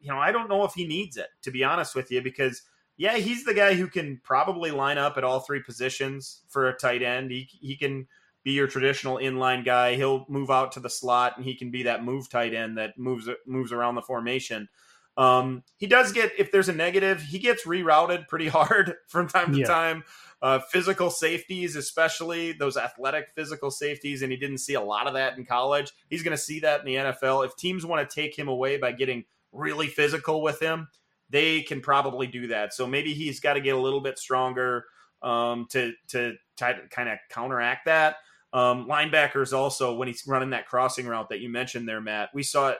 you 0.00 0.10
know 0.12 0.18
I 0.18 0.32
don't 0.32 0.48
know 0.48 0.64
if 0.64 0.74
he 0.74 0.86
needs 0.86 1.16
it 1.16 1.28
to 1.42 1.50
be 1.50 1.64
honest 1.64 1.94
with 1.94 2.10
you 2.10 2.22
because 2.22 2.62
yeah, 2.96 3.16
he's 3.16 3.44
the 3.44 3.54
guy 3.54 3.74
who 3.74 3.88
can 3.88 4.20
probably 4.22 4.70
line 4.70 4.98
up 4.98 5.16
at 5.16 5.24
all 5.24 5.40
three 5.40 5.62
positions 5.62 6.42
for 6.48 6.68
a 6.68 6.76
tight 6.76 7.02
end. 7.02 7.30
He 7.30 7.48
he 7.60 7.76
can 7.76 8.06
be 8.44 8.52
your 8.52 8.66
traditional 8.66 9.16
inline 9.16 9.64
guy. 9.64 9.94
He'll 9.96 10.26
move 10.28 10.50
out 10.50 10.72
to 10.72 10.80
the 10.80 10.90
slot 10.90 11.36
and 11.36 11.44
he 11.44 11.54
can 11.54 11.70
be 11.70 11.84
that 11.84 12.04
move 12.04 12.28
tight 12.28 12.54
end 12.54 12.78
that 12.78 12.98
moves 12.98 13.28
moves 13.46 13.72
around 13.72 13.94
the 13.94 14.02
formation. 14.02 14.68
Um, 15.16 15.62
he 15.76 15.86
does 15.86 16.12
get 16.12 16.32
if 16.38 16.50
there's 16.52 16.68
a 16.68 16.72
negative, 16.72 17.22
he 17.22 17.38
gets 17.38 17.66
rerouted 17.66 18.28
pretty 18.28 18.48
hard 18.48 18.94
from 19.08 19.28
time 19.28 19.52
to 19.52 19.60
yeah. 19.60 19.66
time. 19.66 20.04
Uh, 20.40 20.58
physical 20.58 21.08
safeties, 21.08 21.76
especially 21.76 22.50
those 22.50 22.76
athletic 22.76 23.28
physical 23.32 23.70
safeties, 23.70 24.22
and 24.22 24.32
he 24.32 24.36
didn't 24.36 24.58
see 24.58 24.74
a 24.74 24.80
lot 24.80 25.06
of 25.06 25.14
that 25.14 25.38
in 25.38 25.44
college. 25.44 25.92
He's 26.10 26.24
going 26.24 26.36
to 26.36 26.42
see 26.42 26.58
that 26.60 26.80
in 26.80 26.86
the 26.86 26.96
NFL. 26.96 27.46
If 27.46 27.54
teams 27.54 27.86
want 27.86 28.08
to 28.08 28.12
take 28.12 28.36
him 28.36 28.48
away 28.48 28.76
by 28.76 28.90
getting 28.90 29.24
really 29.52 29.86
physical 29.86 30.42
with 30.42 30.60
him, 30.60 30.88
they 31.30 31.62
can 31.62 31.80
probably 31.80 32.26
do 32.26 32.48
that. 32.48 32.74
So 32.74 32.88
maybe 32.88 33.14
he's 33.14 33.38
got 33.38 33.52
to 33.54 33.60
get 33.60 33.76
a 33.76 33.80
little 33.80 34.00
bit 34.00 34.18
stronger 34.18 34.86
um, 35.22 35.66
to 35.70 35.92
to 36.08 36.34
to 36.56 36.78
kind 36.90 37.08
of 37.08 37.18
counteract 37.30 37.86
that. 37.86 38.16
Um, 38.52 38.86
linebackers 38.86 39.52
also 39.52 39.94
when 39.94 40.08
he's 40.08 40.24
running 40.26 40.50
that 40.50 40.66
crossing 40.66 41.06
route 41.06 41.30
that 41.30 41.40
you 41.40 41.48
mentioned 41.48 41.88
there, 41.88 42.00
Matt. 42.00 42.30
We 42.34 42.42
saw 42.42 42.70
it 42.70 42.78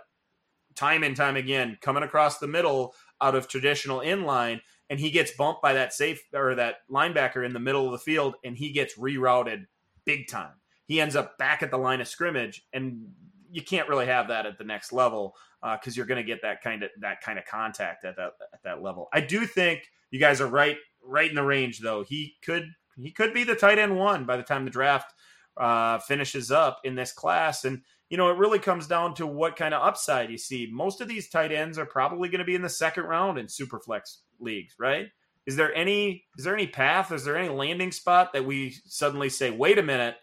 time 0.75 1.03
and 1.03 1.17
time 1.17 1.37
again 1.37 1.79
coming 1.81 2.03
across 2.03 2.39
the 2.39 2.49
middle 2.49 2.95
out 3.21 3.35
of 3.35 3.49
traditional 3.49 4.01
inline 4.01 4.61
and 4.91 5.01
he 5.01 5.11
gets 5.11 5.31
bumped 5.37 5.63
by 5.63 5.73
that 5.73 5.93
safe 5.93 6.23
or 6.35 6.55
that 6.55 6.77
linebacker 6.91 7.45
in 7.45 7.53
the 7.53 7.61
middle 7.61 7.87
of 7.87 7.93
the 7.93 7.99
field 7.99 8.35
and 8.45 8.57
he 8.57 8.73
gets 8.73 8.99
rerouted 8.99 9.67
big 10.05 10.29
time. 10.29 10.53
He 10.87 11.01
ends 11.01 11.17
up 11.17 11.39
back 11.39 11.63
at 11.63 11.71
the 11.71 11.79
line 11.79 12.01
of 12.01 12.09
scrimmage 12.09 12.67
and 12.73 13.07
you 13.51 13.63
can't 13.63 13.89
really 13.89 14.07
have 14.07 14.29
that 14.29 14.47
at 14.47 14.59
the 14.59 14.65
next 14.65 14.93
level 14.93 15.35
because 15.61 15.95
uh, 15.95 15.97
you're 15.97 16.07
going 16.07 16.21
to 16.21 16.27
get 16.27 16.43
that 16.43 16.63
kind 16.63 16.83
of 16.83 16.91
that 17.01 17.21
kind 17.21 17.39
of 17.39 17.45
contact 17.45 18.05
at 18.05 18.17
that 18.17 18.33
at 18.53 18.63
that 18.65 18.83
level. 18.83 19.09
I 19.13 19.21
do 19.21 19.47
think 19.47 19.83
you 20.11 20.19
guys 20.19 20.41
are 20.41 20.47
right 20.47 20.77
right 21.03 21.29
in 21.29 21.37
the 21.37 21.43
range 21.43 21.81
though. 21.81 22.03
He 22.03 22.35
could 22.45 22.71
he 22.97 23.11
could 23.11 23.33
be 23.33 23.45
the 23.45 23.55
tight 23.55 23.79
end 23.79 23.97
one 23.97 24.25
by 24.25 24.37
the 24.37 24.43
time 24.43 24.65
the 24.65 24.71
draft 24.71 25.13
uh, 25.57 25.99
finishes 25.99 26.51
up 26.51 26.81
in 26.85 26.95
this 26.95 27.13
class 27.13 27.65
and 27.65 27.83
you 28.13 28.19
know, 28.19 28.29
it 28.29 28.37
really 28.37 28.59
comes 28.59 28.87
down 28.87 29.15
to 29.15 29.27
what 29.27 29.57
kind 29.57 29.73
of 29.73 29.83
upside 29.83 30.31
you 30.31 30.37
see. 30.37 30.69
Most 30.71 31.01
of 31.01 31.09
these 31.09 31.31
tight 31.31 31.51
ends 31.51 31.79
are 31.79 31.87
probably 31.87 32.29
going 32.29 32.41
to 32.41 32.45
be 32.45 32.55
in 32.55 32.61
the 32.61 32.69
second 32.69 33.05
round 33.05 33.39
in 33.39 33.47
superflex 33.47 34.19
leagues, 34.39 34.75
right? 34.79 35.07
Is 35.47 35.57
there 35.57 35.75
any 35.75 36.27
is 36.37 36.45
there 36.45 36.53
any 36.53 36.67
path? 36.67 37.11
Is 37.11 37.25
there 37.25 37.39
any 37.39 37.49
landing 37.49 37.91
spot 37.91 38.35
that 38.35 38.45
we 38.45 38.77
suddenly 38.85 39.31
say, 39.31 39.51
wait 39.51 39.79
a 39.79 39.83
minute, 39.83 40.17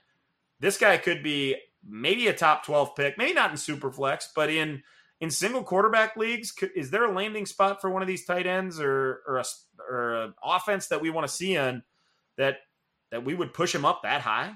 this 0.60 0.78
guy 0.78 0.98
could 0.98 1.24
be 1.24 1.56
maybe 1.84 2.28
a 2.28 2.34
top 2.34 2.64
12 2.64 2.96
pick, 2.96 3.18
maybe 3.18 3.34
not 3.34 3.50
in 3.50 3.58
superflex, 3.58 4.26
but 4.36 4.52
in 4.52 4.84
in 5.20 5.32
single 5.32 5.64
quarterback 5.64 6.16
leagues, 6.16 6.54
is 6.76 6.92
there 6.92 7.06
a 7.06 7.12
landing 7.12 7.48
spot 7.48 7.82
for 7.82 7.90
one 7.90 8.04
of 8.04 8.08
these 8.08 8.24
tight 8.24 8.46
ends 8.46 8.80
or 8.80 9.24
or 9.28 9.38
a 9.40 9.46
or 9.90 10.14
an 10.26 10.34
offense 10.44 10.90
that 10.90 11.02
we 11.02 11.10
want 11.10 11.28
to 11.28 11.34
see 11.34 11.56
in 11.56 11.82
that 12.38 12.58
that 13.10 13.26
we 13.26 13.34
would 13.34 13.52
push 13.52 13.74
him 13.74 13.84
up 13.84 14.04
that 14.04 14.22
high? 14.22 14.54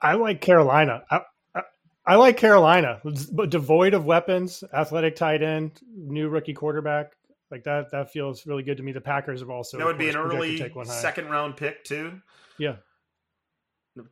I 0.00 0.14
like 0.14 0.40
Carolina. 0.40 1.02
I, 1.10 1.20
I, 1.54 1.62
I 2.06 2.14
like 2.16 2.36
Carolina, 2.36 3.00
but 3.32 3.50
devoid 3.50 3.94
of 3.94 4.04
weapons, 4.04 4.64
athletic 4.72 5.16
tight 5.16 5.42
end, 5.42 5.80
new 5.94 6.28
rookie 6.28 6.54
quarterback. 6.54 7.12
Like 7.50 7.64
that, 7.64 7.90
that 7.92 8.12
feels 8.12 8.46
really 8.46 8.62
good 8.62 8.76
to 8.76 8.82
me. 8.82 8.92
The 8.92 9.00
Packers 9.00 9.40
have 9.40 9.50
also 9.50 9.78
that 9.78 9.86
would 9.86 9.98
be 9.98 10.08
an 10.08 10.16
early 10.16 10.58
second 10.84 11.28
round 11.28 11.56
pick 11.56 11.82
too. 11.84 12.20
Yeah, 12.58 12.76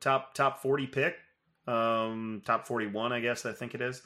top 0.01 0.34
top 0.34 0.61
forty 0.61 0.87
pick, 0.87 1.16
um, 1.66 2.43
top 2.47 2.66
forty 2.66 2.87
one, 2.87 3.12
I 3.12 3.20
guess 3.20 3.45
I 3.45 3.53
think 3.53 3.74
it 3.74 3.82
is. 3.82 4.03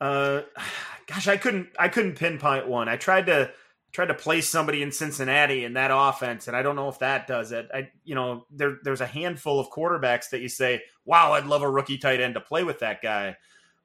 Uh, 0.00 0.42
gosh, 1.06 1.28
I 1.28 1.36
couldn't 1.36 1.68
I 1.78 1.88
couldn't 1.88 2.16
pinpoint 2.16 2.68
one. 2.68 2.88
I 2.88 2.96
tried 2.96 3.26
to 3.26 3.52
tried 3.92 4.06
to 4.06 4.14
place 4.14 4.48
somebody 4.48 4.82
in 4.82 4.92
Cincinnati 4.92 5.64
in 5.64 5.74
that 5.74 5.90
offense, 5.92 6.46
and 6.46 6.56
I 6.56 6.62
don't 6.62 6.76
know 6.76 6.88
if 6.88 7.00
that 7.00 7.26
does 7.26 7.52
it. 7.52 7.68
I, 7.74 7.90
you 8.04 8.14
know, 8.14 8.46
there 8.50 8.78
there's 8.82 9.00
a 9.00 9.06
handful 9.06 9.58
of 9.58 9.70
quarterbacks 9.70 10.30
that 10.30 10.40
you 10.40 10.48
say, 10.48 10.82
"Wow, 11.10 11.32
I'd 11.32 11.46
love 11.46 11.62
a 11.62 11.70
rookie 11.70 11.98
tight 11.98 12.20
end 12.20 12.34
to 12.34 12.40
play 12.40 12.62
with 12.62 12.78
that 12.78 13.02
guy." 13.02 13.36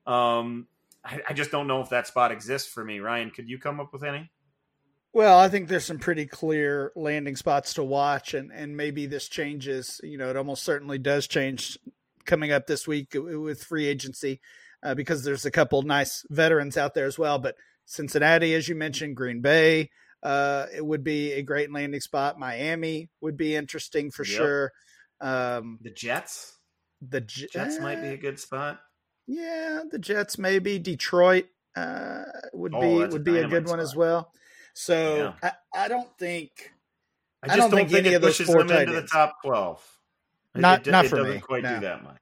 Um, 0.06 0.68
I, 1.04 1.22
I 1.30 1.34
just 1.34 1.50
don't 1.50 1.66
know 1.66 1.82
if 1.82 1.90
that 1.90 2.06
spot 2.06 2.32
exists 2.32 2.72
for 2.72 2.86
me. 2.86 3.00
Ryan, 3.00 3.32
could 3.32 3.50
you 3.50 3.58
come 3.58 3.80
up 3.80 3.92
with 3.92 4.04
any? 4.04 4.30
Well, 5.12 5.40
I 5.40 5.50
think 5.50 5.68
there's 5.68 5.86
some 5.86 5.98
pretty 5.98 6.28
clear 6.28 6.92
landing 6.96 7.36
spots 7.36 7.74
to 7.74 7.84
watch, 7.84 8.36
and 8.36 8.52
and 8.52 8.78
maybe 8.78 9.08
this 9.08 9.28
changes. 9.28 10.00
You 10.04 10.20
know, 10.20 10.30
it 10.30 10.38
almost 10.38 10.64
certainly 10.64 11.00
does 11.00 11.26
change 11.26 11.80
coming 12.26 12.52
up 12.52 12.68
this 12.68 12.88
week 12.88 13.16
with 13.16 13.64
free 13.64 13.88
agency 13.88 14.40
uh, 14.84 14.94
because 14.94 15.24
there's 15.24 15.46
a 15.46 15.52
couple 15.52 15.82
nice 15.82 16.24
veterans 16.30 16.78
out 16.78 16.94
there 16.94 17.06
as 17.08 17.18
well, 17.18 17.40
but 17.40 17.56
Cincinnati, 17.86 18.54
as 18.54 18.68
you 18.70 18.76
mentioned, 18.76 19.16
Green 19.16 19.42
Bay. 19.42 19.90
Uh, 20.24 20.66
it 20.76 20.84
would 20.84 21.04
be 21.04 21.34
a 21.34 21.44
great 21.44 21.72
landing 21.72 22.02
spot. 22.02 22.40
Miami 22.40 23.10
would 23.22 23.38
be 23.38 23.56
interesting 23.56 24.10
for 24.10 24.26
yep. 24.26 24.38
sure. 24.38 24.72
Um, 25.22 25.78
the 25.82 25.92
Jets. 25.92 26.55
The 27.02 27.22
J- 27.22 27.48
Jets 27.52 27.80
might 27.80 28.02
be 28.02 28.10
a 28.10 28.18
good 28.18 28.40
spot. 28.40 28.80
Yeah, 29.28 29.84
the 29.90 30.00
Jets 30.00 30.38
maybe. 30.38 30.80
Detroit 30.80 31.46
uh, 31.76 32.24
would 32.54 32.74
oh, 32.74 32.82
be 32.82 33.12
would 33.12 33.24
be 33.24 33.40
a 33.40 33.48
good 33.48 33.68
one 33.68 33.80
as 33.80 33.96
well. 33.96 34.32
So 34.74 35.34
yeah. 35.42 35.52
I, 35.74 35.86
I, 35.86 35.88
don't 35.88 36.10
think 36.18 36.72
I, 37.42 37.54
I 37.54 37.56
don't, 37.56 37.72
don't, 37.72 37.80
think, 37.80 37.90
think 37.92 38.06
any 38.06 38.16
of 38.16 38.22
those 38.22 38.40
four 38.40 38.64
them 38.64 38.78
into 38.78 38.94
the 38.94 39.08
top 39.08 39.38
twelve. 39.44 39.84
Not 40.54 40.88
it, 40.88 40.92
not 40.92 41.06
it 41.06 41.10
for 41.10 41.18
doesn't 41.18 41.34
me. 41.34 41.40
Quite 41.40 41.64
no. 41.64 41.76
do 41.76 41.82
that 41.82 42.04
much. 42.04 42.18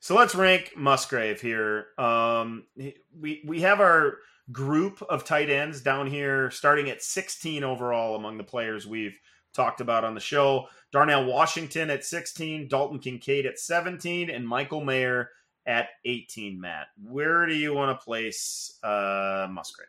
So 0.00 0.14
let's 0.14 0.34
rank 0.34 0.74
Musgrave 0.76 1.40
here. 1.40 1.86
Um, 1.98 2.64
we 2.76 3.42
we 3.44 3.60
have 3.62 3.80
our 3.80 4.18
group 4.52 5.02
of 5.02 5.24
tight 5.24 5.50
ends 5.50 5.80
down 5.80 6.06
here, 6.06 6.50
starting 6.50 6.88
at 6.90 7.02
16 7.02 7.64
overall 7.64 8.14
among 8.14 8.38
the 8.38 8.44
players 8.44 8.86
we've 8.86 9.18
talked 9.56 9.80
about 9.80 10.04
on 10.04 10.14
the 10.14 10.20
show. 10.20 10.68
Darnell 10.92 11.24
Washington 11.24 11.90
at 11.90 12.04
16, 12.04 12.68
Dalton 12.68 12.98
Kincaid 12.98 13.46
at 13.46 13.58
17, 13.58 14.30
and 14.30 14.46
Michael 14.46 14.84
Mayer 14.84 15.30
at 15.66 15.88
18. 16.04 16.60
Matt, 16.60 16.86
where 17.02 17.46
do 17.46 17.54
you 17.54 17.74
want 17.74 17.98
to 17.98 18.04
place 18.04 18.78
uh, 18.84 19.48
Musgrave? 19.50 19.88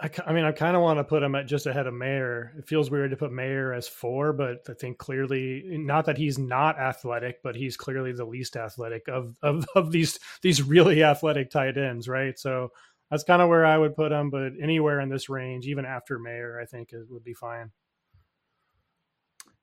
I, 0.00 0.10
I 0.26 0.32
mean, 0.32 0.44
I 0.44 0.50
kind 0.50 0.74
of 0.76 0.82
want 0.82 0.98
to 0.98 1.04
put 1.04 1.22
him 1.22 1.34
at 1.36 1.46
just 1.46 1.66
ahead 1.66 1.86
of 1.86 1.94
Mayer. 1.94 2.52
It 2.58 2.66
feels 2.66 2.90
weird 2.90 3.12
to 3.12 3.16
put 3.16 3.32
Mayer 3.32 3.72
as 3.72 3.86
four, 3.86 4.32
but 4.32 4.58
I 4.68 4.72
think 4.74 4.98
clearly, 4.98 5.62
not 5.66 6.06
that 6.06 6.18
he's 6.18 6.38
not 6.38 6.78
athletic, 6.78 7.42
but 7.42 7.54
he's 7.54 7.76
clearly 7.76 8.12
the 8.12 8.24
least 8.24 8.56
athletic 8.56 9.06
of 9.08 9.36
of, 9.42 9.64
of 9.76 9.92
these 9.92 10.18
these 10.42 10.62
really 10.62 11.04
athletic 11.04 11.50
tight 11.50 11.78
ends, 11.78 12.08
right? 12.08 12.38
So 12.38 12.72
that's 13.10 13.24
kind 13.24 13.42
of 13.42 13.48
where 13.48 13.64
I 13.64 13.78
would 13.78 13.96
put 13.96 14.12
him. 14.12 14.30
But 14.30 14.52
anywhere 14.60 15.00
in 15.00 15.08
this 15.08 15.28
range, 15.28 15.66
even 15.66 15.84
after 15.84 16.18
Mayer, 16.18 16.60
I 16.60 16.66
think 16.66 16.92
it 16.92 17.06
would 17.08 17.24
be 17.24 17.34
fine. 17.34 17.70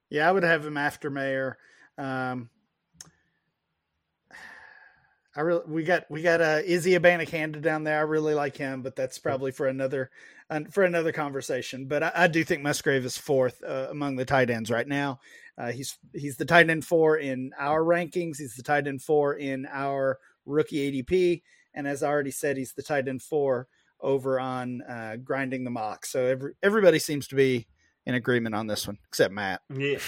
Yeah, 0.09 0.27
I 0.27 0.31
would 0.31 0.43
have 0.43 0.65
him 0.65 0.77
after 0.77 1.09
Mayer. 1.09 1.57
Um, 1.97 2.49
I 5.35 5.41
really 5.41 5.63
we 5.67 5.83
got 5.83 6.03
we 6.09 6.21
got 6.21 6.41
uh, 6.41 6.59
Izzy 6.65 6.91
Abanikanda 6.91 7.61
down 7.61 7.85
there. 7.85 7.97
I 7.97 8.01
really 8.01 8.33
like 8.33 8.57
him, 8.57 8.81
but 8.81 8.95
that's 8.95 9.17
probably 9.17 9.51
for 9.51 9.67
another 9.67 10.11
uh, 10.49 10.61
for 10.69 10.83
another 10.83 11.13
conversation. 11.13 11.87
But 11.87 12.03
I, 12.03 12.11
I 12.13 12.27
do 12.27 12.43
think 12.43 12.61
Musgrave 12.61 13.05
is 13.05 13.17
fourth 13.17 13.63
uh, 13.63 13.87
among 13.89 14.17
the 14.17 14.25
tight 14.25 14.49
ends 14.49 14.69
right 14.69 14.87
now. 14.87 15.19
Uh, 15.57 15.71
he's 15.71 15.97
he's 16.13 16.37
the 16.37 16.45
tight 16.45 16.69
end 16.69 16.85
four 16.85 17.17
in 17.17 17.51
our 17.57 17.81
rankings. 17.81 18.37
He's 18.37 18.55
the 18.55 18.63
tight 18.63 18.87
end 18.87 19.01
four 19.01 19.35
in 19.35 19.65
our 19.71 20.19
rookie 20.45 21.03
ADP, 21.03 21.41
and 21.73 21.87
as 21.87 22.03
I 22.03 22.09
already 22.09 22.31
said, 22.31 22.57
he's 22.57 22.73
the 22.73 22.83
tight 22.83 23.07
end 23.07 23.21
four 23.21 23.67
over 23.99 24.39
on 24.39 24.81
uh, 24.81 25.17
grinding 25.23 25.63
the 25.63 25.69
mock. 25.69 26.05
So 26.05 26.25
every 26.25 26.53
everybody 26.63 26.99
seems 26.99 27.27
to 27.27 27.35
be 27.35 27.67
in 28.05 28.15
agreement 28.15 28.55
on 28.55 28.67
this 28.67 28.87
one, 28.87 28.97
except 29.07 29.33
Matt. 29.33 29.61
Yeah, 29.69 29.99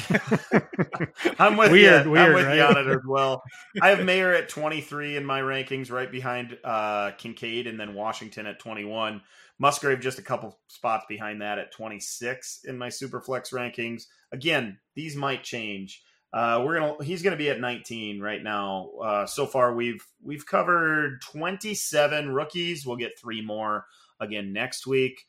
I'm 1.38 1.56
with 1.56 1.70
weird, 1.70 2.06
you. 2.06 2.10
Weird, 2.10 2.28
I'm 2.28 2.34
with 2.34 2.46
right? 2.46 2.56
you 2.56 2.62
on 2.62 2.76
it 2.76 2.86
as 2.88 3.04
well. 3.06 3.42
I 3.82 3.90
have 3.90 4.04
Mayer 4.04 4.32
at 4.32 4.48
23 4.48 5.16
in 5.16 5.24
my 5.24 5.40
rankings, 5.40 5.90
right 5.90 6.10
behind 6.10 6.58
uh, 6.64 7.12
Kincaid, 7.12 7.66
and 7.66 7.78
then 7.78 7.94
Washington 7.94 8.46
at 8.46 8.58
21. 8.58 9.22
Musgrave 9.58 10.00
just 10.00 10.18
a 10.18 10.22
couple 10.22 10.58
spots 10.66 11.06
behind 11.08 11.40
that 11.40 11.58
at 11.58 11.72
26 11.72 12.62
in 12.64 12.76
my 12.76 12.88
Superflex 12.88 13.52
rankings. 13.52 14.04
Again, 14.32 14.78
these 14.94 15.16
might 15.16 15.42
change. 15.44 16.02
Uh, 16.32 16.62
we're 16.64 16.78
gonna 16.78 17.04
he's 17.04 17.22
gonna 17.22 17.36
be 17.36 17.50
at 17.50 17.60
19 17.60 18.20
right 18.20 18.42
now. 18.42 18.90
Uh, 19.02 19.26
so 19.26 19.46
far 19.46 19.74
we've 19.74 20.04
we've 20.22 20.44
covered 20.44 21.20
27 21.22 22.32
rookies. 22.32 22.84
We'll 22.86 22.96
get 22.96 23.18
three 23.18 23.40
more 23.42 23.86
again 24.20 24.52
next 24.52 24.86
week. 24.86 25.26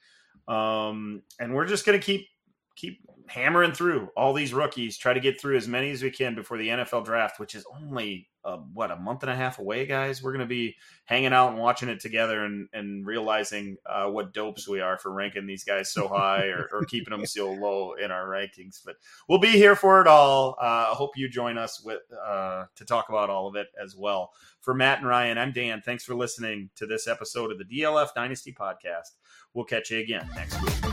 Um, 0.48 1.24
and 1.40 1.54
we're 1.54 1.66
just 1.66 1.86
to 2.00 2.06
keep 2.06 2.28
keep 2.76 3.00
hammering 3.28 3.74
through 3.74 4.10
all 4.16 4.34
these 4.34 4.54
rookies, 4.54 4.98
try 4.98 5.14
to 5.14 5.20
get 5.20 5.40
through 5.40 5.58
as 5.58 5.68
many 5.68 5.92
as 5.92 6.02
we 6.02 6.12
can 6.12 6.36
before 6.36 6.58
the 6.58 6.70
NFL 6.70 7.06
draft, 7.06 7.40
which 7.40 7.56
is 7.56 7.66
only 7.76 8.30
uh, 8.46 8.58
what 8.74 8.92
a 8.92 8.96
month 8.96 9.24
and 9.24 9.32
a 9.32 9.36
half 9.36 9.60
away, 9.60 9.86
guys. 9.86 10.24
We're 10.24 10.32
going 10.32 10.40
to 10.40 10.46
be 10.46 10.78
hanging 11.04 11.34
out 11.34 11.50
and 11.50 11.58
watching 11.58 11.90
it 11.90 12.00
together 12.00 12.46
and, 12.46 12.70
and 12.72 13.06
realizing 13.06 13.76
uh, 13.86 14.06
what 14.06 14.34
dopes 14.34 14.68
we 14.68 14.80
are 14.80 14.98
for 14.98 15.12
ranking 15.12 15.46
these 15.46 15.66
guys 15.66 15.92
so 15.92 16.08
high 16.08 16.46
or, 16.46 16.70
or, 16.72 16.86
keeping 16.88 17.12
them 17.12 17.26
so 17.26 17.52
low 17.52 17.94
in 17.94 18.10
our 18.10 18.26
rankings. 18.28 18.82
But 18.86 18.96
we'll 19.28 19.40
be 19.40 19.52
here 19.52 19.76
for 19.76 20.00
it 20.00 20.08
all. 20.08 20.56
Uh, 20.62 20.88
I 20.92 20.94
hope 20.94 21.18
you 21.18 21.28
join 21.28 21.58
us 21.58 21.82
with 21.84 22.02
uh, 22.26 22.66
to 22.76 22.86
talk 22.86 23.10
about 23.10 23.30
all 23.30 23.48
of 23.48 23.56
it 23.56 23.68
as 23.84 23.96
well. 23.98 24.32
For 24.62 24.74
Matt 24.74 25.00
and 25.00 25.08
Ryan, 25.08 25.38
I'm 25.38 25.52
Dan. 25.52 25.82
Thanks 25.82 26.06
for 26.06 26.16
listening 26.16 26.70
to 26.76 26.86
this 26.86 27.08
episode 27.08 27.52
of 27.52 27.58
the 27.58 27.66
DLF 27.66 28.14
Dynasty 28.16 28.54
Podcast. 28.54 29.12
We'll 29.54 29.66
catch 29.66 29.92
you 29.92 30.00
again 30.00 30.30
next 30.36 30.62
week. 30.62 30.87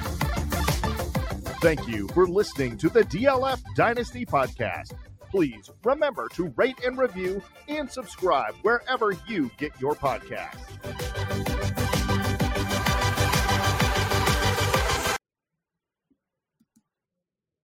Thank 1.65 1.89
you 1.89 2.09
for 2.09 2.27
listening 2.27 2.77
to 2.77 2.91
the 2.91 3.05
DLF 3.05 3.59
Dynasty 3.75 4.27
Podcast. 4.27 4.93
Please 5.31 5.71
remember 5.83 6.29
to 6.35 6.53
rate 6.57 6.79
and 6.85 6.99
review 6.99 7.43
and 7.69 7.91
subscribe 7.91 8.55
wherever 8.61 9.17
you 9.27 9.51
get 9.57 9.73
your 9.81 9.95
podcasts. 9.95 11.54